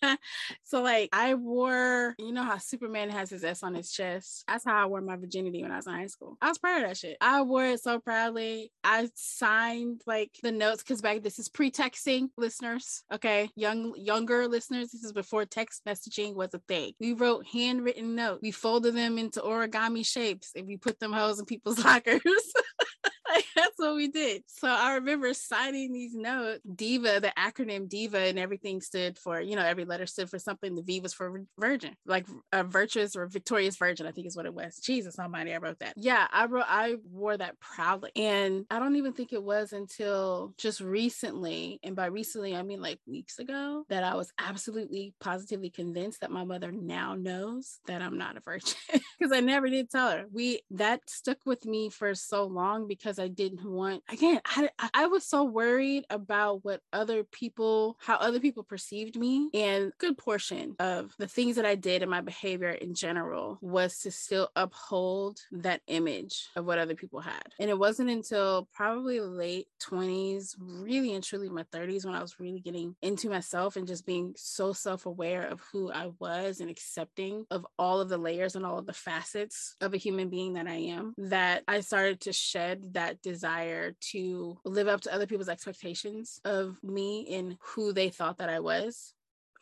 so 0.64 0.82
like 0.82 1.10
I 1.12 1.34
wore, 1.34 2.14
you 2.18 2.32
know 2.32 2.42
how 2.42 2.58
Superman 2.58 3.10
has 3.10 3.30
his 3.30 3.44
S 3.44 3.62
on 3.62 3.74
his 3.74 3.90
chest. 3.90 4.44
That's 4.48 4.64
how 4.64 4.82
I 4.82 4.86
wore 4.86 5.00
my 5.00 5.16
virginity 5.16 5.62
when 5.62 5.72
I 5.72 5.76
was 5.76 5.86
in 5.86 5.94
high 5.94 6.06
school. 6.06 6.36
I 6.40 6.48
was 6.48 6.58
proud 6.58 6.82
of 6.82 6.88
that 6.88 6.96
shit. 6.96 7.16
I 7.20 7.42
wore 7.42 7.66
it 7.66 7.82
so 7.82 8.00
proudly. 8.00 8.70
I 8.82 9.08
signed 9.14 10.02
like 10.06 10.30
the 10.42 10.52
notes 10.52 10.82
because 10.82 11.00
back 11.00 11.22
this 11.22 11.38
is 11.38 11.48
pre-texting 11.48 12.28
listeners. 12.36 13.04
Okay. 13.12 13.48
Young 13.56 13.94
younger 13.96 14.48
listeners, 14.48 14.90
this 14.90 15.04
is 15.04 15.12
before 15.12 15.44
text 15.44 15.82
messaging 15.86 16.34
was 16.34 16.54
a 16.54 16.60
thing. 16.68 16.92
We 17.00 17.12
wrote 17.12 17.46
handwritten 17.46 18.14
notes. 18.14 18.40
We 18.42 18.50
folded 18.50 18.94
them 18.94 19.18
into 19.18 19.40
origami 19.40 20.06
shapes 20.06 20.52
and 20.56 20.66
we 20.66 20.76
put 20.76 21.00
them 21.00 21.12
hoes 21.12 21.33
in 21.38 21.46
people's 21.46 21.78
lockers. 21.84 22.20
That's 23.56 23.78
what 23.78 23.96
we 23.96 24.08
did. 24.08 24.42
So 24.46 24.68
I 24.68 24.94
remember 24.94 25.32
signing 25.34 25.92
these 25.92 26.14
notes. 26.14 26.60
Diva, 26.74 27.20
the 27.20 27.32
acronym 27.38 27.88
Diva, 27.88 28.18
and 28.18 28.38
everything 28.38 28.80
stood 28.80 29.18
for, 29.18 29.40
you 29.40 29.56
know, 29.56 29.64
every 29.64 29.84
letter 29.84 30.06
stood 30.06 30.30
for 30.30 30.38
something. 30.38 30.74
The 30.74 30.82
V 30.82 31.00
was 31.00 31.12
for 31.12 31.42
virgin, 31.58 31.94
like 32.06 32.26
a 32.52 32.64
virtuous 32.64 33.16
or 33.16 33.26
victorious 33.26 33.76
virgin, 33.76 34.06
I 34.06 34.12
think 34.12 34.26
is 34.26 34.36
what 34.36 34.46
it 34.46 34.54
was. 34.54 34.76
Jesus 34.76 35.18
Almighty, 35.18 35.54
I 35.54 35.58
wrote 35.58 35.78
that. 35.80 35.94
Yeah, 35.96 36.26
I 36.32 36.46
wrote, 36.46 36.66
I 36.68 36.96
wore 37.10 37.36
that 37.36 37.58
proudly. 37.60 38.10
And 38.16 38.66
I 38.70 38.78
don't 38.78 38.96
even 38.96 39.12
think 39.12 39.32
it 39.32 39.42
was 39.42 39.72
until 39.72 40.54
just 40.58 40.80
recently, 40.80 41.80
and 41.82 41.96
by 41.96 42.06
recently, 42.06 42.54
I 42.54 42.62
mean 42.62 42.80
like 42.80 43.00
weeks 43.06 43.38
ago, 43.38 43.84
that 43.88 44.04
I 44.04 44.14
was 44.14 44.32
absolutely 44.38 45.14
positively 45.20 45.70
convinced 45.70 46.20
that 46.20 46.30
my 46.30 46.44
mother 46.44 46.72
now 46.72 47.14
knows 47.14 47.80
that 47.86 48.02
I'm 48.02 48.18
not 48.18 48.36
a 48.36 48.40
virgin 48.40 48.76
because 49.18 49.32
I 49.32 49.40
never 49.40 49.68
did 49.68 49.90
tell 49.90 50.10
her. 50.10 50.24
We, 50.32 50.60
that 50.70 51.00
stuck 51.08 51.38
with 51.44 51.64
me 51.64 51.90
for 51.90 52.14
so 52.14 52.44
long 52.44 52.86
because 52.86 53.18
I 53.18 53.23
didn't 53.28 53.64
want, 53.64 54.02
again, 54.08 54.40
I, 54.44 54.68
I 54.92 55.06
was 55.06 55.24
so 55.24 55.44
worried 55.44 56.04
about 56.10 56.64
what 56.64 56.80
other 56.92 57.24
people, 57.24 57.96
how 58.00 58.16
other 58.16 58.40
people 58.40 58.62
perceived 58.62 59.16
me. 59.16 59.50
And 59.54 59.92
good 59.98 60.18
portion 60.18 60.76
of 60.78 61.12
the 61.18 61.28
things 61.28 61.56
that 61.56 61.66
I 61.66 61.74
did 61.74 62.02
and 62.02 62.10
my 62.10 62.20
behavior 62.20 62.70
in 62.70 62.94
general 62.94 63.58
was 63.60 63.98
to 64.00 64.10
still 64.10 64.48
uphold 64.56 65.38
that 65.52 65.80
image 65.86 66.48
of 66.56 66.64
what 66.64 66.78
other 66.78 66.94
people 66.94 67.20
had. 67.20 67.42
And 67.58 67.70
it 67.70 67.78
wasn't 67.78 68.10
until 68.10 68.68
probably 68.72 69.20
late 69.20 69.68
20s, 69.82 70.56
really 70.58 71.14
and 71.14 71.24
truly 71.24 71.48
my 71.48 71.64
30s, 71.64 72.04
when 72.04 72.14
I 72.14 72.22
was 72.22 72.40
really 72.40 72.60
getting 72.60 72.94
into 73.02 73.28
myself 73.28 73.76
and 73.76 73.86
just 73.86 74.06
being 74.06 74.34
so 74.36 74.72
self 74.72 75.06
aware 75.06 75.46
of 75.46 75.60
who 75.72 75.90
I 75.90 76.10
was 76.18 76.60
and 76.60 76.70
accepting 76.70 77.46
of 77.50 77.66
all 77.78 78.00
of 78.00 78.08
the 78.08 78.18
layers 78.18 78.56
and 78.56 78.64
all 78.64 78.78
of 78.78 78.86
the 78.86 78.92
facets 78.92 79.76
of 79.80 79.94
a 79.94 79.98
human 79.98 80.28
being 80.28 80.54
that 80.54 80.66
I 80.66 80.74
am, 80.74 81.14
that 81.18 81.62
I 81.68 81.80
started 81.80 82.20
to 82.22 82.32
shed 82.32 82.94
that 82.94 83.03
desire 83.22 83.92
to 84.12 84.58
live 84.64 84.88
up 84.88 85.00
to 85.02 85.14
other 85.14 85.26
people's 85.26 85.48
expectations 85.48 86.40
of 86.44 86.82
me 86.82 87.26
and 87.34 87.56
who 87.60 87.92
they 87.92 88.10
thought 88.10 88.38
that 88.38 88.48
I 88.50 88.60
was. 88.60 89.13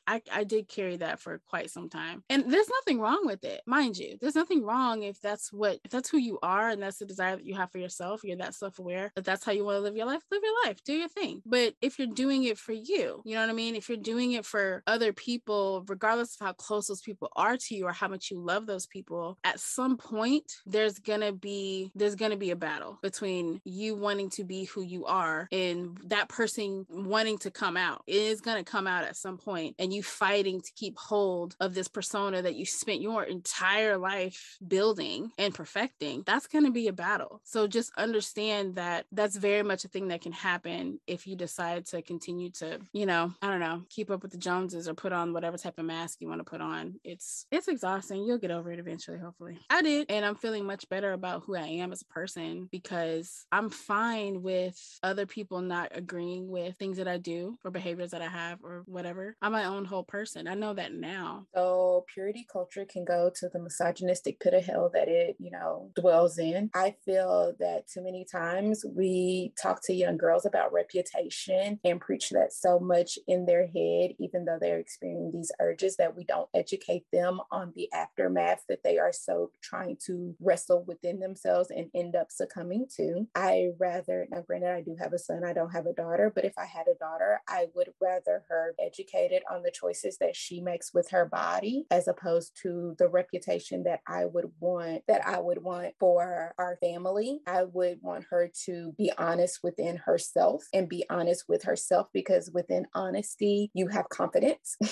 I, 0.06 0.22
I 0.32 0.44
did 0.44 0.68
carry 0.68 0.96
that 0.96 1.20
for 1.20 1.40
quite 1.48 1.70
some 1.70 1.88
time. 1.88 2.24
And 2.28 2.50
there's 2.50 2.70
nothing 2.80 3.00
wrong 3.00 3.22
with 3.24 3.44
it, 3.44 3.62
mind 3.66 3.96
you. 3.96 4.16
There's 4.20 4.34
nothing 4.34 4.64
wrong 4.64 5.02
if 5.02 5.20
that's 5.20 5.52
what 5.52 5.78
if 5.84 5.90
that's 5.90 6.10
who 6.10 6.18
you 6.18 6.38
are 6.42 6.70
and 6.70 6.82
that's 6.82 6.98
the 6.98 7.06
desire 7.06 7.36
that 7.36 7.46
you 7.46 7.54
have 7.54 7.70
for 7.70 7.78
yourself, 7.78 8.22
you're 8.24 8.36
that 8.36 8.54
self-aware 8.54 9.12
that 9.14 9.24
that's 9.24 9.44
how 9.44 9.52
you 9.52 9.64
want 9.64 9.76
to 9.76 9.80
live 9.80 9.96
your 9.96 10.06
life, 10.06 10.22
live 10.30 10.42
your 10.42 10.66
life, 10.66 10.82
do 10.84 10.92
your 10.94 11.08
thing. 11.08 11.42
But 11.46 11.74
if 11.80 11.98
you're 11.98 12.08
doing 12.08 12.44
it 12.44 12.58
for 12.58 12.72
you, 12.72 13.22
you 13.24 13.34
know 13.34 13.40
what 13.40 13.50
I 13.50 13.54
mean? 13.54 13.76
If 13.76 13.88
you're 13.88 13.98
doing 13.98 14.32
it 14.32 14.44
for 14.44 14.82
other 14.86 15.12
people, 15.12 15.84
regardless 15.86 16.36
of 16.40 16.46
how 16.46 16.52
close 16.52 16.88
those 16.88 17.02
people 17.02 17.30
are 17.36 17.56
to 17.56 17.74
you 17.74 17.86
or 17.86 17.92
how 17.92 18.08
much 18.08 18.30
you 18.30 18.40
love 18.40 18.66
those 18.66 18.86
people, 18.86 19.38
at 19.44 19.60
some 19.60 19.96
point 19.96 20.44
there's 20.66 20.98
gonna 20.98 21.32
be 21.32 21.90
there's 21.94 22.14
gonna 22.14 22.36
be 22.36 22.50
a 22.50 22.56
battle 22.56 22.98
between 23.02 23.60
you 23.64 23.94
wanting 23.94 24.30
to 24.30 24.44
be 24.44 24.64
who 24.64 24.82
you 24.82 25.06
are 25.06 25.48
and 25.52 25.98
that 26.06 26.28
person 26.28 26.86
wanting 26.88 27.38
to 27.38 27.50
come 27.50 27.76
out. 27.76 28.02
It 28.06 28.16
is 28.16 28.40
gonna 28.40 28.64
come 28.64 28.86
out 28.86 29.04
at 29.04 29.16
some 29.16 29.38
point 29.38 29.76
and 29.78 29.91
you 29.92 30.02
fighting 30.02 30.60
to 30.60 30.72
keep 30.74 30.98
hold 30.98 31.56
of 31.60 31.74
this 31.74 31.88
persona 31.88 32.42
that 32.42 32.54
you 32.54 32.66
spent 32.66 33.00
your 33.00 33.24
entire 33.24 33.96
life 33.96 34.56
building 34.66 35.30
and 35.38 35.54
perfecting, 35.54 36.22
that's 36.26 36.46
going 36.46 36.64
to 36.64 36.70
be 36.70 36.88
a 36.88 36.92
battle. 36.92 37.40
So 37.44 37.66
just 37.66 37.92
understand 37.96 38.76
that 38.76 39.06
that's 39.12 39.36
very 39.36 39.62
much 39.62 39.84
a 39.84 39.88
thing 39.88 40.08
that 40.08 40.22
can 40.22 40.32
happen 40.32 41.00
if 41.06 41.26
you 41.26 41.36
decide 41.36 41.86
to 41.86 42.02
continue 42.02 42.50
to, 42.50 42.80
you 42.92 43.06
know, 43.06 43.32
I 43.40 43.48
don't 43.48 43.60
know, 43.60 43.82
keep 43.88 44.10
up 44.10 44.22
with 44.22 44.32
the 44.32 44.38
Joneses 44.38 44.88
or 44.88 44.94
put 44.94 45.12
on 45.12 45.32
whatever 45.32 45.56
type 45.56 45.78
of 45.78 45.84
mask 45.84 46.20
you 46.20 46.28
want 46.28 46.40
to 46.40 46.50
put 46.50 46.60
on. 46.60 46.94
It's 47.04 47.46
it's 47.50 47.68
exhausting. 47.68 48.24
You'll 48.24 48.38
get 48.38 48.50
over 48.50 48.72
it 48.72 48.78
eventually, 48.78 49.18
hopefully. 49.18 49.58
I 49.70 49.82
did, 49.82 50.10
and 50.10 50.24
I'm 50.24 50.34
feeling 50.34 50.64
much 50.64 50.88
better 50.88 51.12
about 51.12 51.42
who 51.44 51.54
I 51.56 51.66
am 51.66 51.92
as 51.92 52.02
a 52.02 52.06
person 52.06 52.68
because 52.70 53.46
I'm 53.52 53.70
fine 53.70 54.42
with 54.42 54.78
other 55.02 55.26
people 55.26 55.60
not 55.60 55.92
agreeing 55.92 56.48
with 56.48 56.76
things 56.76 56.96
that 56.96 57.08
I 57.08 57.18
do 57.18 57.58
or 57.64 57.70
behaviors 57.70 58.10
that 58.10 58.22
I 58.22 58.28
have 58.28 58.58
or 58.62 58.82
whatever. 58.86 59.36
I'm 59.40 59.52
my 59.52 59.64
own 59.64 59.81
whole 59.84 60.04
person. 60.04 60.48
I 60.48 60.54
know 60.54 60.74
that 60.74 60.94
now. 60.94 61.46
So 61.54 62.04
purity 62.12 62.46
culture 62.50 62.84
can 62.84 63.04
go 63.04 63.30
to 63.36 63.48
the 63.48 63.58
misogynistic 63.58 64.40
pit 64.40 64.54
of 64.54 64.64
hell 64.64 64.90
that 64.94 65.08
it, 65.08 65.36
you 65.38 65.50
know, 65.50 65.90
dwells 65.94 66.38
in. 66.38 66.70
I 66.74 66.94
feel 67.04 67.54
that 67.58 67.88
too 67.88 68.02
many 68.02 68.24
times 68.30 68.84
we 68.84 69.52
talk 69.60 69.80
to 69.84 69.94
young 69.94 70.16
girls 70.16 70.46
about 70.46 70.72
reputation 70.72 71.80
and 71.84 72.00
preach 72.00 72.30
that 72.30 72.52
so 72.52 72.78
much 72.78 73.18
in 73.26 73.46
their 73.46 73.66
head, 73.66 74.14
even 74.18 74.44
though 74.44 74.58
they're 74.60 74.78
experiencing 74.78 75.32
these 75.32 75.52
urges 75.60 75.96
that 75.96 76.16
we 76.16 76.24
don't 76.24 76.48
educate 76.54 77.04
them 77.12 77.40
on 77.50 77.72
the 77.74 77.88
aftermath 77.92 78.64
that 78.68 78.82
they 78.84 78.98
are 78.98 79.12
so 79.12 79.50
trying 79.62 79.96
to 80.06 80.34
wrestle 80.40 80.84
within 80.86 81.20
themselves 81.20 81.70
and 81.70 81.90
end 81.94 82.14
up 82.16 82.30
succumbing 82.30 82.86
to. 82.96 83.26
I 83.34 83.70
rather, 83.78 84.26
now 84.30 84.42
granted, 84.42 84.70
I 84.70 84.82
do 84.82 84.96
have 85.00 85.12
a 85.12 85.18
son, 85.18 85.44
I 85.44 85.52
don't 85.52 85.72
have 85.72 85.86
a 85.86 85.92
daughter, 85.92 86.30
but 86.34 86.44
if 86.44 86.56
I 86.58 86.66
had 86.66 86.86
a 86.86 86.98
daughter, 86.98 87.40
I 87.48 87.66
would 87.74 87.88
rather 88.00 88.44
her 88.48 88.74
educated 88.78 89.42
on 89.50 89.62
the 89.62 89.71
choices 89.72 90.18
that 90.18 90.36
she 90.36 90.60
makes 90.60 90.92
with 90.94 91.10
her 91.10 91.26
body 91.26 91.84
as 91.90 92.08
opposed 92.08 92.58
to 92.62 92.94
the 92.98 93.08
reputation 93.08 93.84
that 93.84 94.00
I 94.06 94.26
would 94.26 94.46
want 94.60 95.02
that 95.08 95.26
I 95.26 95.40
would 95.40 95.62
want 95.62 95.94
for 95.98 96.54
our 96.58 96.76
family. 96.80 97.40
I 97.46 97.64
would 97.64 97.98
want 98.02 98.26
her 98.30 98.50
to 98.66 98.94
be 98.96 99.12
honest 99.18 99.60
within 99.62 99.96
herself 99.96 100.64
and 100.72 100.88
be 100.88 101.04
honest 101.10 101.44
with 101.48 101.64
herself 101.64 102.08
because 102.12 102.50
within 102.52 102.86
honesty 102.94 103.70
you 103.74 103.88
have 103.88 104.08
confidence. 104.08 104.76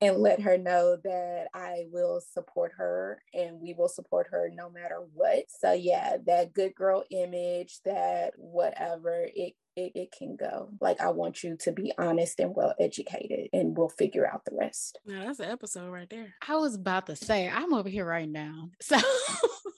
and 0.00 0.18
let 0.18 0.40
her 0.40 0.58
know 0.58 0.96
that 1.04 1.46
I 1.54 1.84
will 1.90 2.20
support 2.20 2.72
her 2.76 3.22
and 3.32 3.60
we 3.60 3.74
will 3.76 3.88
support 3.88 4.28
her 4.30 4.50
no 4.52 4.70
matter 4.70 5.00
what. 5.12 5.44
So, 5.48 5.72
yeah, 5.72 6.16
that 6.26 6.52
good 6.52 6.74
girl 6.74 7.04
image, 7.10 7.80
that 7.84 8.32
whatever, 8.36 9.28
it 9.34 9.54
it, 9.76 9.92
it 9.94 10.14
can 10.16 10.36
go. 10.36 10.70
Like, 10.80 11.00
I 11.00 11.10
want 11.10 11.42
you 11.42 11.56
to 11.60 11.72
be 11.72 11.92
honest 11.98 12.40
and 12.40 12.54
well 12.54 12.74
educated, 12.78 13.48
and 13.52 13.76
we'll 13.76 13.88
figure 13.88 14.26
out 14.26 14.44
the 14.44 14.56
rest. 14.56 14.98
Yeah, 15.04 15.24
that's 15.26 15.40
an 15.40 15.50
episode 15.50 15.90
right 15.90 16.08
there. 16.08 16.34
I 16.46 16.56
was 16.56 16.74
about 16.74 17.06
to 17.06 17.16
say, 17.16 17.48
I'm 17.48 17.72
over 17.74 17.88
here 17.88 18.06
right 18.06 18.28
now. 18.28 18.70
So, 18.80 18.98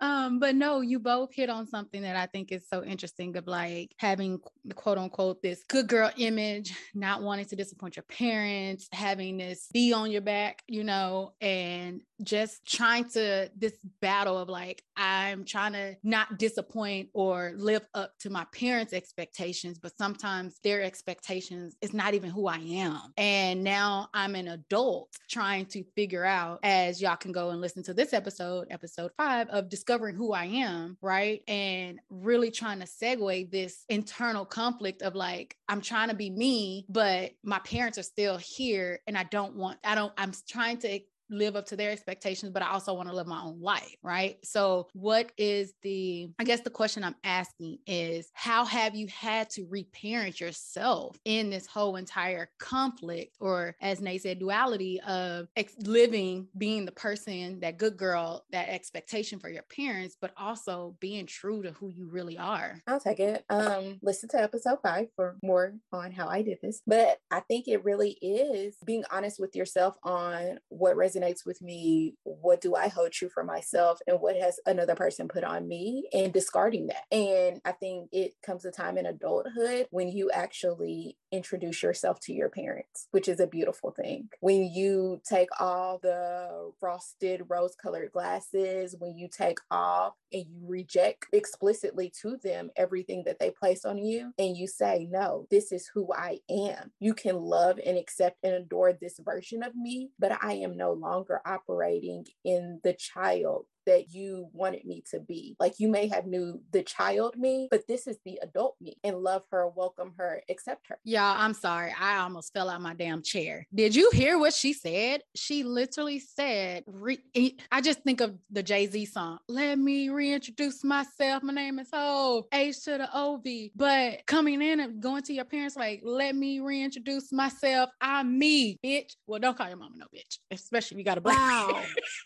um, 0.00 0.40
but 0.40 0.56
no, 0.56 0.80
you 0.80 0.98
both 0.98 1.32
hit 1.32 1.48
on 1.48 1.66
something 1.66 2.02
that 2.02 2.16
I 2.16 2.26
think 2.26 2.50
is 2.50 2.68
so 2.68 2.82
interesting 2.82 3.36
of 3.36 3.46
like 3.46 3.94
having 3.98 4.40
quote 4.74 4.98
unquote 4.98 5.42
this 5.42 5.62
good 5.68 5.86
girl 5.86 6.10
image, 6.16 6.74
not 6.94 7.22
wanting 7.22 7.46
to 7.46 7.56
disappoint 7.56 7.96
your 7.96 8.02
parents, 8.04 8.88
having 8.92 9.36
this 9.38 9.68
be 9.72 9.92
on 9.92 10.10
your 10.10 10.22
back, 10.22 10.62
you 10.66 10.84
know, 10.84 11.32
and 11.40 12.00
just 12.22 12.66
trying 12.66 13.04
to 13.04 13.50
this 13.56 13.74
battle 14.00 14.38
of 14.38 14.48
like 14.48 14.82
i'm 14.96 15.44
trying 15.44 15.72
to 15.72 15.94
not 16.02 16.38
disappoint 16.38 17.08
or 17.12 17.52
live 17.56 17.86
up 17.94 18.12
to 18.18 18.30
my 18.30 18.44
parents 18.52 18.92
expectations 18.92 19.78
but 19.78 19.96
sometimes 19.96 20.58
their 20.64 20.82
expectations 20.82 21.76
is 21.80 21.92
not 21.92 22.14
even 22.14 22.30
who 22.30 22.46
i 22.46 22.56
am. 22.56 23.12
And 23.16 23.62
now 23.62 24.08
i'm 24.14 24.34
an 24.34 24.48
adult 24.48 25.14
trying 25.28 25.66
to 25.66 25.84
figure 25.94 26.24
out 26.24 26.60
as 26.62 27.00
y'all 27.00 27.16
can 27.16 27.32
go 27.32 27.50
and 27.50 27.60
listen 27.60 27.82
to 27.84 27.94
this 27.94 28.12
episode 28.12 28.66
episode 28.70 29.10
five 29.16 29.48
of 29.48 29.68
discovering 29.68 30.16
who 30.16 30.32
i 30.32 30.44
am 30.44 30.96
right? 31.02 31.42
And 31.48 32.00
really 32.10 32.50
trying 32.50 32.80
to 32.80 32.86
segue 32.86 33.50
this 33.50 33.84
internal 33.88 34.44
conflict 34.44 35.02
of 35.02 35.14
like 35.14 35.56
i'm 35.68 35.80
trying 35.80 36.08
to 36.08 36.14
be 36.14 36.30
me 36.30 36.86
but 36.88 37.32
my 37.44 37.58
parents 37.60 37.98
are 37.98 38.02
still 38.02 38.38
here 38.38 39.00
and 39.06 39.16
i 39.18 39.24
don't 39.24 39.54
want 39.54 39.78
i 39.84 39.94
don't 39.94 40.12
i'm 40.16 40.32
trying 40.48 40.78
to 40.78 41.00
live 41.30 41.56
up 41.56 41.66
to 41.66 41.76
their 41.76 41.90
expectations, 41.90 42.52
but 42.52 42.62
I 42.62 42.70
also 42.70 42.94
want 42.94 43.08
to 43.08 43.14
live 43.14 43.26
my 43.26 43.40
own 43.40 43.60
life, 43.60 43.96
right? 44.02 44.38
So, 44.44 44.88
what 44.92 45.32
is 45.36 45.74
the, 45.82 46.30
I 46.38 46.44
guess 46.44 46.60
the 46.60 46.70
question 46.70 47.04
I'm 47.04 47.16
asking 47.24 47.78
is, 47.86 48.30
how 48.34 48.64
have 48.64 48.94
you 48.94 49.06
had 49.08 49.50
to 49.50 49.66
reparent 49.68 50.40
yourself 50.40 51.18
in 51.24 51.50
this 51.50 51.66
whole 51.66 51.96
entire 51.96 52.50
conflict, 52.58 53.36
or 53.40 53.76
as 53.80 54.00
Nate 54.00 54.22
said, 54.22 54.38
duality 54.38 55.00
of 55.02 55.48
ex- 55.56 55.74
living, 55.80 56.48
being 56.56 56.84
the 56.84 56.92
person, 56.92 57.60
that 57.60 57.78
good 57.78 57.96
girl, 57.96 58.44
that 58.52 58.68
expectation 58.68 59.38
for 59.38 59.48
your 59.48 59.64
parents, 59.64 60.16
but 60.20 60.32
also 60.36 60.96
being 61.00 61.26
true 61.26 61.62
to 61.62 61.72
who 61.72 61.88
you 61.88 62.08
really 62.08 62.38
are? 62.38 62.82
I'll 62.86 63.00
take 63.00 63.20
it. 63.20 63.44
Um, 63.50 63.98
listen 64.02 64.28
to 64.30 64.40
episode 64.40 64.78
five 64.82 65.08
for 65.16 65.36
more 65.42 65.74
on 65.92 66.12
how 66.12 66.28
I 66.28 66.42
did 66.42 66.58
this, 66.62 66.82
but 66.86 67.18
I 67.30 67.40
think 67.40 67.68
it 67.68 67.84
really 67.84 68.18
is 68.22 68.76
being 68.84 69.04
honest 69.10 69.40
with 69.40 69.56
yourself 69.56 69.96
on 70.02 70.58
what 70.68 70.96
resonates 70.96 71.15
resonates 71.16 71.44
with 71.46 71.60
me 71.62 72.14
what 72.24 72.60
do 72.60 72.74
i 72.74 72.88
hold 72.88 73.12
true 73.12 73.28
for 73.28 73.44
myself 73.44 73.98
and 74.06 74.20
what 74.20 74.36
has 74.36 74.58
another 74.66 74.94
person 74.94 75.28
put 75.28 75.44
on 75.44 75.66
me 75.68 76.08
and 76.12 76.32
discarding 76.32 76.88
that. 76.88 77.04
And 77.12 77.60
i 77.64 77.72
think 77.72 78.08
it 78.12 78.32
comes 78.44 78.64
a 78.64 78.70
time 78.70 78.98
in 78.98 79.06
adulthood 79.06 79.86
when 79.90 80.08
you 80.08 80.30
actually 80.30 81.16
introduce 81.32 81.82
yourself 81.82 82.20
to 82.20 82.32
your 82.32 82.48
parents 82.48 83.08
which 83.10 83.28
is 83.28 83.40
a 83.40 83.46
beautiful 83.46 83.90
thing. 83.90 84.28
When 84.40 84.70
you 84.72 85.20
take 85.28 85.48
all 85.60 85.98
the 85.98 86.72
frosted 86.78 87.42
rose 87.48 87.74
colored 87.74 88.12
glasses 88.12 88.96
when 88.98 89.16
you 89.16 89.28
take 89.28 89.58
off 89.70 90.14
and 90.32 90.44
you 90.48 90.60
reject 90.66 91.26
explicitly 91.32 92.12
to 92.22 92.36
them 92.42 92.70
everything 92.76 93.24
that 93.24 93.38
they 93.38 93.50
place 93.50 93.84
on 93.84 93.98
you 93.98 94.32
and 94.38 94.56
you 94.56 94.66
say 94.66 95.06
no 95.10 95.46
this 95.50 95.72
is 95.72 95.90
who 95.92 96.12
i 96.14 96.38
am. 96.50 96.92
You 97.00 97.14
can 97.14 97.36
love 97.36 97.78
and 97.84 97.96
accept 97.96 98.38
and 98.42 98.54
adore 98.54 98.92
this 98.92 99.18
version 99.24 99.62
of 99.62 99.74
me 99.74 100.10
but 100.18 100.38
i 100.42 100.54
am 100.54 100.76
no 100.76 100.92
longer 100.92 101.40
operating 101.46 102.26
in 102.44 102.80
the 102.82 102.92
child 102.92 103.66
that 103.86 104.10
you 104.12 104.48
wanted 104.52 104.84
me 104.84 105.02
to 105.10 105.20
be. 105.20 105.56
Like 105.58 105.74
you 105.78 105.88
may 105.88 106.08
have 106.08 106.26
knew 106.26 106.60
the 106.72 106.82
child 106.82 107.36
me, 107.36 107.68
but 107.70 107.86
this 107.88 108.06
is 108.06 108.18
the 108.24 108.38
adult 108.42 108.76
me 108.80 108.98
and 109.04 109.18
love 109.18 109.42
her, 109.50 109.68
welcome 109.68 110.12
her, 110.18 110.42
accept 110.48 110.86
her. 110.88 110.98
Y'all, 111.04 111.36
I'm 111.38 111.54
sorry. 111.54 111.94
I 111.98 112.18
almost 112.18 112.52
fell 112.52 112.68
out 112.68 112.80
my 112.80 112.94
damn 112.94 113.22
chair. 113.22 113.66
Did 113.74 113.94
you 113.94 114.10
hear 114.12 114.38
what 114.38 114.52
she 114.52 114.72
said? 114.72 115.22
She 115.34 115.62
literally 115.62 116.18
said, 116.18 116.84
re- 116.86 117.56
I 117.70 117.80
just 117.80 118.02
think 118.02 118.20
of 118.20 118.36
the 118.50 118.62
Jay-Z 118.62 119.06
song. 119.06 119.38
Let 119.48 119.78
me 119.78 120.10
reintroduce 120.10 120.84
myself. 120.84 121.42
My 121.42 121.52
name 121.52 121.78
is 121.78 121.88
Hov, 121.92 122.44
H 122.52 122.84
to 122.84 122.98
the 122.98 123.08
OV. 123.12 123.70
But 123.74 124.26
coming 124.26 124.62
in 124.62 124.80
and 124.80 125.00
going 125.00 125.22
to 125.24 125.32
your 125.32 125.44
parents, 125.44 125.76
like, 125.76 126.00
let 126.02 126.34
me 126.34 126.60
reintroduce 126.60 127.32
myself. 127.32 127.90
I'm 128.00 128.38
me, 128.38 128.78
bitch. 128.84 129.12
Well, 129.26 129.40
don't 129.40 129.56
call 129.56 129.68
your 129.68 129.76
mama 129.76 129.94
no 129.96 130.06
bitch, 130.14 130.38
especially 130.50 130.96
if 130.96 130.98
you 130.98 131.04
got 131.04 131.18
a 131.18 131.20
black. 131.20 131.38
Wow, 131.38 131.82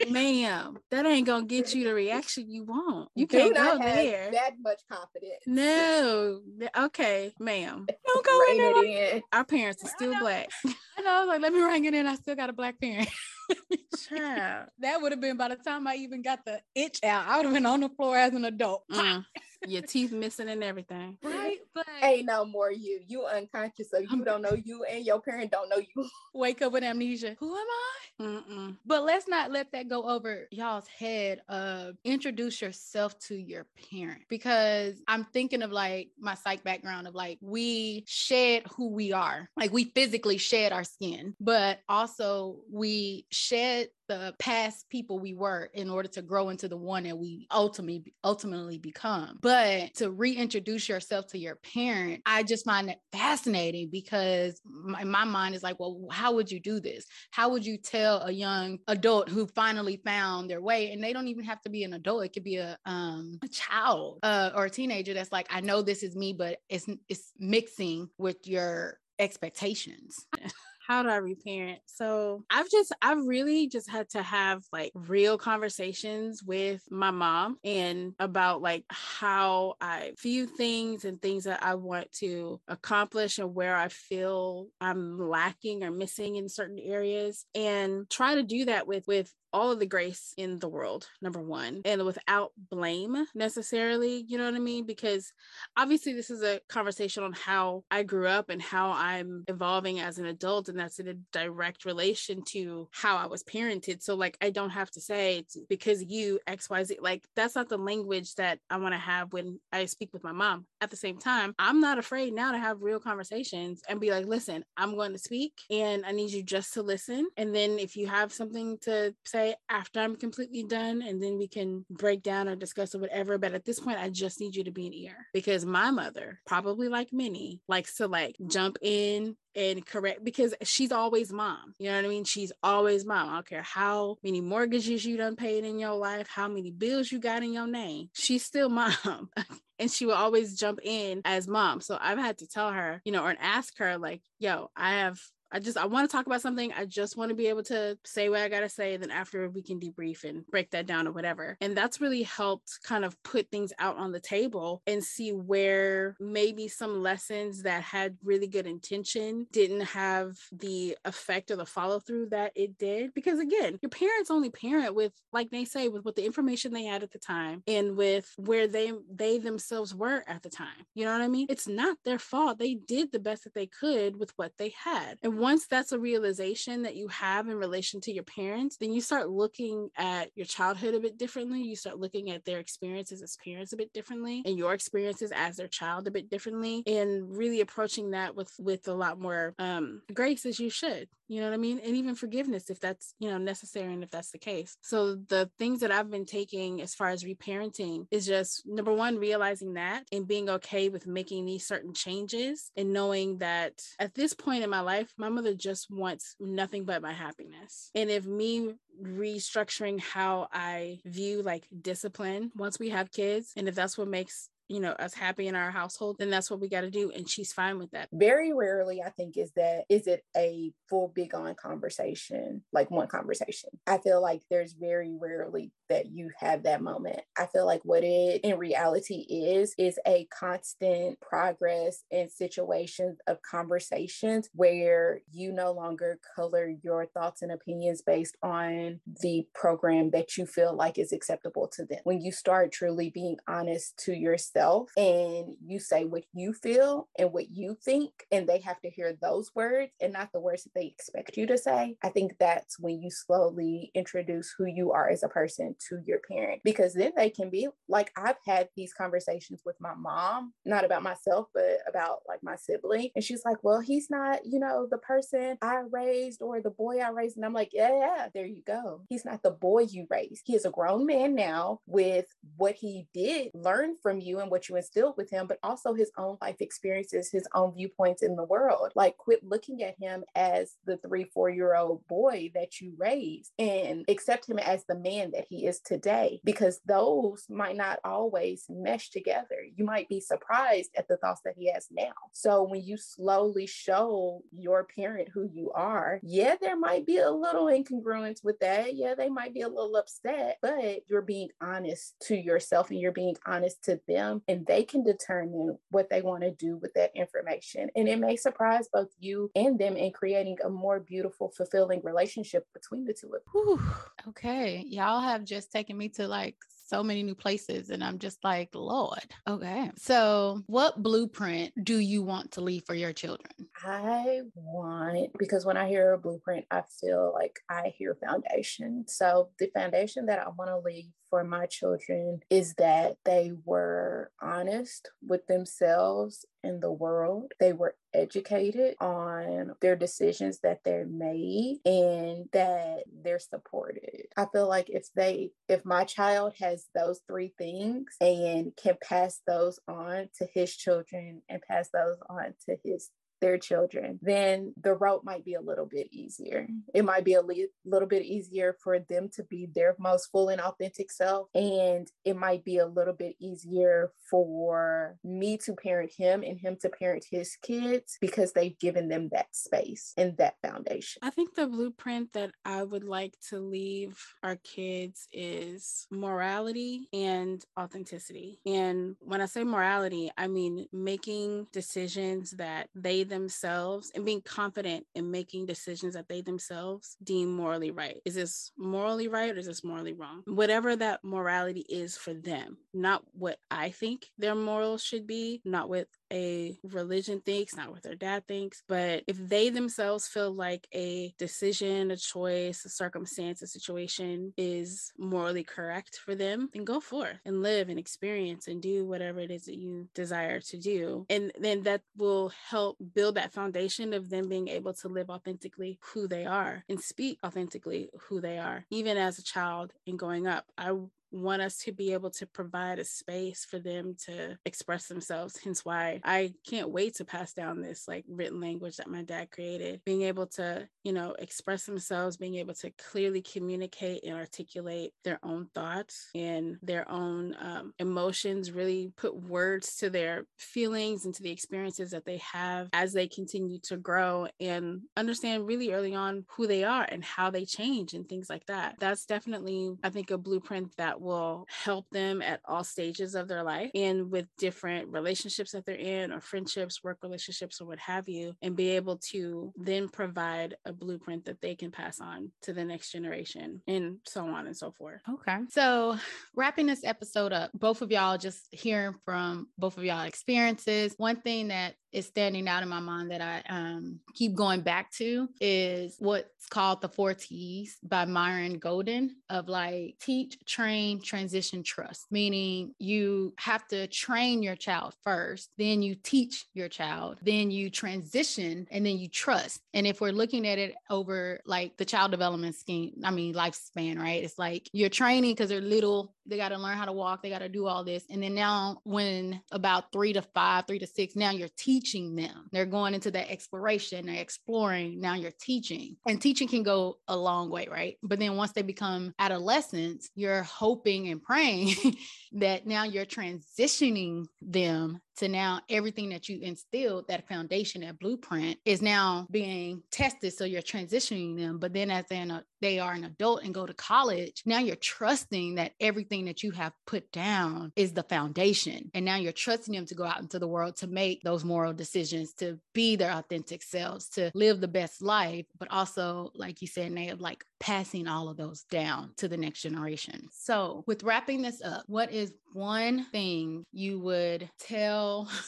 ma'am, 0.09 0.79
that 0.91 1.07
ain't 1.07 1.27
gonna 1.27 1.47
get 1.51 1.75
you 1.75 1.85
the 1.85 1.95
reaction 1.95 2.51
you 2.51 2.65
want. 2.65 3.09
You 3.15 3.27
can't 3.27 3.55
go 3.55 3.79
there. 3.79 4.31
That 4.33 4.53
much 4.61 4.81
confidence. 4.91 5.43
No, 5.47 6.41
okay, 6.77 7.33
ma'am. 7.39 7.87
Don't 8.07 8.25
go 8.25 8.41
in 8.51 8.59
there. 8.59 9.17
In. 9.17 9.23
Our 9.33 9.45
parents 9.45 9.85
are 9.85 9.89
still 9.89 10.19
black. 10.19 10.51
I 10.67 11.03
know. 11.03 11.11
I 11.11 11.19
was 11.21 11.29
like, 11.29 11.41
let 11.41 11.53
me 11.53 11.61
ring 11.61 11.85
it 11.85 11.95
in. 11.95 12.07
I 12.07 12.15
still 12.15 12.37
got 12.37 12.51
a 12.51 12.53
black 12.53 12.81
parent. 12.81 13.09
that 14.11 15.03
would 15.03 15.13
have 15.13 15.21
been 15.21 15.37
by 15.37 15.49
the 15.49 15.57
time 15.57 15.87
I 15.87 15.97
even 15.97 16.23
got 16.23 16.45
the 16.45 16.61
itch 16.75 17.01
out. 17.03 17.27
I 17.27 17.37
would 17.37 17.47
have 17.47 17.55
been 17.55 17.67
on 17.67 17.81
the 17.81 17.89
floor 17.89 18.17
as 18.17 18.33
an 18.33 18.45
adult. 18.45 18.85
Mm. 18.91 19.25
Your 19.67 19.83
teeth 19.83 20.13
missing 20.13 20.49
and 20.49 20.65
everything. 20.65 21.19
Right. 21.23 21.59
But 21.75 21.87
ain't 22.03 22.27
no 22.27 22.45
more 22.45 22.73
you. 22.73 23.01
You 23.07 23.27
unconscious, 23.27 23.91
so 23.91 23.99
you 23.99 24.25
don't 24.25 24.43
know 24.43 24.55
you 24.65 24.85
and 24.85 25.05
your 25.05 25.21
parent 25.21 25.51
don't 25.51 25.69
know 25.69 25.79
you. 25.79 26.09
Wake 26.35 26.63
up 26.63 26.73
with 26.73 26.83
amnesia. 26.83 27.37
Who 27.39 27.55
am 27.55 27.67
I? 27.67 28.23
Mm-mm. 28.23 28.77
But 28.85 29.05
let's 29.05 29.29
not 29.29 29.51
let 29.51 29.73
that 29.73 29.89
go 29.89 30.03
over 30.03 30.47
y'all's 30.51 30.87
head 30.87 31.41
of 31.49 31.97
introduce 32.05 32.61
yourself 32.61 33.19
to 33.21 33.35
your 33.35 33.67
parent 33.91 34.23
because 34.29 35.01
I'm 35.09 35.25
thinking 35.25 35.63
of 35.63 35.73
like 35.73 36.11
my 36.19 36.35
psych 36.35 36.63
background 36.63 37.09
of 37.09 37.15
like 37.15 37.39
we 37.41 38.05
shed 38.07 38.65
who 38.77 38.91
we 38.91 39.13
are. 39.13 39.49
Like 39.57 39.73
we 39.73 39.85
physically 39.85 40.37
shed 40.37 40.73
our 40.73 40.85
skin, 40.85 41.35
but 41.41 41.81
also 41.89 42.61
we 42.71 43.27
shed 43.31 43.89
the 44.11 44.35
past 44.41 44.91
people 44.91 45.21
we 45.21 45.35
were 45.35 45.71
in 45.73 45.89
order 45.89 46.09
to 46.09 46.21
grow 46.21 46.49
into 46.49 46.67
the 46.67 46.77
one 46.77 47.05
that 47.05 47.17
we 47.17 47.47
ultimately 47.53 48.13
ultimately 48.25 48.77
become. 48.77 49.39
But 49.41 49.95
to 49.95 50.11
reintroduce 50.11 50.89
yourself 50.89 51.29
to 51.29 51.39
your 51.39 51.61
parent, 51.75 52.21
I 52.27 52.43
just 52.43 52.65
find 52.65 52.91
it 52.91 52.99
fascinating 53.13 53.89
because 53.93 54.61
my, 54.65 55.05
my 55.05 55.25
mind 55.25 55.55
is 55.55 55.63
like, 55.63 55.79
well, 55.79 56.09
how 56.11 56.35
would 56.35 56.51
you 56.51 56.59
do 56.59 56.81
this? 56.81 57.07
How 57.31 57.51
would 57.51 57.65
you 57.65 57.79
tell 57.79 58.23
a 58.23 58.33
young 58.33 58.79
adult 58.89 59.29
who 59.29 59.47
finally 59.47 60.01
found 60.05 60.51
their 60.51 60.61
way? 60.61 60.91
And 60.91 61.03
they 61.03 61.13
don't 61.13 61.29
even 61.29 61.45
have 61.45 61.61
to 61.63 61.71
be 61.71 61.85
an 61.85 61.93
adult; 61.93 62.25
it 62.25 62.33
could 62.33 62.45
be 62.45 62.57
a 62.57 62.77
um 62.87 63.39
a 63.45 63.49
child 63.49 64.19
uh, 64.25 64.51
or 64.57 64.65
a 64.65 64.71
teenager 64.71 65.15
that's 65.15 65.31
like, 65.31 65.47
I 65.51 65.61
know 65.61 65.83
this 65.83 66.03
is 66.03 66.17
me, 66.17 66.33
but 66.33 66.59
it's 66.69 66.89
it's 67.09 67.31
mixing 67.39 68.11
with 68.19 68.49
your 68.49 68.99
expectations. 69.21 70.27
how 70.91 71.05
do 71.05 71.09
I 71.09 71.19
reparent? 71.19 71.79
So 71.87 72.43
I've 72.51 72.69
just, 72.69 72.93
I've 73.01 73.25
really 73.25 73.69
just 73.69 73.89
had 73.89 74.09
to 74.11 74.25
have 74.25 74.65
like 74.73 74.91
real 74.93 75.39
conversations 75.39 76.43
with 76.43 76.83
my 76.91 77.13
mom 77.13 77.59
and 77.63 78.13
about 78.19 78.61
like 78.61 78.85
how 78.89 79.75
I 79.81 80.15
view 80.21 80.49
things 80.49 81.05
and 81.05 81.23
things 81.23 81.45
that 81.45 81.63
I 81.63 81.77
want 81.77 82.11
to 82.15 82.61
accomplish 82.67 83.39
and 83.39 83.55
where 83.55 83.77
I 83.77 83.87
feel 83.87 84.67
I'm 84.81 85.17
lacking 85.17 85.85
or 85.85 85.93
missing 85.93 86.35
in 86.35 86.49
certain 86.49 86.81
areas 86.81 87.47
and 87.55 88.11
try 88.11 88.35
to 88.35 88.43
do 88.43 88.65
that 88.65 88.89
with, 88.89 89.07
with 89.07 89.33
all 89.53 89.71
of 89.71 89.79
the 89.79 89.87
grace 89.87 90.35
in 90.37 90.59
the 90.59 90.69
world, 90.69 91.09
number 91.21 91.41
one, 91.41 91.83
and 91.85 92.05
without 92.05 92.53
blame 92.71 93.25
necessarily, 93.35 94.25
you 94.27 94.39
know 94.39 94.45
what 94.45 94.55
I 94.55 94.59
mean? 94.59 94.87
Because 94.87 95.33
obviously, 95.77 96.13
this 96.13 96.31
is 96.31 96.43
a 96.43 96.61
conversation 96.69 97.23
on 97.23 97.33
how 97.33 97.85
I 97.91 98.03
grew 98.03 98.27
up 98.27 98.51
and 98.51 98.63
how 98.63 98.91
I'm 98.93 99.45
evolving 99.49 100.01
as 100.01 100.19
an 100.19 100.27
adult, 100.27 100.69
and 100.69 100.79
that's 100.79 100.99
in 100.99 101.09
a 101.09 101.15
direct 101.33 101.85
relation 101.85 102.43
to 102.49 102.89
how 102.93 103.17
I 103.17 103.27
was 103.27 103.43
parented. 103.43 104.03
So, 104.03 104.15
like, 104.15 104.37
I 104.41 104.51
don't 104.51 104.71
have 104.71 104.91
to 104.93 105.01
say 105.01 105.45
because 105.69 106.05
you 106.05 106.39
XYZ, 106.47 107.01
like, 107.01 107.25
that's 107.37 107.55
not 107.55 107.69
the 107.69 107.79
language 107.79 108.35
that 108.37 108.59
I 108.69 108.77
want 108.77 108.95
to 108.95 108.99
have 108.99 109.33
when 109.33 109.61
I 109.73 109.87
speak 109.87 110.13
with 110.13 110.25
my 110.25 110.33
mom. 110.33 110.67
At 110.81 110.91
the 110.91 110.97
same 110.97 111.19
time, 111.19 111.55
I'm 111.59 111.81
not 111.81 111.99
afraid 111.99 112.33
now 112.33 112.53
to 112.53 112.59
have 112.59 112.83
real 112.83 113.01
conversations 113.01 113.83
and 113.89 114.01
be 114.01 114.11
like, 114.11 114.27
listen, 114.27 114.65
I'm 114.77 114.95
going 114.95 115.13
to 115.13 115.19
speak 115.19 115.53
and 115.71 116.05
I 116.07 116.13
need 116.13 116.31
you 116.31 116.43
just 116.43 116.75
to 116.75 116.83
listen. 116.83 117.29
And 117.37 117.55
then 117.55 117.79
if 117.79 117.97
you 117.97 118.07
have 118.07 118.33
something 118.33 118.79
to 118.83 119.15
say, 119.25 119.40
say 119.41 119.55
after 119.69 120.01
I'm 120.01 120.17
completely 120.17 120.63
done, 120.63 121.03
and 121.03 121.23
then 121.23 121.39
we 121.39 121.49
can 121.49 121.85
break 121.91 122.23
down 122.23 122.49
or 122.49 122.57
discuss 122.57 122.95
or 122.95 122.99
whatever. 122.99 123.39
But 123.39 123.55
at 123.55 123.65
this 123.65 123.81
point, 123.81 123.99
I 123.99 124.09
just 124.09 124.41
need 124.41 124.55
you 124.55 124.65
to 124.65 124.71
be 124.71 124.87
an 124.87 124.95
ear 124.95 125.27
because 125.33 125.65
my 125.65 125.91
mother, 125.91 126.41
probably 126.47 126.89
like 126.89 127.13
many, 127.13 127.61
likes 127.69 127.97
to 127.97 128.07
like 128.07 128.37
jump 128.47 128.79
in 128.83 129.37
and 129.57 129.85
correct 129.85 130.23
because 130.25 130.55
she's 130.63 130.93
always 130.93 131.33
mom. 131.33 131.75
You 131.79 131.91
know 131.91 131.97
what 131.97 132.05
I 132.05 132.09
mean? 132.09 132.25
She's 132.25 132.53
always 132.63 133.05
mom. 133.05 133.29
I 133.29 133.35
don't 133.35 133.49
care 133.49 133.63
how 133.63 134.17
many 134.23 134.41
mortgages 134.41 135.05
you 135.05 135.17
done 135.17 135.37
paid 135.37 135.65
in 135.65 135.79
your 135.79 135.95
life, 135.95 136.29
how 136.29 136.49
many 136.49 136.71
bills 136.71 137.11
you 137.11 137.19
got 137.19 137.43
in 137.43 137.53
your 137.53 137.67
name. 137.67 138.11
She's 138.13 138.45
still 138.45 138.69
mom. 138.69 139.31
and 139.79 139.91
she 139.91 140.07
will 140.07 140.15
always 140.15 140.57
jump 140.57 140.79
in 140.83 141.23
as 141.25 141.49
mom. 141.49 141.81
So 141.81 141.99
I've 142.01 142.19
had 142.19 142.39
to 142.39 142.47
tell 142.47 142.71
her, 142.71 143.01
you 143.05 143.13
know, 143.13 143.25
or 143.25 143.35
ask 143.41 143.77
her, 143.79 143.99
like, 143.99 144.23
yo, 144.39 144.71
I 144.77 144.91
have 144.99 145.19
I 145.53 145.59
just 145.59 145.77
I 145.77 145.87
want 145.87 146.09
to 146.09 146.15
talk 146.15 146.27
about 146.27 146.43
something. 146.43 146.73
I 146.73 146.85
just 146.85 147.17
want 147.17 147.31
to 147.31 147.35
be 147.35 147.49
able 147.49 147.63
to 147.65 147.99
say 148.05 148.29
what 148.29 148.41
I 148.41 148.49
gotta 148.49 148.69
say. 148.69 148.97
Then 148.97 149.11
after 149.11 149.49
we 149.49 149.63
can 149.63 149.81
debrief 149.81 150.25
and 150.25 150.47
break 150.47 150.71
that 150.71 150.87
down 150.87 151.07
or 151.07 151.13
whatever. 151.13 151.57
And 151.61 151.77
that's 151.77 152.01
really 152.01 152.23
helped 152.23 152.81
kind 152.83 153.05
of 153.05 153.21
put 153.23 153.51
things 153.51 153.73
out 153.79 153.97
on 153.97 154.13
the 154.13 154.21
table 154.21 154.83
and 154.87 155.03
see 155.03 155.33
where 155.33 156.17
maybe 156.21 156.69
some 156.69 157.03
lessons 157.03 157.63
that 157.63 157.83
had 157.83 158.17
really 158.23 158.47
good 158.47 158.67
intention 158.67 159.47
didn't 159.53 159.83
have 159.83 160.37
the 160.53 160.97
effect 161.05 161.51
or 161.51 161.57
the 161.57 161.67
follow 161.67 162.01
through 162.01 162.29
that 162.31 162.53
it 162.55 162.79
did. 162.79 163.13
Because 163.15 163.39
again, 163.39 163.79
your 163.83 163.91
parents 163.91 164.31
only 164.31 164.51
parent 164.51 164.95
with, 164.95 165.13
like 165.33 165.51
they 165.51 165.65
say, 165.65 165.89
with 165.89 166.05
what 166.05 166.17
the 166.17 166.25
information 166.25 166.73
they 166.73 166.85
had 166.85 167.03
at 167.03 167.11
the 167.11 167.19
time 167.19 167.63
and 167.67 167.97
with 167.97 168.33
where 168.37 168.67
they 168.67 168.93
they 169.13 169.39
themselves 169.39 169.95
were 169.95 170.23
at 170.27 170.43
the 170.43 170.51
time. 170.51 170.87
You 170.95 171.05
know 171.05 171.13
what 171.13 171.23
I 171.23 171.29
mean? 171.29 171.47
It's 171.49 171.69
not 171.69 171.97
their 172.05 172.19
fault. 172.19 172.59
They 172.59 172.75
did 172.75 173.13
the 173.13 173.19
best 173.19 173.45
that 173.45 173.55
they 173.55 173.67
could 173.67 174.19
with 174.19 174.33
what 174.37 174.53
they 174.59 174.73
had. 174.85 175.19
And 175.23 175.40
once 175.41 175.67
that's 175.67 175.93
a 175.93 175.99
realization 175.99 176.83
that 176.83 176.97
you 176.97 177.09
have 177.09 177.49
in 177.49 177.57
relation 177.57 178.01
to 178.03 178.13
your 178.13 178.25
parents, 178.25 178.77
then 178.77 178.93
you 178.93 179.01
start 179.01 179.31
looking 179.31 179.89
at 179.97 180.31
your 180.37 180.47
childhood 180.47 180.95
a 180.95 181.01
bit 181.01 181.19
differently. 181.19 181.63
You 181.63 181.77
start 181.77 181.99
looking 181.99 182.31
at 182.31 182.45
their 182.45 182.59
experiences 182.59 183.23
as 183.23 183.37
parents 183.43 183.73
a 183.73 183.77
bit 183.77 183.93
differently 183.93 184.43
and 184.45 184.59
your 184.59 184.75
experiences 184.75 185.33
as 185.35 185.57
their 185.57 185.69
child 185.69 186.07
a 186.07 186.11
bit 186.11 186.31
differently 186.31 186.83
and 186.87 187.37
really 187.37 187.61
approaching 187.61 188.11
that 188.11 188.35
with 188.37 188.53
with 188.59 188.87
a 188.89 188.95
lot 188.95 189.19
more 189.21 189.55
um 189.59 190.03
grace 190.13 190.45
as 190.47 190.61
you 190.61 190.71
should. 190.71 191.09
You 191.31 191.41
know 191.41 191.47
what 191.47 191.55
I 191.55 191.59
mean? 191.59 191.81
And 191.85 191.95
even 191.95 192.17
forgiveness 192.17 192.71
if 192.71 192.81
that's, 192.81 193.15
you 193.21 193.31
know, 193.31 193.39
necessary 193.39 193.95
and 193.95 194.03
if 194.03 194.11
that's 194.11 194.33
the 194.33 194.39
case. 194.39 194.77
So 194.83 195.15
the 195.15 195.49
things 195.61 195.79
that 195.79 195.93
I've 195.93 196.11
been 196.11 196.27
taking 196.27 196.83
as 196.83 196.93
far 196.93 197.11
as 197.11 197.23
reparenting 197.23 198.07
is 198.11 198.27
just 198.27 198.65
number 198.67 198.93
one, 198.93 199.17
realizing 199.17 199.75
that 199.75 200.07
and 200.11 200.27
being 200.27 200.51
okay 200.51 200.89
with 200.89 201.07
making 201.07 201.47
these 201.47 201.65
certain 201.65 201.95
changes 201.95 202.73
and 202.77 202.93
knowing 202.93 203.39
that 203.39 203.75
at 204.01 204.15
this 204.15 204.35
point 204.35 204.65
in 204.65 204.71
my 204.71 204.81
life, 204.81 205.15
my 205.17 205.29
mother 205.29 205.55
just 205.55 205.87
wants 205.89 206.35
nothing 206.41 206.85
but 206.85 207.01
my 207.01 207.13
happiness. 207.13 207.93
And 207.95 208.11
if 208.11 208.27
me 208.27 208.75
restructuring 209.01 210.01
how 210.01 210.49
I 210.53 210.99
view 211.05 211.43
like 211.43 211.69
discipline 211.81 212.51
once 212.57 212.81
we 212.81 212.89
have 212.89 213.13
kids, 213.13 213.53
and 213.57 213.69
if 213.69 213.77
that's 213.77 213.97
what 213.97 214.09
makes 214.09 214.49
you 214.71 214.81
know 214.81 214.93
us 214.93 215.15
happy 215.15 215.49
in 215.49 215.55
our 215.55 215.71
household 215.71 216.17
then 216.19 216.31
that's 216.31 216.51
what 216.51 216.61
we 216.61 216.69
got 216.69 216.83
to 216.83 216.91
do 216.91 217.11
and 217.15 217.29
she's 217.29 217.53
fine 217.53 217.79
with 217.79 217.91
that. 217.91 218.09
Very 218.13 218.53
rarely 218.53 219.03
i 219.03 219.11
think 219.11 219.37
is 219.37 219.53
that 219.57 219.85
is 219.89 220.07
it 220.07 220.25
a 220.37 220.73
full 220.89 221.13
big 221.15 221.35
on 221.35 221.55
conversation 221.55 222.63
like 222.73 222.91
one 222.91 223.07
conversation. 223.07 223.71
I 223.87 223.99
feel 223.99 224.21
like 224.21 224.43
there's 224.51 224.73
very 224.73 225.15
rarely 225.19 225.73
that 225.89 226.11
you 226.11 226.31
have 226.39 226.63
that 226.65 226.83
moment. 226.83 227.21
I 227.37 227.47
feel 227.47 227.67
like 227.67 227.81
what 227.85 228.05
it 228.05 228.41
in 228.43 228.59
reality 228.59 229.27
is 229.29 229.75
is 229.79 229.99
a 230.07 230.27
constant 230.27 231.21
progress 231.21 232.05
in 232.11 232.29
situations 232.29 233.19
of 233.27 233.39
conversations 233.43 234.49
where 234.55 235.21
you 235.33 235.53
no 235.53 235.73
longer 235.73 236.19
color 236.37 236.73
your 236.83 237.07
thoughts 237.07 237.43
and 237.43 237.53
opinions 237.53 238.03
based 238.03 238.37
on 238.43 239.01
the 239.23 239.47
program 239.55 240.11
that 240.11 240.37
you 240.37 240.47
feel 240.47 240.75
like 240.75 240.99
is 240.99 241.13
acceptable 241.13 241.69
to 241.69 241.85
them. 241.85 241.99
When 242.05 242.21
you 242.21 242.33
start 242.33 242.73
truly 242.73 243.11
being 243.11 243.39
honest 243.49 243.97
to 244.05 244.13
yourself 244.13 244.60
yourself 244.61 244.91
and 244.97 245.55
you 245.65 245.79
say 245.79 246.05
what 246.05 246.25
you 246.33 246.53
feel 246.53 247.09
and 247.19 247.33
what 247.33 247.51
you 247.51 247.77
think, 247.83 248.11
and 248.31 248.49
they 248.49 248.61
have 248.61 248.81
to 248.81 248.91
hear 248.91 249.17
those 249.21 249.51
words 249.55 249.93
and 250.01 250.13
not 250.13 250.31
the 250.33 250.41
words 250.41 250.65
that 250.65 250.75
they 250.75 250.87
expect 250.87 251.37
you 251.37 251.47
to 251.47 251.59
say, 251.59 251.97
I 252.03 252.09
think 252.11 252.33
that's 252.39 252.79
when 252.79 253.01
you 253.01 253.11
slowly 253.11 253.91
introduce 253.95 254.55
who 254.57 254.67
you 254.67 254.93
are 254.93 255.09
as 255.09 255.23
a 255.23 255.29
person 255.29 255.75
to 255.89 256.01
your 256.07 256.21
parent 256.31 256.61
because 256.65 256.95
then 256.95 257.13
they 257.17 257.31
can 257.31 257.51
be 257.51 257.69
like, 257.89 258.13
I've 258.17 258.37
had 258.47 258.69
these 258.77 258.93
conversations 258.93 259.63
with 259.65 259.77
my 259.81 259.95
mom, 259.95 260.53
not 260.65 260.85
about 260.85 261.03
myself, 261.03 261.49
but 261.55 261.79
about 261.89 262.19
like 262.29 262.43
my 262.43 262.57
sibling. 262.57 263.11
And 263.15 263.25
she's 263.25 263.45
like, 263.45 263.59
Well, 263.63 263.81
he's 263.81 264.11
not, 264.11 264.41
you 264.45 264.61
know, 264.61 264.87
the 264.91 264.99
person 264.99 265.59
I 265.63 265.83
raised 265.91 266.43
or 266.43 266.61
the 266.61 266.71
boy 266.71 266.99
I 266.99 267.11
raised. 267.11 267.37
And 267.37 267.45
I'm 267.45 267.53
like, 267.53 267.71
Yeah, 267.73 267.91
yeah, 267.93 268.29
there 268.35 268.47
you 268.47 268.63
go. 268.67 269.03
He's 269.09 269.25
not 269.25 269.43
the 269.43 269.51
boy 269.51 269.87
you 269.91 270.07
raised. 270.11 270.43
He 270.45 270.55
is 270.55 270.65
a 270.65 270.71
grown 270.71 271.07
man 271.07 271.35
now 271.35 271.81
with 271.87 272.27
what 272.57 272.75
he 272.75 273.07
did 273.15 273.51
learn 273.55 273.97
from 274.03 274.21
you 274.21 274.41
and 274.41 274.50
what 274.51 274.69
you 274.69 274.77
instilled 274.77 275.15
with 275.17 275.31
him, 275.31 275.47
but 275.47 275.59
also 275.63 275.95
his 275.95 276.11
own 276.19 276.37
life 276.41 276.57
experiences, 276.61 277.31
his 277.31 277.47
own 277.55 277.75
viewpoints 277.75 278.23
in 278.23 278.37
the 278.37 278.45
world. 278.45 278.93
Like, 278.95 279.17
quit 279.17 279.45
looking 279.45 279.83
at 279.83 279.99
him 279.99 280.25
as 280.35 280.75
the 280.85 280.97
three, 280.99 281.25
four 281.25 281.49
year 281.49 281.75
old 281.75 282.07
boy 282.09 282.51
that 282.55 282.81
you 282.81 282.95
raised 282.99 283.53
and 283.59 284.05
accept 284.09 284.49
him 284.49 284.59
as 284.59 284.85
the 284.85 284.97
man 284.97 285.31
that 285.33 285.47
he 285.49 285.67
is 285.67 285.81
today, 285.81 286.41
because 286.45 286.81
those 286.87 287.45
might 287.49 287.77
not 287.77 287.99
always 288.05 288.65
mesh 288.69 289.11
together. 289.11 289.65
You 289.77 289.85
might 289.85 290.09
be 290.09 290.21
surprised 290.21 290.91
at 290.97 291.09
the 291.09 291.17
thoughts 291.17 291.41
that 291.45 291.55
he 291.57 291.71
has 291.73 291.87
now. 291.91 292.13
So, 292.33 292.63
when 292.63 292.83
you 292.83 292.97
slowly 292.97 293.67
show 293.67 294.43
your 294.53 294.85
parent 294.85 295.29
who 295.33 295.49
you 295.53 295.71
are, 295.75 296.21
yeah, 296.23 296.57
there 296.61 296.79
might 296.79 297.07
be 297.07 297.19
a 297.19 297.31
little 297.31 297.67
incongruence 297.67 298.43
with 298.43 298.59
that. 298.61 298.95
Yeah, 298.95 299.15
they 299.15 299.29
might 299.29 299.55
be 299.55 299.63
a 299.63 299.69
little 299.69 299.97
upset, 299.97 300.59
but 300.63 301.01
you're 301.09 301.23
being 301.23 301.49
honest 301.61 302.15
to 302.23 302.37
yourself 302.37 302.91
and 302.91 303.01
you're 303.01 303.13
being 303.13 303.37
honest 303.47 303.85
to 303.85 304.01
them, 304.09 304.40
and 304.49 304.67
they 304.67 304.85
can 304.85 305.03
determine 305.03 305.79
what 305.91 306.09
they 306.11 306.23
want 306.23 306.43
to 306.43 306.51
do 306.51 306.77
with 306.77 306.95
that 306.95 307.11
information. 307.15 307.91
And 307.97 308.09
it 308.09 308.19
may 308.19 308.37
surprise 308.37 308.89
both 308.93 309.09
you 309.19 309.51
and 309.55 309.79
them 309.79 309.97
in 309.97 310.13
creating 310.13 310.59
a 310.65 310.69
more 310.69 311.01
beautiful, 311.01 311.53
fulfilling 311.57 312.03
relationship 312.03 312.67
between 312.73 313.05
the 313.05 313.15
two 313.15 313.33
of 313.35 313.79
them. 313.79 313.95
Okay. 314.29 314.85
Y'all 314.87 315.21
have 315.21 315.45
just 315.45 315.73
taken 315.73 315.97
me 315.97 316.09
to 316.11 316.29
like 316.29 316.57
so 316.91 317.03
many 317.03 317.23
new 317.23 317.37
places. 317.37 317.91
And 317.91 318.03
I'm 318.03 318.19
just 318.19 318.43
like, 318.43 318.71
Lord, 318.75 319.25
okay. 319.49 319.91
So, 319.97 320.63
what 320.67 321.03
blueprint 321.03 321.73
do 321.85 321.99
you 321.99 322.23
want 322.23 322.51
to 322.53 322.61
leave 322.61 322.83
for 322.85 322.95
your 322.95 323.13
children? 323.13 323.53
I 323.85 324.41
want, 324.55 325.31
because 325.39 325.65
when 325.65 325.77
I 325.77 325.89
hear 325.89 326.13
a 326.13 326.19
blueprint, 326.19 326.67
I 326.71 326.83
feel 327.01 327.33
like 327.33 327.61
I 327.71 327.95
hear 327.97 328.19
foundation. 328.27 329.05
So, 329.07 329.51
the 329.59 329.71
foundation 329.73 330.27
that 330.27 330.41
I 330.41 330.49
want 330.59 330.71
to 330.71 330.79
leave 330.79 331.07
for 331.31 331.45
my 331.45 331.67
children 331.67 332.41
is 332.51 332.75
that 332.75 333.17
they 333.25 333.53
were 333.65 334.33
honest 334.43 335.09
with 335.27 335.47
themselves 335.47 336.45
and 336.63 336.83
the 336.83 336.93
world. 336.93 337.53
They 337.59 337.73
were 337.73 337.97
educated 338.13 338.97
on 339.01 339.73
their 339.81 339.97
decisions 339.97 340.61
that 340.61 340.81
they're 340.85 341.07
made 341.07 341.81
and 341.85 342.49
that 342.53 343.05
they're 343.23 343.39
supported. 343.39 344.27
I 344.37 344.47
feel 344.53 344.69
like 344.69 344.91
if 344.91 345.09
they 345.15 345.53
if 345.69 345.85
my 345.85 346.05
child 346.05 346.55
has 346.61 346.87
those 346.95 347.21
three 347.27 347.53
things 347.59 348.17
and 348.21 348.73
can 348.77 348.97
pass 349.03 349.41
those 349.47 349.79
on 349.89 350.29
to 350.39 350.49
his 350.53 350.77
children 350.77 351.43
and 351.49 351.63
pass 351.63 351.89
those 351.93 352.19
on 352.29 352.55
to 352.69 352.77
his 352.85 353.11
their 353.41 353.59
children, 353.59 354.19
then 354.23 354.75
the 354.81 354.95
route 354.95 355.25
might 355.25 355.45
be 355.45 355.55
a 355.55 355.61
little 355.61 355.87
bit 355.87 356.09
easier. 356.13 356.69
It 356.95 357.05
might 357.05 357.25
be 357.25 357.35
a 357.35 357.43
li- 357.43 357.69
little 357.85 358.09
bit 358.09 358.23
easier 358.23 358.77
for 358.83 358.99
them 358.99 359.29
to 359.35 359.45
be 359.45 359.69
their 359.75 359.97
most 359.99 360.31
full 360.31 360.49
and 360.49 360.61
authentic 360.61 361.11
self. 361.11 361.49
And 361.55 362.09
it 362.25 362.37
might 362.37 362.65
be 362.65 362.79
a 362.79 362.87
little 362.87 363.15
bit 363.15 363.37
easier 363.41 364.13
for 364.31 365.17
me 365.25 365.57
to 365.59 365.75
parent 365.75 366.13
him 366.17 366.43
and 366.43 366.59
him 366.59 366.77
to 366.83 366.89
parent 366.89 367.25
his 367.31 367.57
kids 367.63 368.17
because 368.21 368.53
they've 368.53 368.79
given 368.79 369.09
them 369.09 369.29
that 369.33 369.55
space 369.55 370.13
and 370.17 370.37
that 370.37 370.55
foundation. 370.63 371.21
I 371.23 371.31
think 371.31 371.55
the 371.55 371.67
blueprint 371.67 372.33
that 372.35 372.53
I 372.65 372.83
would 372.83 373.05
like 373.05 373.35
to 373.49 373.59
leave 373.59 374.19
our 374.43 374.57
kids 374.57 375.29
is 375.33 376.07
morality 376.11 377.09
and 377.13 377.65
authenticity. 377.79 378.61
And 378.67 379.17
when 379.21 379.41
I 379.41 379.47
say 379.47 379.65
morality, 379.65 380.31
I 380.37 380.47
mean 380.47 380.87
making 380.93 381.67
decisions 381.73 382.53
that 382.53 382.89
they 382.95 383.25
themselves 383.31 384.13
and 384.15 384.25
being 384.27 384.43
confident 384.43 385.07
in 385.15 385.31
making 385.31 385.65
decisions 385.65 386.15
that 386.15 386.29
they 386.29 386.43
themselves 386.43 387.17
deem 387.23 387.51
morally 387.51 387.91
right. 387.91 388.21
Is 388.27 388.35
this 388.35 388.73
morally 388.77 389.29
right 389.29 389.55
or 389.55 389.59
is 389.59 389.67
this 389.67 389.83
morally 389.83 390.13
wrong? 390.13 390.43
Whatever 390.45 390.95
that 390.97 391.25
morality 391.25 391.87
is 391.89 392.17
for 392.17 392.35
them, 392.35 392.77
not 392.93 393.23
what 393.33 393.59
I 393.71 393.91
think 393.91 394.27
their 394.37 394.55
morals 394.55 395.03
should 395.03 395.27
be, 395.27 395.63
not 395.65 395.89
what 395.89 396.09
a 396.33 396.79
religion 396.85 397.41
thinks, 397.41 397.77
not 397.77 397.91
what 397.91 398.03
their 398.03 398.15
dad 398.15 398.47
thinks, 398.47 398.83
but 398.89 399.25
if 399.27 399.37
they 399.37 399.71
themselves 399.71 400.27
feel 400.27 400.53
like 400.53 400.87
a 400.95 401.35
decision, 401.39 402.11
a 402.11 402.17
choice, 402.17 402.85
a 402.85 402.89
circumstance, 402.89 403.63
a 403.63 403.67
situation 403.67 404.53
is 404.57 405.13
morally 405.19 405.65
correct 405.65 406.21
for 406.25 406.35
them, 406.35 406.69
then 406.73 406.85
go 406.85 407.01
forth 407.01 407.39
and 407.45 407.63
live 407.63 407.89
and 407.89 407.99
experience 407.99 408.69
and 408.69 408.83
do 408.83 409.05
whatever 409.05 409.41
it 409.41 409.51
is 409.51 409.65
that 409.65 409.79
you 409.79 410.09
desire 410.15 410.61
to 410.61 410.77
do. 410.79 411.27
And 411.29 411.53
then 411.59 411.83
that 411.85 412.03
will 412.17 412.53
help 412.69 412.97
build 413.15 413.37
that 413.37 413.53
foundation 413.53 414.13
of 414.13 414.31
them 414.31 414.49
being 414.49 414.69
able 414.69 414.95
to 414.95 415.09
live 415.09 415.31
authentically 415.31 415.99
who 416.01 416.29
they 416.29 416.47
are 416.47 416.85
and 416.89 417.01
speak 417.01 417.39
authentically 417.45 418.11
who 418.29 418.41
they 418.41 418.59
are, 418.59 418.85
even 418.91 419.17
as 419.17 419.39
a 419.39 419.45
child 419.45 419.93
and 420.07 420.19
growing 420.19 420.47
up. 420.47 420.67
I 420.77 420.95
want 421.33 421.63
us 421.63 421.79
to 421.79 421.93
be 421.93 422.13
able 422.13 422.31
to 422.31 422.47
provide 422.47 422.99
a 422.99 423.05
space 423.05 423.65
for 423.65 423.79
them 423.79 424.17
to 424.27 424.57
express 424.65 425.07
themselves. 425.07 425.59
Hence 425.63 425.85
why 425.85 426.21
I 426.25 426.53
can't 426.69 426.91
wait 426.91 427.17
to 427.17 427.25
pass 427.25 427.53
down 427.53 427.81
this 427.81 428.07
like 428.09 428.25
written 428.29 428.61
language 428.61 428.97
that 428.97 429.09
my 429.09 429.23
dad 429.23 429.51
created. 429.51 430.01
Being 430.05 430.23
able 430.23 430.47
to, 430.49 430.89
you 431.05 431.13
know, 431.13 431.35
express 431.39 431.85
themselves, 431.85 432.37
being 432.37 432.57
able 432.57 432.75
to 432.75 432.91
clearly 433.11 433.43
communicate 433.43 434.25
and 434.25 434.37
articulate 434.37 435.13
their 435.25 435.39
own 435.43 435.69
thoughts 435.75 436.31
and 436.35 436.79
their 436.83 437.11
own 437.11 437.57
um, 437.61 437.93
emotions, 437.99 438.73
really 438.73 439.13
put 439.17 439.37
words 439.37 439.97
to 439.97 440.11
their 440.11 440.45
feelings 440.59 441.25
and 441.25 441.35
to 441.35 441.43
the 441.43 441.51
experiences 441.51 442.11
that 442.11 442.25
they 442.25 442.39
have 442.39 442.89
as 442.93 443.13
they 443.13 443.29
continue 443.29 443.79
to 443.83 443.97
grow 443.97 444.49
and 444.61 445.03
understand 445.17 445.67
really 445.67 445.93
early 445.93 446.15
on 446.15 446.45
who 446.57 446.67
they 446.67 446.85
are 446.85 447.05
and 447.05 447.25
how 447.25 447.51
they 447.51 447.65
change 447.65 448.15
and 448.15 448.29
things 448.29 448.49
like 448.49 448.67
that. 448.67 448.97
That's 448.99 449.27
definitely, 449.27 449.93
I 450.03 450.11
think, 450.11 450.31
a 450.31 450.39
blueprint 450.39 450.97
that 450.97 451.20
will 451.21 451.67
help 451.69 452.09
them 452.11 452.43
at 452.43 452.61
all 452.65 452.85
stages 452.85 453.35
of 453.35 453.49
their 453.49 453.63
life 453.63 453.91
and 453.95 454.31
with 454.31 454.47
different 454.59 455.09
relationships 455.09 455.73
that 455.73 455.85
they're 455.85 455.95
in 455.95 456.33
or 456.33 456.41
friendships, 456.41 457.05
work 457.05 457.19
relationships, 457.23 457.81
or 457.81 457.87
what 457.87 457.99
have 457.99 458.29
you, 458.29 458.55
and 458.63 458.77
be 458.77 458.91
able 458.91 459.19
to 459.19 459.73
then 459.77 460.09
provide 460.09 460.75
a 460.85 460.93
blueprint 460.93 461.45
that 461.45 461.61
they 461.61 461.75
can 461.75 461.91
pass 461.91 462.21
on 462.21 462.51
to 462.63 462.73
the 462.73 462.85
next 462.85 463.13
generation 463.13 463.83
and 463.87 464.19
so 464.27 464.47
on 464.47 464.67
and 464.67 464.77
so 464.77 464.91
forth. 464.91 465.21
Okay. 465.29 465.59
So, 465.71 466.19
wrapping 466.55 466.87
this 466.87 467.05
episode 467.05 467.53
up, 467.53 467.71
both 467.75 468.03
of 468.03 468.11
y'all 468.11 468.39
just 468.39 468.67
hearing 468.73 469.15
from 469.25 469.69
both 469.79 469.99
of 469.99 470.05
y'all 470.05 470.23
experiences. 470.23 471.15
One 471.17 471.41
thing 471.41 471.69
that 471.69 471.95
is 472.13 472.27
standing 472.27 472.69
out 472.69 472.83
in 472.83 472.89
my 472.89 473.01
mind 473.01 473.31
that 473.31 473.41
I 473.41 473.63
um, 473.69 474.21
keep 474.35 474.55
going 474.55 474.81
back 474.81 475.11
to 475.13 475.49
is 475.61 476.17
what's 476.19 476.67
called 476.69 477.01
the 477.01 477.09
four 477.09 477.35
T's 477.35 477.99
by 478.03 478.25
Myron 478.25 478.79
Golden 478.79 479.37
of 479.49 479.69
like 479.69 480.17
teach, 480.21 480.59
train, 480.67 481.21
transition, 481.21 481.83
trust, 481.83 482.27
meaning 482.31 482.95
you 482.99 483.55
have 483.59 483.87
to 483.89 484.07
train 484.09 484.63
your 484.63 484.77
child 484.77 485.15
first, 485.23 485.71
then 485.79 486.03
you 486.03 486.15
teach 486.15 486.67
your 486.75 486.89
child, 486.89 487.39
then 487.43 487.71
you 487.71 487.91
transition, 487.91 488.87
and 488.91 489.07
then 489.07 489.19
you 489.19 489.29
trust. 489.29 489.81
And 489.95 490.07
if 490.07 490.21
we're 490.21 490.33
looking 490.33 490.67
at 490.67 490.79
it 490.79 490.95
over 491.09 491.61
like 491.65 491.97
the 491.97 492.05
child 492.05 492.31
development 492.31 492.75
scheme, 492.75 493.21
I 493.25 493.31
mean, 493.31 493.55
lifespan, 493.55 494.19
right? 494.19 494.43
It's 494.43 494.59
like 494.59 494.89
you're 494.93 495.09
training 495.09 495.53
because 495.53 495.69
they're 495.69 495.81
little, 495.81 496.35
they 496.47 496.57
got 496.57 496.71
to 496.71 496.79
learn 496.79 496.97
how 496.97 497.05
to 497.05 497.13
walk, 497.13 497.43
they 497.43 497.51
got 497.51 497.61
to 497.61 497.69
do 497.69 497.87
all 497.87 498.05
this. 498.05 498.25
And 498.31 498.43
then 498.43 498.55
now, 498.55 499.01
when 499.05 499.61
about 499.71 500.13
three 500.13 500.33
to 500.33 500.43
five, 500.43 500.87
three 500.87 500.99
to 500.99 501.07
six, 501.07 501.37
now 501.37 501.51
you're 501.51 501.69
teaching 501.77 502.00
teaching 502.01 502.35
them. 502.35 502.69
They're 502.73 502.87
going 502.87 503.15
into 503.15 503.31
that 503.33 503.51
exploration, 503.51 504.27
they're 504.27 504.37
exploring. 504.37 505.21
Now 505.21 505.35
you're 505.35 505.53
teaching, 505.61 506.17
and 506.27 506.41
teaching 506.41 506.69
can 506.69 506.83
go 506.83 507.19
a 507.29 507.37
long 507.37 507.71
way, 507.71 507.89
right? 507.91 508.17
But 508.23 508.39
then 508.39 508.57
once 508.57 508.73
they 508.73 508.83
become 508.83 509.35
adolescents, 509.39 510.31
you're 510.35 510.63
hoping 510.63 511.29
and 511.29 511.43
praying 511.43 511.95
that 512.53 512.87
now 512.87 513.05
you're 513.05 513.27
transitioning 513.27 514.47
them 514.63 515.21
to 515.41 515.49
now 515.49 515.81
everything 515.89 516.29
that 516.31 516.49
you 516.49 516.61
instilled, 516.61 517.27
that 517.29 517.49
foundation, 517.49 518.03
that 518.03 518.19
blueprint 518.19 518.79
is 518.85 519.03
now 519.03 519.47
being 519.51 520.03
tested. 520.11 520.53
So 520.53 520.65
you're 520.65 520.83
transitioning 520.83 521.57
them. 521.57 521.79
But 521.79 521.93
then 521.93 522.11
as 522.11 522.27
they 522.29 522.47
they 522.81 522.99
are 522.99 523.13
an 523.13 523.25
adult 523.25 523.63
and 523.65 523.75
go 523.75 523.85
to 523.87 523.95
college, 523.95 524.63
now 524.65 524.79
you're 524.79 524.97
trusting 524.97 525.75
that 525.75 525.93
everything 526.01 526.47
that 526.47 526.63
you 526.63 526.71
have 526.73 526.93
put 527.07 527.31
down 527.33 527.93
is 527.97 528.13
the 528.13 528.23
foundation. 528.23 529.11
And 529.15 529.25
now 529.25 529.37
you're 529.37 529.53
trusting 529.53 529.95
them 529.95 530.07
to 530.07 530.15
go 530.15 530.25
out 530.25 530.41
into 530.41 530.59
the 530.59 530.69
world 530.69 530.97
to 530.99 531.07
make 531.07 531.43
those 531.43 531.65
moral 531.65 531.93
decisions, 531.93 532.53
to 532.55 532.79
be 532.95 533.17
their 533.17 533.33
authentic 533.33 533.83
selves, 533.83 534.29
to 534.31 534.51
live 534.55 534.81
the 534.81 534.89
best 534.89 535.23
life, 535.23 535.67
but 535.79 535.91
also, 535.91 536.51
like 536.55 536.81
you 536.81 536.89
said, 536.89 537.13
Nate, 537.13 537.41
like 537.41 537.65
passing 537.81 538.29
all 538.29 538.49
of 538.49 538.57
those 538.57 538.83
down 538.91 539.33
to 539.39 539.49
the 539.49 539.57
next 539.57 539.83
generation. 539.83 540.49
So, 540.53 541.03
with 541.07 541.23
wrapping 541.23 541.63
this 541.63 541.83
up, 541.83 542.05
what 542.07 542.31
is 542.31 542.53
one 542.73 543.25
thing 543.25 543.85
you 543.93 544.21
would 544.21 544.71
tell? 544.79 545.51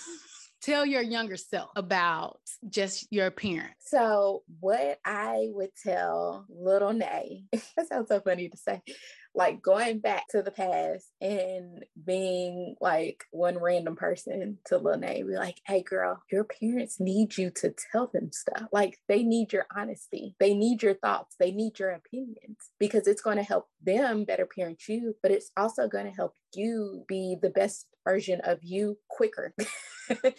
tell 0.62 0.86
your 0.86 1.02
younger 1.02 1.36
self 1.36 1.70
about 1.76 2.38
just 2.68 3.08
your 3.10 3.26
appearance? 3.26 3.74
So, 3.80 4.42
what 4.60 4.98
I 5.04 5.48
would 5.50 5.70
tell 5.82 6.46
little 6.48 6.92
Nai, 6.92 7.42
that 7.52 7.88
sounds 7.88 8.08
so 8.08 8.20
funny 8.20 8.48
to 8.48 8.56
say, 8.56 8.80
like 9.34 9.62
going 9.62 10.00
back 10.00 10.28
to 10.28 10.42
the 10.42 10.50
past 10.50 11.06
and 11.20 11.84
being 12.04 12.76
like 12.80 13.24
one 13.30 13.58
random 13.58 13.96
person 13.96 14.58
to 14.66 14.78
Lene, 14.78 15.26
be 15.26 15.34
like, 15.34 15.60
hey 15.66 15.82
girl, 15.82 16.22
your 16.30 16.44
parents 16.44 17.00
need 17.00 17.36
you 17.38 17.50
to 17.50 17.74
tell 17.92 18.10
them 18.12 18.30
stuff. 18.32 18.68
Like 18.72 18.98
they 19.08 19.22
need 19.22 19.52
your 19.52 19.66
honesty. 19.74 20.36
They 20.38 20.54
need 20.54 20.82
your 20.82 20.94
thoughts. 20.94 21.36
They 21.38 21.50
need 21.50 21.78
your 21.78 21.90
opinions 21.90 22.70
because 22.78 23.06
it's 23.06 23.22
going 23.22 23.38
to 23.38 23.42
help 23.42 23.68
them 23.82 24.24
better 24.24 24.46
parent 24.46 24.82
you, 24.88 25.14
but 25.22 25.30
it's 25.30 25.50
also 25.56 25.88
going 25.88 26.06
to 26.06 26.12
help 26.12 26.34
you 26.54 27.04
be 27.08 27.36
the 27.40 27.50
best 27.50 27.86
version 28.04 28.40
of 28.44 28.58
you 28.62 28.98
quicker. 29.08 29.54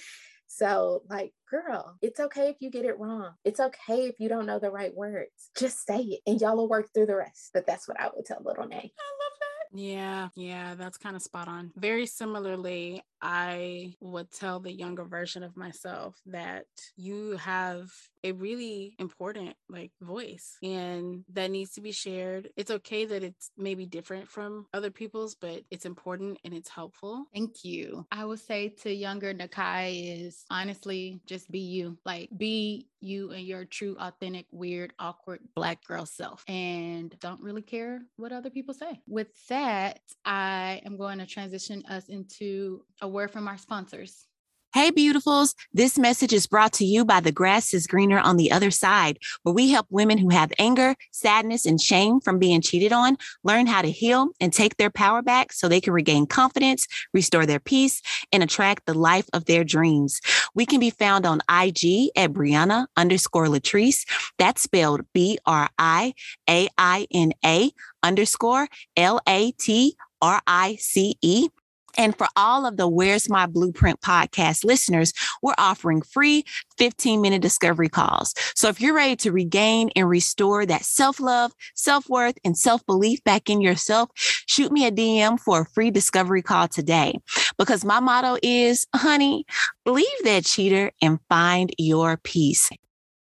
So, 0.55 1.01
like, 1.09 1.33
girl, 1.49 1.97
it's 2.01 2.19
okay 2.19 2.49
if 2.49 2.57
you 2.59 2.69
get 2.69 2.85
it 2.85 2.99
wrong. 2.99 3.31
It's 3.43 3.59
okay 3.59 4.07
if 4.07 4.19
you 4.19 4.29
don't 4.29 4.45
know 4.45 4.59
the 4.59 4.69
right 4.69 4.93
words. 4.95 5.31
Just 5.57 5.85
say 5.85 5.99
it 5.99 6.19
and 6.27 6.39
y'all 6.39 6.55
will 6.55 6.69
work 6.69 6.89
through 6.93 7.07
the 7.07 7.15
rest. 7.15 7.49
But 7.55 7.65
that's 7.65 7.87
what 7.87 7.99
I 7.99 8.09
would 8.13 8.25
tell 8.25 8.41
little 8.43 8.67
Nai. 8.67 8.75
I 8.75 8.79
love 8.79 8.91
that. 9.39 9.79
Yeah, 9.79 10.27
yeah, 10.35 10.75
that's 10.75 10.99
kind 10.99 11.15
of 11.15 11.23
spot 11.23 11.47
on. 11.47 11.71
Very 11.75 12.05
similarly, 12.05 13.01
I 13.23 13.95
would 14.01 14.31
tell 14.31 14.59
the 14.59 14.73
younger 14.73 15.05
version 15.05 15.43
of 15.43 15.55
myself 15.55 16.19
that 16.25 16.65
you 16.97 17.37
have 17.37 17.89
a 18.23 18.33
really 18.33 18.95
important 18.99 19.55
like 19.69 19.91
voice 20.01 20.57
and 20.61 21.23
that 21.33 21.51
needs 21.51 21.71
to 21.73 21.81
be 21.81 21.91
shared. 21.91 22.49
It's 22.55 22.71
okay 22.71 23.05
that 23.05 23.23
it's 23.23 23.51
maybe 23.57 23.85
different 23.85 24.29
from 24.29 24.65
other 24.73 24.91
people's, 24.91 25.35
but 25.35 25.63
it's 25.71 25.85
important 25.85 26.37
and 26.43 26.53
it's 26.53 26.69
helpful. 26.69 27.25
Thank 27.33 27.63
you. 27.63 28.05
I 28.11 28.25
would 28.25 28.39
say 28.39 28.69
to 28.83 28.93
younger 28.93 29.33
Nakai 29.33 30.25
is 30.25 30.45
honestly 30.49 31.21
just 31.25 31.49
be 31.49 31.59
you. 31.59 31.97
Like 32.05 32.29
be 32.35 32.87
you 32.99 33.31
and 33.31 33.45
your 33.45 33.65
true, 33.65 33.97
authentic, 33.99 34.45
weird, 34.51 34.93
awkward 34.99 35.39
black 35.55 35.83
girl 35.85 36.05
self 36.05 36.43
and 36.47 37.15
don't 37.19 37.41
really 37.41 37.61
care 37.61 38.01
what 38.15 38.31
other 38.31 38.49
people 38.49 38.73
say. 38.73 39.01
With 39.07 39.27
that, 39.47 39.99
I 40.23 40.81
am 40.85 40.97
going 40.97 41.19
to 41.19 41.25
transition 41.25 41.83
us 41.89 42.07
into 42.07 42.83
a 43.01 43.07
word 43.13 43.31
from 43.31 43.47
our 43.47 43.57
sponsors. 43.57 44.25
Hey, 44.73 44.89
beautifuls. 44.89 45.53
This 45.71 45.99
message 45.99 46.33
is 46.33 46.47
brought 46.47 46.73
to 46.73 46.83
you 46.83 47.05
by 47.05 47.19
The 47.19 47.31
Grass 47.31 47.75
is 47.75 47.85
Greener 47.85 48.17
on 48.17 48.37
the 48.37 48.51
Other 48.51 48.71
Side, 48.71 49.19
where 49.43 49.53
we 49.53 49.69
help 49.69 49.85
women 49.91 50.17
who 50.17 50.29
have 50.29 50.51
anger, 50.57 50.95
sadness, 51.11 51.67
and 51.67 51.79
shame 51.79 52.19
from 52.19 52.39
being 52.39 52.59
cheated 52.59 52.91
on 52.91 53.17
learn 53.43 53.67
how 53.67 53.83
to 53.83 53.91
heal 53.91 54.29
and 54.41 54.51
take 54.51 54.77
their 54.77 54.89
power 54.89 55.21
back 55.21 55.53
so 55.53 55.67
they 55.67 55.79
can 55.79 55.93
regain 55.93 56.25
confidence, 56.25 56.87
restore 57.13 57.45
their 57.45 57.59
peace, 57.59 58.01
and 58.31 58.41
attract 58.41 58.87
the 58.87 58.95
life 58.95 59.27
of 59.31 59.45
their 59.45 59.63
dreams. 59.63 60.19
We 60.55 60.65
can 60.65 60.79
be 60.79 60.89
found 60.89 61.27
on 61.27 61.41
IG 61.41 62.09
at 62.15 62.33
Brianna 62.33 62.87
underscore 62.97 63.45
Latrice. 63.45 64.07
That's 64.39 64.63
spelled 64.63 65.01
B 65.13 65.37
R 65.45 65.69
I 65.77 66.15
A 66.49 66.67
I 66.79 67.05
N 67.11 67.33
A 67.45 67.71
underscore 68.01 68.67
L 68.97 69.21
A 69.29 69.51
T 69.51 69.95
R 70.19 70.41
I 70.47 70.77
C 70.79 71.15
E. 71.21 71.49
And 71.97 72.17
for 72.17 72.27
all 72.35 72.65
of 72.65 72.77
the 72.77 72.87
Where's 72.87 73.29
My 73.29 73.45
Blueprint 73.45 74.01
podcast 74.01 74.63
listeners, 74.63 75.13
we're 75.41 75.53
offering 75.57 76.01
free 76.01 76.43
15 76.77 77.21
minute 77.21 77.41
discovery 77.41 77.89
calls. 77.89 78.33
So 78.55 78.69
if 78.69 78.81
you're 78.81 78.95
ready 78.95 79.15
to 79.17 79.31
regain 79.31 79.89
and 79.95 80.09
restore 80.09 80.65
that 80.65 80.85
self 80.85 81.19
love, 81.19 81.51
self 81.75 82.09
worth, 82.09 82.35
and 82.43 82.57
self 82.57 82.85
belief 82.85 83.23
back 83.23 83.49
in 83.49 83.61
yourself, 83.61 84.09
shoot 84.15 84.71
me 84.71 84.85
a 84.85 84.91
DM 84.91 85.39
for 85.39 85.61
a 85.61 85.65
free 85.65 85.91
discovery 85.91 86.41
call 86.41 86.67
today. 86.67 87.17
Because 87.57 87.85
my 87.85 87.99
motto 87.99 88.37
is, 88.41 88.87
honey, 88.95 89.45
leave 89.85 90.07
that 90.23 90.45
cheater 90.45 90.91
and 91.01 91.19
find 91.29 91.73
your 91.77 92.17
peace. 92.17 92.69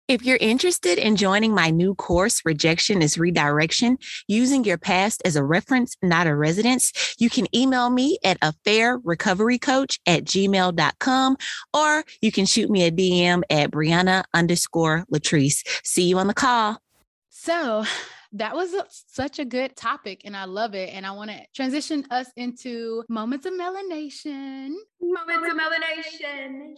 If 0.10 0.26
you're 0.26 0.38
interested 0.41 0.97
in 0.97 1.16
joining 1.18 1.53
my 1.53 1.70
new 1.70 1.93
course, 1.93 2.41
Rejection 2.43 3.03
is 3.03 3.20
Redirection, 3.20 3.99
using 4.28 4.64
your 4.64 4.80
past 4.80 5.22
as 5.24 5.36
a 5.36 5.43
reference, 5.43 5.95
not 6.01 6.26
a 6.26 6.36
residence, 6.36 7.16
you 7.20 7.30
can 7.30 7.45
email 7.55 7.91
me 7.91 8.18
at 8.24 8.39
affairrecoverycoach 8.39 9.99
at 10.07 10.24
gmail.com 10.24 11.38
or 11.76 12.03
you 12.22 12.32
can 12.32 12.47
shoot 12.47 12.72
me 12.72 12.88
a 12.88 12.91
DM 12.91 13.43
at 13.51 13.70
Brianna 13.70 14.24
underscore 14.34 15.05
Latrice. 15.14 15.62
See 15.84 16.10
you 16.10 16.18
on 16.18 16.26
the 16.26 16.34
call. 16.34 16.82
So, 17.30 17.86
that 18.32 18.55
was 18.55 18.74
a, 18.74 18.86
such 18.89 19.38
a 19.38 19.45
good 19.45 19.76
topic 19.76 20.22
and 20.26 20.36
I 20.36 20.45
love 20.45 20.74
it. 20.74 20.91
And 20.91 21.05
I 21.05 21.12
want 21.12 21.30
to 21.30 21.39
transition 21.55 22.05
us 22.10 22.32
into 22.36 23.03
moments 23.10 23.45
of 23.45 23.53
melanation. 23.53 24.74
Moments 24.99 25.51
of 25.51 25.55
melanation. 25.55 26.74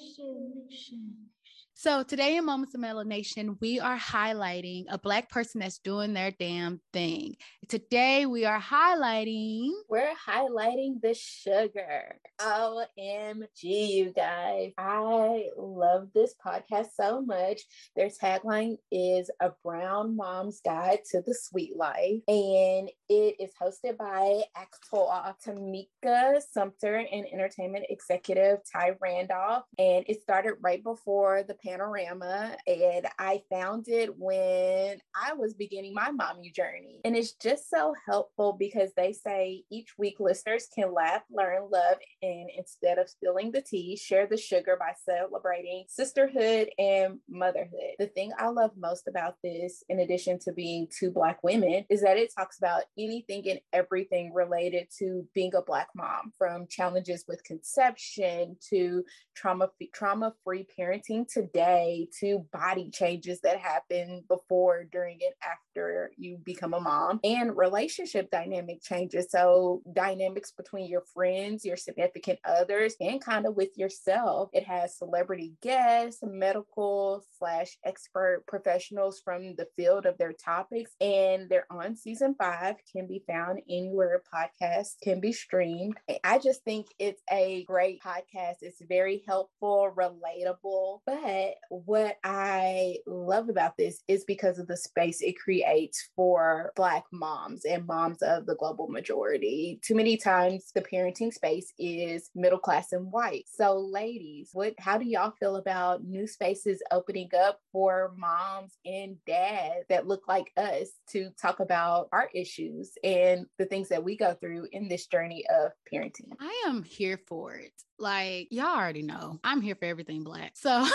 So, 1.82 2.04
today 2.04 2.38
in 2.38 2.46
Moments 2.46 2.76
of 2.76 2.82
Melanation, 2.82 3.58
we 3.60 3.80
are 3.80 3.98
highlighting 3.98 4.86
a 4.90 5.00
Black 5.00 5.32
person 5.32 5.62
that's 5.62 5.80
doing 5.80 6.14
their 6.14 6.30
damn 6.30 6.80
thing. 6.94 7.38
Today, 7.70 8.28
we 8.28 8.46
are 8.46 8.62
highlighting. 8.62 9.72
We're 9.90 10.14
highlighting 10.14 11.02
the 11.02 11.16
sugar. 11.16 12.20
OMG, 12.40 13.64
you 13.64 14.14
guys. 14.16 14.74
I 14.78 15.46
love 15.58 16.10
this 16.14 16.36
podcast 16.46 16.90
so 16.96 17.20
much. 17.20 17.62
Their 17.96 18.10
tagline 18.10 18.78
is 18.92 19.32
A 19.40 19.50
Brown 19.64 20.16
Mom's 20.16 20.62
Guide 20.64 21.00
to 21.10 21.24
the 21.26 21.34
Sweet 21.34 21.76
Life. 21.76 22.22
And 22.28 22.92
it 23.10 23.38
is 23.40 23.54
hosted 23.60 23.98
by 23.98 24.44
actor 24.56 25.08
Tamika 25.48 26.42
Sumter 26.52 26.98
and 27.12 27.26
entertainment 27.34 27.86
executive 27.90 28.60
Ty 28.72 28.98
Randolph. 29.02 29.64
And 29.80 30.06
it 30.08 30.22
started 30.22 30.58
right 30.62 30.84
before 30.84 31.42
the 31.42 31.56
pandemic 31.56 31.71
Panorama, 31.72 32.56
and 32.68 33.08
I 33.18 33.42
found 33.50 33.88
it 33.88 34.18
when 34.18 34.98
I 35.16 35.34
was 35.34 35.54
beginning 35.54 35.94
my 35.94 36.12
mommy 36.12 36.52
journey. 36.52 37.00
And 37.06 37.16
it's 37.16 37.34
just 37.34 37.70
so 37.70 37.94
helpful 38.06 38.58
because 38.60 38.92
they 38.98 39.14
say 39.14 39.64
each 39.72 39.94
week 39.98 40.18
listeners 40.20 40.68
can 40.76 40.94
laugh, 40.94 41.22
learn, 41.32 41.70
love, 41.72 41.98
and 42.22 42.50
instead 42.58 42.98
of 42.98 43.10
spilling 43.10 43.52
the 43.52 43.62
tea, 43.62 43.96
share 43.96 44.28
the 44.28 44.38
sugar 44.38 44.78
by 44.78 44.92
celebrating 45.06 45.86
sisterhood 45.88 46.70
and 46.78 47.20
motherhood. 47.30 47.96
The 48.00 48.08
thing 48.08 48.32
I 48.38 48.48
love 48.50 48.72
most 48.78 49.08
about 49.08 49.36
this, 49.42 49.84
in 49.88 50.00
addition 50.00 50.40
to 50.40 50.52
being 50.52 50.88
two 50.98 51.10
Black 51.10 51.42
women, 51.42 51.86
is 51.90 52.02
that 52.02 52.18
it 52.18 52.34
talks 52.36 52.58
about 52.58 52.84
anything 52.98 53.48
and 53.50 53.62
everything 53.72 54.34
related 54.34 54.88
to 55.00 55.26
being 55.34 55.56
a 55.56 55.62
Black 55.62 55.88
mom, 55.96 56.34
from 56.38 56.68
challenges 56.68 57.24
with 57.28 57.44
conception 57.44 58.58
to 58.70 59.06
trauma 59.36 59.70
trauma 59.94 60.34
free 60.44 60.68
parenting 60.78 61.26
today 61.32 61.61
day 61.62 62.08
to 62.20 62.46
body 62.52 62.90
changes 62.90 63.42
that 63.42 63.58
happen 63.60 64.24
before, 64.28 64.84
during, 64.92 65.20
and 65.24 65.34
after 65.44 66.12
you 66.18 66.38
become 66.44 66.74
a 66.74 66.80
mom, 66.80 67.20
and 67.24 67.56
relationship 67.56 68.32
dynamic 68.32 68.82
changes. 68.82 69.28
So, 69.30 69.82
dynamics 69.94 70.52
between 70.52 70.88
your 70.88 71.04
friends, 71.14 71.66
your 71.66 71.78
significant 71.78 72.40
others, 72.46 72.96
and 73.00 73.24
kind 73.24 73.46
of 73.46 73.56
with 73.56 73.78
yourself. 73.78 74.50
It 74.54 74.64
has 74.64 74.98
celebrity 74.98 75.54
guests, 75.62 76.22
medical 76.24 77.24
slash 77.38 77.78
expert 77.86 78.44
professionals 78.48 79.22
from 79.24 79.56
the 79.56 79.68
field 79.76 80.06
of 80.06 80.18
their 80.18 80.34
topics, 80.34 80.92
and 81.00 81.50
they're 81.50 81.68
on 81.72 81.96
season 81.96 82.36
five, 82.38 82.76
can 82.92 83.08
be 83.08 83.24
found 83.28 83.60
anywhere 83.70 84.22
podcasts 84.34 84.96
can 85.02 85.20
be 85.20 85.32
streamed. 85.32 85.98
I 86.24 86.40
just 86.40 86.64
think 86.64 86.88
it's 87.00 87.22
a 87.32 87.64
great 87.66 88.02
podcast. 88.02 88.58
It's 88.62 88.82
very 88.88 89.24
helpful, 89.28 89.92
relatable, 89.96 91.00
but 91.06 91.51
what 91.70 92.18
I 92.24 92.98
love 93.06 93.50
about 93.50 93.78
this 93.78 94.02
is 94.08 94.24
because 94.26 94.60
of 94.60 94.68
the 94.68 94.78
space 94.78 95.22
it 95.22 95.40
creates 95.40 96.10
for 96.16 96.72
Black 96.76 97.04
moms 97.12 97.66
and 97.66 97.86
moms 97.88 98.22
of 98.22 98.46
the 98.46 98.56
global 98.56 98.88
majority. 98.88 99.80
Too 99.84 99.96
many 99.96 100.18
times 100.18 100.72
the 100.74 100.82
parenting 100.82 101.34
space 101.34 101.74
is 101.80 102.30
middle 102.36 102.60
class 102.60 102.92
and 102.92 103.12
white. 103.12 103.46
So, 103.48 103.78
ladies, 103.78 104.50
what 104.54 104.74
how 104.80 104.98
do 104.98 105.06
y'all 105.06 105.34
feel 105.40 105.56
about 105.56 106.04
new 106.04 106.28
spaces 106.28 106.82
opening 106.92 107.30
up 107.38 107.60
for 107.72 108.14
moms 108.18 108.78
and 108.86 109.18
dads 109.26 109.86
that 109.90 110.08
look 110.08 110.28
like 110.28 110.52
us 110.58 110.90
to 111.12 111.30
talk 111.42 111.60
about 111.60 112.10
our 112.12 112.30
issues 112.34 112.92
and 113.04 113.46
the 113.58 113.66
things 113.66 113.90
that 113.90 114.04
we 114.04 114.18
go 114.18 114.34
through 114.34 114.68
in 114.72 114.88
this 114.88 115.08
journey 115.08 115.46
of 115.48 115.72
parenting? 115.92 116.32
I 116.40 116.64
am 116.68 116.84
here 116.84 117.20
for 117.28 117.56
it 117.56 117.74
like 118.02 118.48
y'all 118.52 118.78
already 118.78 119.04
know 119.04 119.40
I'm 119.44 119.62
here 119.62 119.76
for 119.76 119.86
everything 119.86 120.24
black. 120.24 120.54
So 120.56 120.86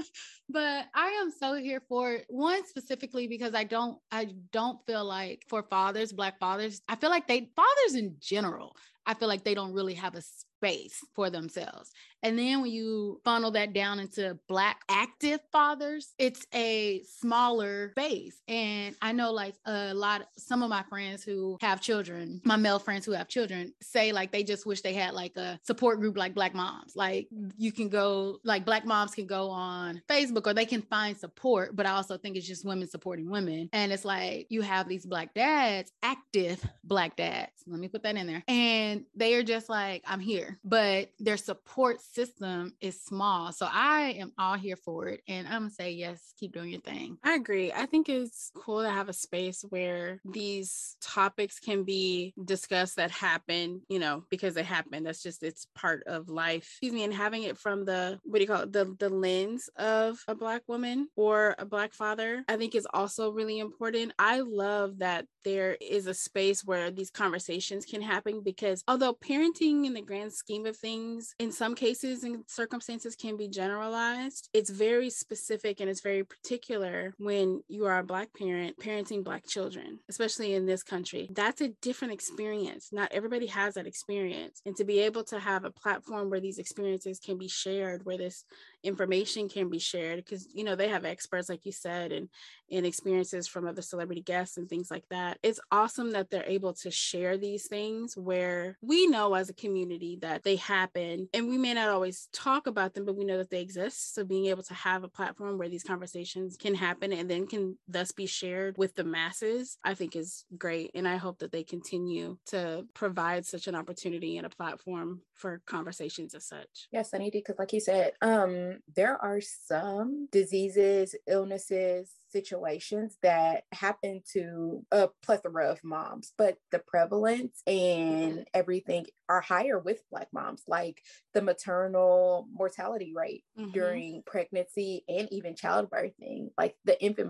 but 0.48 0.86
I 0.94 1.08
am 1.22 1.30
so 1.30 1.54
here 1.54 1.82
for. 1.88 2.18
One 2.28 2.66
specifically 2.66 3.26
because 3.26 3.54
I 3.54 3.64
don't 3.64 3.98
I 4.10 4.28
don't 4.52 4.78
feel 4.86 5.04
like 5.04 5.44
for 5.48 5.62
fathers, 5.62 6.12
black 6.12 6.38
fathers, 6.38 6.82
I 6.88 6.96
feel 6.96 7.10
like 7.10 7.26
they 7.26 7.50
fathers 7.56 7.94
in 7.94 8.16
general, 8.20 8.76
I 9.06 9.14
feel 9.14 9.28
like 9.28 9.44
they 9.44 9.54
don't 9.54 9.72
really 9.72 9.94
have 9.94 10.14
a 10.14 10.22
space 10.22 11.00
for 11.14 11.30
themselves. 11.30 11.90
And 12.22 12.38
then 12.38 12.62
when 12.62 12.70
you 12.70 13.20
funnel 13.24 13.50
that 13.52 13.72
down 13.72 13.98
into 13.98 14.38
Black 14.48 14.82
active 14.88 15.40
fathers, 15.50 16.14
it's 16.18 16.46
a 16.54 17.02
smaller 17.20 17.92
base. 17.96 18.40
And 18.48 18.96
I 19.02 19.12
know 19.12 19.32
like 19.32 19.54
a 19.64 19.94
lot, 19.94 20.28
some 20.36 20.62
of 20.62 20.70
my 20.70 20.82
friends 20.84 21.24
who 21.24 21.58
have 21.60 21.80
children, 21.80 22.40
my 22.44 22.56
male 22.56 22.78
friends 22.78 23.04
who 23.04 23.12
have 23.12 23.28
children, 23.28 23.72
say 23.82 24.12
like 24.12 24.32
they 24.32 24.44
just 24.44 24.66
wish 24.66 24.82
they 24.82 24.94
had 24.94 25.14
like 25.14 25.36
a 25.36 25.58
support 25.62 26.00
group 26.00 26.16
like 26.16 26.34
Black 26.34 26.54
moms. 26.54 26.94
Like 26.94 27.28
you 27.56 27.72
can 27.72 27.88
go, 27.88 28.38
like 28.44 28.64
Black 28.64 28.84
moms 28.84 29.14
can 29.14 29.26
go 29.26 29.50
on 29.50 30.02
Facebook 30.08 30.46
or 30.46 30.54
they 30.54 30.66
can 30.66 30.82
find 30.82 31.16
support. 31.16 31.74
But 31.74 31.86
I 31.86 31.90
also 31.90 32.16
think 32.16 32.36
it's 32.36 32.46
just 32.46 32.64
women 32.64 32.88
supporting 32.88 33.30
women. 33.30 33.68
And 33.72 33.92
it's 33.92 34.04
like 34.04 34.46
you 34.50 34.62
have 34.62 34.88
these 34.88 35.06
Black 35.06 35.34
dads, 35.34 35.92
active 36.02 36.64
Black 36.84 37.16
dads. 37.16 37.50
Let 37.66 37.80
me 37.80 37.88
put 37.88 38.02
that 38.04 38.16
in 38.16 38.26
there. 38.26 38.42
And 38.48 39.04
they 39.14 39.34
are 39.34 39.42
just 39.42 39.68
like, 39.68 40.02
I'm 40.06 40.20
here, 40.20 40.58
but 40.64 41.10
their 41.18 41.36
support 41.36 42.00
system 42.14 42.74
is 42.80 43.02
small. 43.02 43.52
So 43.52 43.68
I 43.70 44.16
am 44.18 44.32
all 44.38 44.54
here 44.54 44.76
for 44.76 45.08
it. 45.08 45.20
And 45.28 45.46
I'm 45.46 45.62
gonna 45.62 45.70
say, 45.70 45.92
yes, 45.92 46.34
keep 46.38 46.52
doing 46.52 46.70
your 46.70 46.80
thing. 46.80 47.18
I 47.22 47.34
agree. 47.34 47.72
I 47.72 47.86
think 47.86 48.08
it's 48.08 48.50
cool 48.54 48.82
to 48.82 48.90
have 48.90 49.08
a 49.08 49.12
space 49.12 49.64
where 49.68 50.20
these 50.24 50.96
topics 51.00 51.58
can 51.58 51.84
be 51.84 52.34
discussed 52.44 52.96
that 52.96 53.10
happen, 53.10 53.82
you 53.88 53.98
know, 53.98 54.24
because 54.30 54.54
they 54.54 54.62
happen. 54.62 55.04
That's 55.04 55.22
just 55.22 55.42
it's 55.42 55.66
part 55.74 56.04
of 56.06 56.28
life. 56.28 56.62
Excuse 56.62 56.92
me, 56.92 57.04
and 57.04 57.14
having 57.14 57.44
it 57.44 57.58
from 57.58 57.84
the 57.84 58.18
what 58.24 58.38
do 58.38 58.42
you 58.42 58.48
call 58.48 58.62
it? 58.62 58.72
The 58.72 58.94
the 58.98 59.08
lens 59.08 59.68
of 59.76 60.18
a 60.28 60.34
black 60.34 60.62
woman 60.66 61.08
or 61.16 61.54
a 61.58 61.64
black 61.64 61.92
father, 61.92 62.44
I 62.48 62.56
think 62.56 62.74
is 62.74 62.86
also 62.92 63.30
really 63.30 63.58
important. 63.58 64.12
I 64.18 64.40
love 64.40 64.98
that 64.98 65.26
there 65.44 65.76
is 65.80 66.06
a 66.06 66.14
space 66.14 66.64
where 66.64 66.90
these 66.90 67.10
conversations 67.10 67.84
can 67.84 68.02
happen 68.02 68.42
because 68.44 68.82
although 68.86 69.14
parenting 69.14 69.86
in 69.86 69.94
the 69.94 70.02
grand 70.02 70.32
scheme 70.32 70.66
of 70.66 70.76
things 70.76 71.34
in 71.38 71.50
some 71.52 71.74
cases 71.74 72.01
and 72.04 72.44
circumstances 72.46 73.16
can 73.16 73.36
be 73.36 73.48
generalized. 73.48 74.48
It's 74.52 74.70
very 74.70 75.10
specific 75.10 75.80
and 75.80 75.88
it's 75.88 76.00
very 76.00 76.24
particular 76.24 77.14
when 77.18 77.62
you 77.68 77.86
are 77.86 77.98
a 77.98 78.04
black 78.04 78.28
parent 78.36 78.78
parenting 78.78 79.24
black 79.24 79.46
children 79.46 80.00
especially 80.08 80.54
in 80.54 80.66
this 80.66 80.82
country. 80.82 81.28
That's 81.32 81.60
a 81.60 81.68
different 81.68 82.14
experience. 82.14 82.90
Not 82.92 83.12
everybody 83.12 83.46
has 83.46 83.74
that 83.74 83.86
experience. 83.86 84.60
And 84.66 84.76
to 84.76 84.84
be 84.84 85.00
able 85.00 85.24
to 85.24 85.38
have 85.38 85.64
a 85.64 85.70
platform 85.70 86.30
where 86.30 86.40
these 86.40 86.58
experiences 86.58 87.18
can 87.18 87.38
be 87.38 87.48
shared 87.48 88.04
where 88.04 88.18
this 88.18 88.44
information 88.82 89.48
can 89.48 89.68
be 89.68 89.78
shared 89.78 90.16
because 90.24 90.48
you 90.52 90.64
know 90.64 90.76
they 90.76 90.88
have 90.88 91.04
experts 91.04 91.48
like 91.48 91.64
you 91.64 91.72
said 91.72 92.12
and 92.12 92.28
and 92.70 92.86
experiences 92.86 93.46
from 93.46 93.66
other 93.66 93.82
celebrity 93.82 94.22
guests 94.22 94.56
and 94.56 94.68
things 94.68 94.90
like 94.90 95.04
that. 95.10 95.38
It's 95.42 95.60
awesome 95.70 96.12
that 96.12 96.30
they're 96.30 96.44
able 96.46 96.72
to 96.74 96.90
share 96.90 97.36
these 97.36 97.66
things 97.66 98.16
where 98.16 98.78
we 98.80 99.06
know 99.06 99.34
as 99.34 99.50
a 99.50 99.54
community 99.54 100.18
that 100.22 100.42
they 100.42 100.56
happen 100.56 101.28
and 101.34 101.48
we 101.48 101.58
may 101.58 101.74
not 101.74 101.90
always 101.90 102.28
talk 102.32 102.66
about 102.66 102.94
them 102.94 103.04
but 103.04 103.16
we 103.16 103.24
know 103.24 103.36
that 103.38 103.50
they 103.50 103.60
exist. 103.60 104.14
So 104.14 104.24
being 104.24 104.46
able 104.46 104.62
to 104.62 104.74
have 104.74 105.04
a 105.04 105.08
platform 105.08 105.58
where 105.58 105.68
these 105.68 105.82
conversations 105.82 106.56
can 106.56 106.74
happen 106.74 107.12
and 107.12 107.30
then 107.30 107.46
can 107.46 107.76
thus 107.88 108.12
be 108.12 108.26
shared 108.26 108.76
with 108.78 108.94
the 108.94 109.04
masses 109.04 109.78
i 109.84 109.94
think 109.94 110.16
is 110.16 110.44
great 110.56 110.90
and 110.94 111.06
i 111.06 111.16
hope 111.16 111.38
that 111.38 111.52
they 111.52 111.62
continue 111.62 112.36
to 112.46 112.84
provide 112.94 113.44
such 113.46 113.66
an 113.66 113.74
opportunity 113.74 114.36
and 114.36 114.46
a 114.46 114.50
platform 114.50 115.20
for 115.34 115.60
conversations 115.66 116.34
as 116.34 116.46
such. 116.46 116.88
Yes 116.90 117.12
anita 117.12 117.38
because 117.38 117.58
like 117.58 117.72
you 117.72 117.80
said 117.80 118.12
um 118.22 118.71
there 118.94 119.16
are 119.22 119.40
some 119.40 120.28
diseases 120.30 121.14
illnesses 121.26 122.10
situations 122.30 123.18
that 123.22 123.64
happen 123.72 124.22
to 124.32 124.84
a 124.90 125.08
plethora 125.22 125.70
of 125.70 125.84
moms, 125.84 126.32
but 126.38 126.56
the 126.70 126.78
prevalence 126.78 127.62
and 127.66 128.46
everything 128.54 129.06
are 129.28 129.42
higher 129.42 129.78
with 129.78 130.02
Black 130.10 130.28
moms, 130.32 130.62
like 130.66 131.02
the 131.34 131.42
maternal 131.42 132.48
mortality 132.52 133.12
rate 133.14 133.44
mm-hmm. 133.58 133.70
during 133.72 134.22
pregnancy 134.26 135.04
and 135.08 135.28
even 135.30 135.54
childbirthing, 135.54 136.50
like 136.56 136.74
the 136.84 137.00
infant 137.02 137.28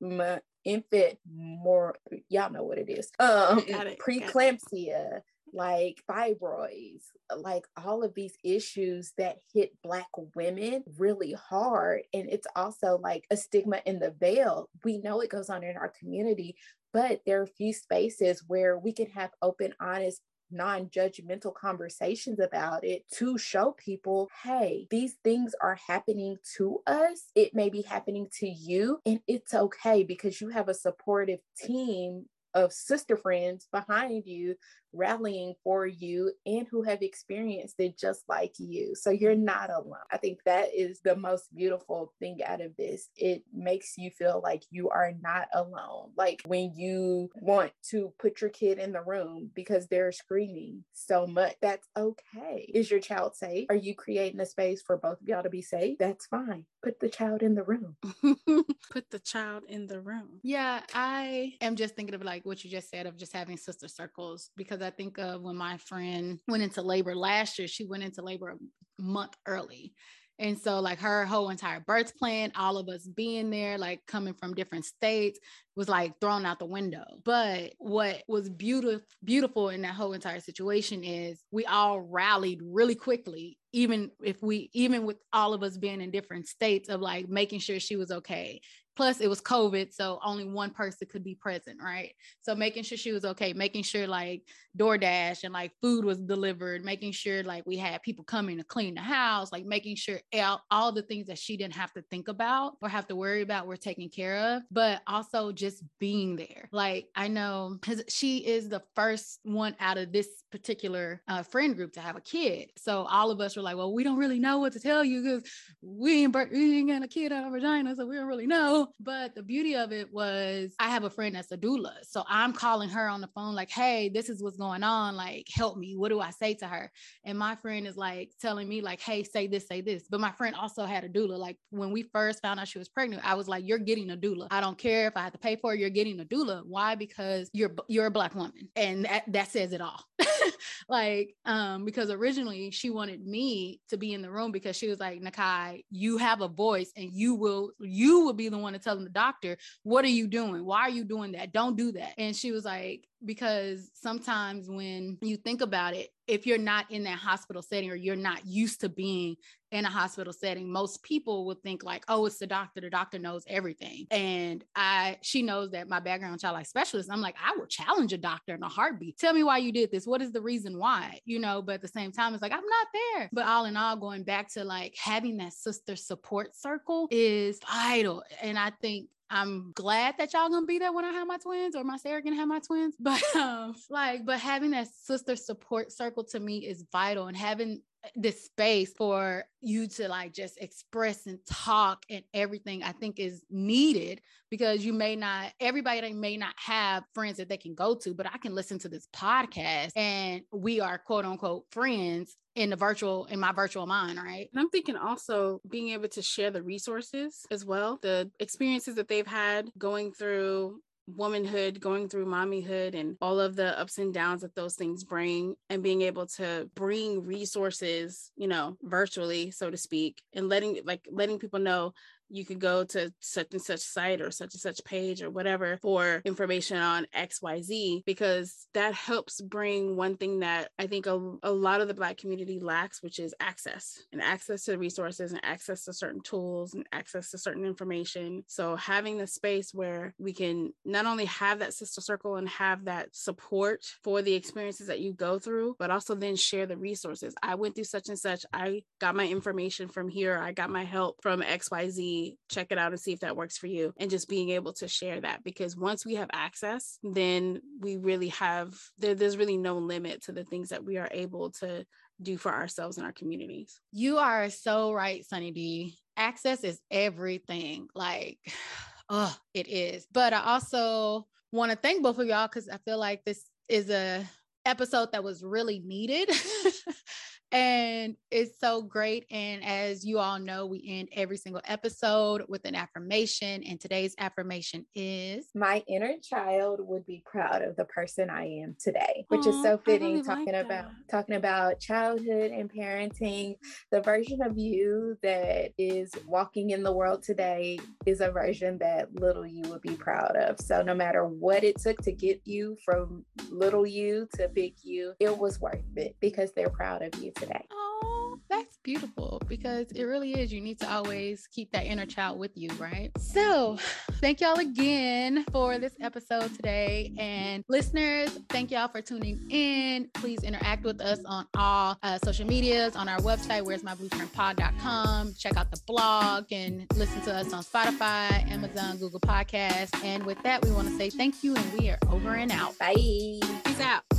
ma- 0.00 0.38
infant 0.64 1.18
more 1.32 1.94
y'all 2.28 2.50
know 2.50 2.64
what 2.64 2.76
it 2.78 2.90
is 2.90 3.12
um 3.20 3.60
it, 3.68 3.98
preeclampsia 4.00 5.20
like 5.52 6.02
fibroids, 6.08 7.04
like 7.36 7.66
all 7.82 8.02
of 8.02 8.14
these 8.14 8.36
issues 8.44 9.12
that 9.18 9.38
hit 9.52 9.72
Black 9.82 10.08
women 10.34 10.84
really 10.98 11.32
hard. 11.32 12.02
And 12.12 12.28
it's 12.28 12.46
also 12.54 12.98
like 13.02 13.24
a 13.30 13.36
stigma 13.36 13.80
in 13.86 13.98
the 13.98 14.14
veil. 14.18 14.68
We 14.84 14.98
know 14.98 15.20
it 15.20 15.30
goes 15.30 15.50
on 15.50 15.64
in 15.64 15.76
our 15.76 15.92
community, 15.98 16.56
but 16.92 17.20
there 17.26 17.40
are 17.40 17.44
a 17.44 17.46
few 17.46 17.72
spaces 17.72 18.44
where 18.46 18.78
we 18.78 18.92
can 18.92 19.10
have 19.10 19.30
open, 19.42 19.74
honest, 19.80 20.20
non 20.50 20.86
judgmental 20.86 21.54
conversations 21.54 22.38
about 22.38 22.84
it 22.84 23.02
to 23.14 23.36
show 23.36 23.72
people 23.72 24.30
hey, 24.42 24.86
these 24.90 25.16
things 25.24 25.54
are 25.60 25.78
happening 25.86 26.36
to 26.56 26.80
us. 26.86 27.24
It 27.34 27.54
may 27.54 27.68
be 27.68 27.82
happening 27.82 28.28
to 28.38 28.48
you, 28.48 29.00
and 29.04 29.20
it's 29.26 29.54
okay 29.54 30.04
because 30.04 30.40
you 30.40 30.48
have 30.50 30.68
a 30.68 30.74
supportive 30.74 31.40
team 31.58 32.26
of 32.54 32.72
sister 32.72 33.16
friends 33.16 33.68
behind 33.70 34.24
you 34.24 34.56
rallying 34.96 35.54
for 35.62 35.86
you 35.86 36.32
and 36.44 36.66
who 36.70 36.82
have 36.82 37.02
experienced 37.02 37.76
it 37.78 37.98
just 37.98 38.22
like 38.28 38.54
you. 38.58 38.94
So 38.94 39.10
you're 39.10 39.34
mm-hmm. 39.34 39.44
not 39.44 39.70
alone. 39.70 39.96
I 40.10 40.16
think 40.16 40.38
that 40.44 40.68
is 40.74 41.00
the 41.04 41.16
most 41.16 41.54
beautiful 41.54 42.12
thing 42.18 42.40
out 42.44 42.60
of 42.60 42.76
this. 42.76 43.08
It 43.16 43.42
makes 43.52 43.94
you 43.96 44.10
feel 44.10 44.40
like 44.42 44.64
you 44.70 44.88
are 44.90 45.12
not 45.20 45.48
alone. 45.54 46.10
Like 46.16 46.42
when 46.46 46.72
you 46.74 47.30
want 47.36 47.72
to 47.90 48.12
put 48.18 48.40
your 48.40 48.50
kid 48.50 48.78
in 48.78 48.92
the 48.92 49.02
room 49.02 49.50
because 49.54 49.86
they're 49.86 50.12
screaming 50.12 50.84
so 50.92 51.26
much, 51.26 51.54
that's 51.60 51.86
okay. 51.96 52.70
Is 52.72 52.90
your 52.90 53.00
child 53.00 53.36
safe? 53.36 53.66
Are 53.70 53.76
you 53.76 53.94
creating 53.94 54.40
a 54.40 54.46
space 54.46 54.82
for 54.82 54.96
both 54.96 55.20
of 55.20 55.28
y'all 55.28 55.42
to 55.42 55.50
be 55.50 55.62
safe? 55.62 55.98
That's 55.98 56.26
fine. 56.26 56.64
Put 56.82 57.00
the 57.00 57.08
child 57.08 57.42
in 57.42 57.54
the 57.54 57.64
room. 57.64 57.96
put 58.90 59.10
the 59.10 59.18
child 59.18 59.64
in 59.68 59.86
the 59.86 60.00
room. 60.00 60.40
Yeah, 60.42 60.80
I 60.94 61.54
am 61.60 61.76
just 61.76 61.96
thinking 61.96 62.14
of 62.14 62.22
like 62.22 62.46
what 62.46 62.64
you 62.64 62.70
just 62.70 62.90
said 62.90 63.06
of 63.06 63.16
just 63.16 63.32
having 63.32 63.56
sister 63.56 63.88
circles 63.88 64.50
because 64.56 64.80
I 64.86 64.90
think 64.90 65.18
of 65.18 65.42
when 65.42 65.56
my 65.56 65.76
friend 65.78 66.38
went 66.48 66.62
into 66.62 66.82
labor 66.82 67.14
last 67.14 67.58
year, 67.58 67.68
she 67.68 67.84
went 67.84 68.04
into 68.04 68.22
labor 68.22 68.50
a 68.50 69.02
month 69.02 69.36
early. 69.46 69.92
And 70.38 70.58
so, 70.58 70.80
like, 70.80 70.98
her 71.00 71.24
whole 71.24 71.48
entire 71.48 71.80
birth 71.80 72.16
plan, 72.16 72.52
all 72.56 72.76
of 72.76 72.88
us 72.88 73.06
being 73.06 73.50
there, 73.50 73.78
like 73.78 74.00
coming 74.06 74.34
from 74.34 74.54
different 74.54 74.84
states, 74.84 75.38
was 75.76 75.88
like 75.88 76.18
thrown 76.20 76.46
out 76.46 76.58
the 76.58 76.66
window. 76.66 77.04
But 77.24 77.74
what 77.78 78.22
was 78.26 78.48
beautiful, 78.48 79.02
beautiful 79.22 79.68
in 79.68 79.82
that 79.82 79.94
whole 79.94 80.14
entire 80.14 80.40
situation 80.40 81.04
is 81.04 81.42
we 81.50 81.66
all 81.66 82.00
rallied 82.00 82.60
really 82.62 82.94
quickly, 82.94 83.58
even 83.72 84.10
if 84.24 84.42
we, 84.42 84.70
even 84.72 85.04
with 85.04 85.18
all 85.32 85.52
of 85.52 85.62
us 85.62 85.76
being 85.76 86.00
in 86.00 86.10
different 86.10 86.48
states 86.48 86.88
of 86.88 87.00
like 87.00 87.28
making 87.28 87.60
sure 87.60 87.78
she 87.78 87.96
was 87.96 88.10
okay, 88.10 88.60
plus 88.96 89.20
it 89.20 89.28
was 89.28 89.40
covid 89.40 89.92
so 89.92 90.18
only 90.24 90.44
one 90.44 90.70
person 90.70 91.06
could 91.08 91.22
be 91.22 91.34
present 91.34 91.78
right? 91.82 92.14
So 92.40 92.54
making 92.54 92.82
sure 92.82 92.98
she 92.98 93.12
was 93.12 93.24
okay 93.24 93.52
making 93.52 93.82
sure 93.82 94.06
like 94.06 94.42
doordash 94.76 95.44
and 95.44 95.52
like 95.52 95.72
food 95.82 96.04
was 96.04 96.20
delivered 96.20 96.84
making 96.84 97.12
sure 97.12 97.42
like 97.42 97.64
we 97.66 97.76
had 97.76 98.02
people 98.02 98.24
coming 98.24 98.56
to 98.56 98.64
clean 98.64 98.94
the 98.94 99.02
house 99.02 99.52
like 99.52 99.66
making 99.66 99.96
sure 99.96 100.18
all, 100.34 100.62
all 100.70 100.92
the 100.92 101.02
things 101.02 101.26
that 101.26 101.38
she 101.38 101.56
didn't 101.56 101.74
have 101.74 101.92
to 101.92 102.02
think 102.10 102.28
about 102.28 102.72
or 102.80 102.88
have 102.88 103.06
to 103.06 103.16
worry 103.16 103.42
about 103.42 103.66
were 103.66 103.76
taken 103.76 104.08
care 104.08 104.38
of. 104.38 104.62
But 104.70 105.02
also 105.06 105.52
just 105.52 105.65
being 105.98 106.36
there 106.36 106.68
like 106.72 107.08
i 107.14 107.28
know 107.28 107.76
because 107.80 108.02
she 108.08 108.38
is 108.38 108.68
the 108.68 108.82
first 108.94 109.40
one 109.42 109.74
out 109.80 109.98
of 109.98 110.12
this 110.12 110.28
particular 110.50 111.20
uh, 111.28 111.42
friend 111.42 111.76
group 111.76 111.92
to 111.92 112.00
have 112.00 112.16
a 112.16 112.20
kid 112.20 112.70
so 112.76 113.02
all 113.10 113.30
of 113.30 113.40
us 113.40 113.56
were 113.56 113.62
like 113.62 113.76
well 113.76 113.92
we 113.92 114.04
don't 114.04 114.18
really 114.18 114.38
know 114.38 114.58
what 114.58 114.72
to 114.72 114.80
tell 114.80 115.04
you 115.04 115.22
because 115.22 115.42
we 115.82 116.22
ain't, 116.22 116.34
we 116.52 116.78
ain't 116.78 116.88
got 116.88 117.02
a 117.02 117.08
kid 117.08 117.32
out 117.32 117.46
of 117.46 117.52
vagina 117.52 117.94
so 117.94 118.06
we 118.06 118.16
don't 118.16 118.26
really 118.26 118.46
know 118.46 118.88
but 119.00 119.34
the 119.34 119.42
beauty 119.42 119.74
of 119.74 119.92
it 119.92 120.12
was 120.12 120.74
I 120.78 120.88
have 120.88 121.04
a 121.04 121.10
friend 121.10 121.34
that's 121.34 121.52
a 121.52 121.56
doula. 121.56 121.92
So 122.02 122.24
I'm 122.28 122.52
calling 122.52 122.88
her 122.90 123.08
on 123.08 123.20
the 123.20 123.28
phone, 123.28 123.54
like, 123.54 123.70
hey, 123.70 124.08
this 124.08 124.28
is 124.28 124.42
what's 124.42 124.56
going 124.56 124.82
on. 124.82 125.16
Like, 125.16 125.46
help 125.52 125.76
me. 125.76 125.96
What 125.96 126.10
do 126.10 126.20
I 126.20 126.30
say 126.30 126.54
to 126.54 126.66
her? 126.66 126.90
And 127.24 127.38
my 127.38 127.56
friend 127.56 127.86
is 127.86 127.96
like 127.96 128.32
telling 128.40 128.68
me, 128.68 128.80
like, 128.80 129.00
hey, 129.00 129.24
say 129.24 129.46
this, 129.46 129.66
say 129.66 129.80
this. 129.80 130.04
But 130.08 130.20
my 130.20 130.32
friend 130.32 130.54
also 130.54 130.84
had 130.84 131.04
a 131.04 131.08
doula. 131.08 131.38
Like 131.38 131.56
when 131.70 131.92
we 131.92 132.02
first 132.02 132.42
found 132.42 132.60
out 132.60 132.68
she 132.68 132.78
was 132.78 132.88
pregnant, 132.88 133.22
I 133.24 133.34
was 133.34 133.48
like, 133.48 133.66
you're 133.66 133.78
getting 133.78 134.10
a 134.10 134.16
doula. 134.16 134.48
I 134.50 134.60
don't 134.60 134.78
care 134.78 135.06
if 135.06 135.16
I 135.16 135.22
have 135.22 135.32
to 135.32 135.38
pay 135.38 135.55
for 135.56 135.74
you're 135.74 135.90
getting 135.90 136.20
a 136.20 136.24
doula. 136.24 136.62
Why? 136.66 136.94
Because 136.94 137.50
you're 137.52 137.74
you're 137.88 138.06
a 138.06 138.10
black 138.10 138.34
woman. 138.34 138.68
And 138.76 139.04
that, 139.04 139.24
that 139.28 139.48
says 139.48 139.72
it 139.72 139.80
all. 139.80 140.04
like, 140.88 141.34
um, 141.44 141.84
because 141.84 142.10
originally 142.10 142.70
she 142.70 142.90
wanted 142.90 143.26
me 143.26 143.80
to 143.88 143.96
be 143.96 144.12
in 144.12 144.22
the 144.22 144.30
room 144.30 144.52
because 144.52 144.76
she 144.76 144.88
was 144.88 145.00
like, 145.00 145.20
Nakai, 145.20 145.84
you 145.90 146.18
have 146.18 146.40
a 146.40 146.48
voice 146.48 146.92
and 146.96 147.10
you 147.12 147.34
will, 147.34 147.72
you 147.80 148.20
will 148.20 148.32
be 148.32 148.48
the 148.48 148.58
one 148.58 148.72
to 148.72 148.78
telling 148.78 149.04
the 149.04 149.10
doctor, 149.10 149.56
What 149.82 150.04
are 150.04 150.08
you 150.08 150.26
doing? 150.26 150.64
Why 150.64 150.82
are 150.82 150.90
you 150.90 151.04
doing 151.04 151.32
that? 151.32 151.52
Don't 151.52 151.76
do 151.76 151.92
that. 151.92 152.12
And 152.18 152.34
she 152.34 152.52
was 152.52 152.64
like, 152.64 153.06
Because 153.24 153.90
sometimes 153.94 154.68
when 154.68 155.18
you 155.20 155.36
think 155.36 155.60
about 155.60 155.94
it, 155.94 156.10
if 156.26 156.46
you're 156.46 156.58
not 156.58 156.90
in 156.90 157.04
that 157.04 157.18
hospital 157.18 157.62
setting 157.62 157.90
or 157.90 157.94
you're 157.94 158.16
not 158.16 158.44
used 158.46 158.80
to 158.80 158.88
being 158.88 159.36
in 159.76 159.84
a 159.84 159.90
hospital 159.90 160.32
setting, 160.32 160.70
most 160.70 161.02
people 161.02 161.46
would 161.46 161.62
think 161.62 161.84
like, 161.84 162.04
oh, 162.08 162.26
it's 162.26 162.38
the 162.38 162.46
doctor. 162.46 162.80
The 162.80 162.90
doctor 162.90 163.18
knows 163.18 163.44
everything. 163.46 164.06
And 164.10 164.64
I, 164.74 165.18
she 165.22 165.42
knows 165.42 165.70
that 165.70 165.88
my 165.88 166.00
background 166.00 166.40
child 166.40 166.54
life 166.54 166.66
specialist. 166.66 167.10
I'm 167.10 167.20
like, 167.20 167.36
I 167.42 167.56
will 167.56 167.66
challenge 167.66 168.12
a 168.12 168.18
doctor 168.18 168.54
in 168.54 168.62
a 168.62 168.68
heartbeat. 168.68 169.18
Tell 169.18 169.32
me 169.32 169.42
why 169.42 169.58
you 169.58 169.72
did 169.72 169.90
this. 169.90 170.06
What 170.06 170.22
is 170.22 170.32
the 170.32 170.40
reason 170.40 170.78
why? 170.78 171.20
You 171.24 171.38
know, 171.38 171.62
but 171.62 171.76
at 171.76 171.82
the 171.82 171.88
same 171.88 172.12
time, 172.12 172.32
it's 172.32 172.42
like, 172.42 172.52
I'm 172.52 172.58
not 172.58 172.86
there. 172.92 173.28
But 173.32 173.46
all 173.46 173.66
in 173.66 173.76
all, 173.76 173.96
going 173.96 174.24
back 174.24 174.52
to 174.54 174.64
like 174.64 174.96
having 174.98 175.36
that 175.38 175.52
sister 175.52 175.96
support 175.96 176.56
circle 176.56 177.08
is 177.10 177.60
vital. 177.70 178.22
And 178.42 178.58
I 178.58 178.70
think 178.80 179.08
I'm 179.28 179.72
glad 179.72 180.16
that 180.18 180.32
y'all 180.32 180.48
gonna 180.48 180.66
be 180.66 180.78
there 180.78 180.92
when 180.92 181.04
I 181.04 181.12
have 181.12 181.26
my 181.26 181.38
twins 181.38 181.74
or 181.74 181.82
my 181.82 181.96
Sarah 181.96 182.22
gonna 182.22 182.36
have 182.36 182.48
my 182.48 182.60
twins. 182.60 182.94
But 183.00 183.22
um, 183.34 183.74
like, 183.90 184.24
but 184.24 184.38
having 184.38 184.70
that 184.72 184.88
sister 184.88 185.36
support 185.36 185.92
circle 185.92 186.24
to 186.24 186.40
me 186.40 186.58
is 186.58 186.84
vital 186.92 187.26
and 187.26 187.36
having 187.36 187.82
this 188.14 188.44
space 188.44 188.92
for 188.96 189.44
you 189.60 189.86
to 189.88 190.08
like 190.08 190.32
just 190.32 190.58
express 190.58 191.26
and 191.26 191.38
talk 191.50 192.04
and 192.08 192.22
everything 192.32 192.82
I 192.82 192.92
think 192.92 193.18
is 193.18 193.42
needed 193.50 194.20
because 194.50 194.84
you 194.84 194.92
may 194.92 195.16
not 195.16 195.52
everybody 195.60 196.00
they 196.00 196.12
may 196.12 196.36
not 196.36 196.54
have 196.56 197.04
friends 197.14 197.38
that 197.38 197.48
they 197.48 197.56
can 197.56 197.74
go 197.74 197.94
to 197.96 198.14
but 198.14 198.26
I 198.26 198.38
can 198.38 198.54
listen 198.54 198.78
to 198.80 198.88
this 198.88 199.08
podcast 199.14 199.90
and 199.96 200.42
we 200.52 200.80
are 200.80 200.98
quote 200.98 201.24
unquote 201.24 201.64
friends 201.70 202.36
in 202.54 202.70
the 202.70 202.76
virtual 202.76 203.26
in 203.26 203.40
my 203.40 203.52
virtual 203.52 203.86
mind 203.86 204.18
right? 204.22 204.48
And 204.52 204.60
i'm 204.60 204.70
thinking 204.70 204.96
also 204.96 205.60
being 205.68 205.90
able 205.90 206.08
to 206.08 206.22
share 206.22 206.50
the 206.50 206.62
resources 206.62 207.44
as 207.50 207.64
well 207.64 207.98
the 208.02 208.30
experiences 208.40 208.94
that 208.96 209.08
they've 209.08 209.26
had 209.26 209.70
going 209.78 210.12
through 210.12 210.80
womanhood, 211.06 211.80
going 211.80 212.08
through 212.08 212.26
mommyhood, 212.26 212.94
and 212.94 213.16
all 213.20 213.38
of 213.40 213.56
the 213.56 213.78
ups 213.78 213.98
and 213.98 214.12
downs 214.12 214.42
that 214.42 214.54
those 214.54 214.74
things 214.74 215.04
bring, 215.04 215.54
and 215.70 215.82
being 215.82 216.02
able 216.02 216.26
to 216.26 216.68
bring 216.74 217.24
resources, 217.24 218.30
you 218.36 218.48
know, 218.48 218.76
virtually, 218.82 219.50
so 219.50 219.70
to 219.70 219.76
speak, 219.76 220.22
and 220.34 220.48
letting 220.48 220.80
like 220.84 221.06
letting 221.10 221.38
people 221.38 221.60
know 221.60 221.92
you 222.28 222.44
could 222.44 222.58
go 222.58 222.84
to 222.84 223.12
such 223.20 223.48
and 223.52 223.62
such 223.62 223.80
site 223.80 224.20
or 224.20 224.30
such 224.30 224.54
and 224.54 224.60
such 224.60 224.84
page 224.84 225.22
or 225.22 225.30
whatever 225.30 225.78
for 225.82 226.22
information 226.24 226.78
on 226.78 227.06
XYZ 227.14 228.04
because 228.04 228.66
that 228.74 228.94
helps 228.94 229.40
bring 229.40 229.96
one 229.96 230.16
thing 230.16 230.40
that 230.40 230.70
I 230.78 230.86
think 230.86 231.06
a, 231.06 231.36
a 231.42 231.52
lot 231.52 231.80
of 231.80 231.88
the 231.88 231.94
Black 231.94 232.18
community 232.18 232.58
lacks, 232.60 233.02
which 233.02 233.18
is 233.18 233.34
access 233.40 234.02
and 234.12 234.20
access 234.20 234.64
to 234.64 234.76
resources 234.76 235.32
and 235.32 235.40
access 235.44 235.84
to 235.84 235.92
certain 235.92 236.20
tools 236.20 236.74
and 236.74 236.86
access 236.92 237.30
to 237.30 237.38
certain 237.38 237.64
information. 237.64 238.44
So 238.46 238.76
having 238.76 239.18
the 239.18 239.26
space 239.26 239.72
where 239.72 240.14
we 240.18 240.32
can 240.32 240.72
not 240.84 241.06
only 241.06 241.26
have 241.26 241.60
that 241.60 241.74
sister 241.74 242.00
circle 242.00 242.36
and 242.36 242.48
have 242.48 242.86
that 242.86 243.08
support 243.12 243.84
for 244.02 244.22
the 244.22 244.34
experiences 244.34 244.88
that 244.88 245.00
you 245.00 245.12
go 245.12 245.38
through, 245.38 245.76
but 245.78 245.90
also 245.90 246.14
then 246.14 246.36
share 246.36 246.66
the 246.66 246.76
resources. 246.76 247.34
I 247.42 247.54
went 247.54 247.74
through 247.74 247.84
such 247.84 248.08
and 248.08 248.18
such. 248.18 248.44
I 248.52 248.82
got 249.00 249.14
my 249.14 249.26
information 249.26 249.88
from 249.88 250.08
here. 250.08 250.38
I 250.38 250.52
got 250.52 250.70
my 250.70 250.84
help 250.84 251.16
from 251.22 251.42
XYZ 251.42 252.15
check 252.50 252.68
it 252.70 252.78
out 252.78 252.92
and 252.92 253.00
see 253.00 253.12
if 253.12 253.20
that 253.20 253.36
works 253.36 253.56
for 253.58 253.66
you 253.66 253.92
and 253.98 254.10
just 254.10 254.28
being 254.28 254.50
able 254.50 254.72
to 254.72 254.88
share 254.88 255.20
that 255.20 255.42
because 255.44 255.76
once 255.76 256.04
we 256.04 256.14
have 256.14 256.30
access 256.32 256.98
then 257.02 257.60
we 257.80 257.96
really 257.96 258.28
have 258.28 258.74
there, 258.98 259.14
there's 259.14 259.36
really 259.36 259.56
no 259.56 259.78
limit 259.78 260.22
to 260.22 260.32
the 260.32 260.44
things 260.44 260.68
that 260.70 260.84
we 260.84 260.96
are 260.96 261.08
able 261.10 261.50
to 261.50 261.84
do 262.22 262.36
for 262.38 262.52
ourselves 262.52 262.96
and 262.96 263.04
our 263.04 263.12
communities. 263.12 263.78
You 263.92 264.18
are 264.18 264.48
so 264.50 264.92
right 264.92 265.24
sunny 265.24 265.50
d. 265.50 265.96
Access 266.16 266.64
is 266.64 266.80
everything. 266.90 267.88
Like 267.94 268.38
oh 269.08 269.36
it 269.54 269.68
is. 269.68 270.06
But 270.12 270.32
i 270.32 270.42
also 270.42 271.26
want 271.52 271.70
to 271.70 271.76
thank 271.76 272.02
both 272.02 272.18
of 272.18 272.26
y'all 272.26 272.48
because 272.48 272.68
i 272.68 272.76
feel 272.78 272.98
like 272.98 273.24
this 273.24 273.44
is 273.68 273.90
a 273.90 274.24
episode 274.66 275.12
that 275.12 275.24
was 275.24 275.44
really 275.44 275.78
needed 275.78 276.28
and 277.52 278.16
it's 278.30 278.58
so 278.58 278.82
great. 278.82 279.24
And 279.30 279.64
as 279.64 280.04
you 280.04 280.18
all 280.18 280.38
know, 280.38 280.66
we 280.66 280.84
end 280.86 281.08
every 281.12 281.36
single 281.36 281.62
episode 281.64 282.42
with 282.48 282.64
an 282.64 282.74
affirmation. 282.74 283.62
And 283.64 283.80
today's 283.80 284.14
affirmation 284.18 284.84
is 284.94 285.46
My 285.54 285.82
inner 285.88 286.14
child 286.22 286.80
would 286.82 287.06
be 287.06 287.22
proud 287.24 287.62
of 287.62 287.76
the 287.76 287.84
person 287.84 288.30
I 288.30 288.46
am 288.62 288.76
today, 288.78 289.24
which 289.28 289.42
Aww, 289.42 289.48
is 289.48 289.62
so 289.62 289.78
fitting 289.78 290.14
really 290.14 290.22
talking 290.22 290.52
like 290.52 290.64
about 290.64 290.86
talking 291.10 291.36
about 291.36 291.78
childhood 291.80 292.50
and 292.50 292.70
parenting. 292.70 293.56
The 293.92 294.00
version 294.00 294.42
of 294.42 294.58
you 294.58 295.16
that 295.22 295.72
is 295.78 296.12
walking 296.26 296.70
in 296.70 296.82
the 296.82 296.92
world 296.92 297.22
today 297.22 297.78
is 298.04 298.20
a 298.20 298.30
version 298.30 298.78
that 298.78 299.14
little 299.14 299.46
you 299.46 299.62
would 299.68 299.82
be 299.82 299.94
proud 299.94 300.36
of. 300.36 300.60
So 300.60 300.82
no 300.82 300.94
matter 300.94 301.24
what 301.24 301.62
it 301.62 301.80
took 301.80 302.02
to 302.02 302.12
get 302.12 302.40
you 302.44 302.76
from 302.84 303.24
little 303.50 303.86
you 303.86 304.28
to 304.34 304.48
big 304.48 304.74
you, 304.82 305.14
it 305.20 305.36
was 305.36 305.60
worth 305.60 305.84
it 305.94 306.16
because 306.20 306.52
they're 306.52 306.70
proud 306.70 307.02
of 307.02 307.14
you 307.22 307.32
today. 307.46 307.66
Oh, 307.72 308.38
that's 308.48 308.78
beautiful 308.82 309.40
because 309.48 309.90
it 309.92 310.02
really 310.04 310.32
is. 310.32 310.52
You 310.52 310.60
need 310.60 310.78
to 310.80 310.92
always 310.92 311.46
keep 311.48 311.70
that 311.72 311.86
inner 311.86 312.06
child 312.06 312.38
with 312.38 312.52
you, 312.54 312.70
right? 312.78 313.10
So, 313.18 313.78
thank 314.14 314.40
y'all 314.40 314.58
again 314.58 315.44
for 315.52 315.78
this 315.78 315.94
episode 316.00 316.54
today. 316.54 317.12
And 317.18 317.64
listeners, 317.68 318.38
thank 318.50 318.70
y'all 318.70 318.88
for 318.88 319.00
tuning 319.00 319.46
in. 319.50 320.08
Please 320.14 320.42
interact 320.42 320.84
with 320.84 321.00
us 321.00 321.20
on 321.26 321.46
all 321.56 321.98
uh, 322.02 322.18
social 322.24 322.46
medias, 322.46 322.96
on 322.96 323.08
our 323.08 323.18
website, 323.20 323.64
where's 323.64 323.82
my 323.82 323.94
blueprintpod.com. 323.94 325.34
Check 325.38 325.56
out 325.56 325.70
the 325.70 325.80
blog 325.86 326.46
and 326.52 326.86
listen 326.94 327.20
to 327.22 327.34
us 327.34 327.52
on 327.52 327.62
Spotify, 327.62 328.50
Amazon, 328.50 328.98
Google 328.98 329.20
Podcasts. 329.20 330.02
And 330.04 330.24
with 330.24 330.42
that, 330.42 330.64
we 330.64 330.70
want 330.70 330.88
to 330.88 330.96
say 330.96 331.10
thank 331.10 331.42
you 331.42 331.54
and 331.54 331.72
we 331.78 331.90
are 331.90 331.98
over 332.10 332.34
and 332.34 332.52
out. 332.52 332.78
Bye. 332.78 332.94
Peace 332.94 333.80
out. 333.80 334.15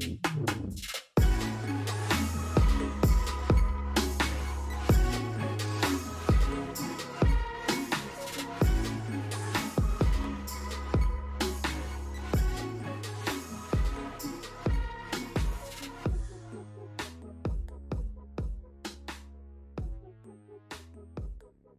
Thank 0.00 0.24
you. 0.24 0.89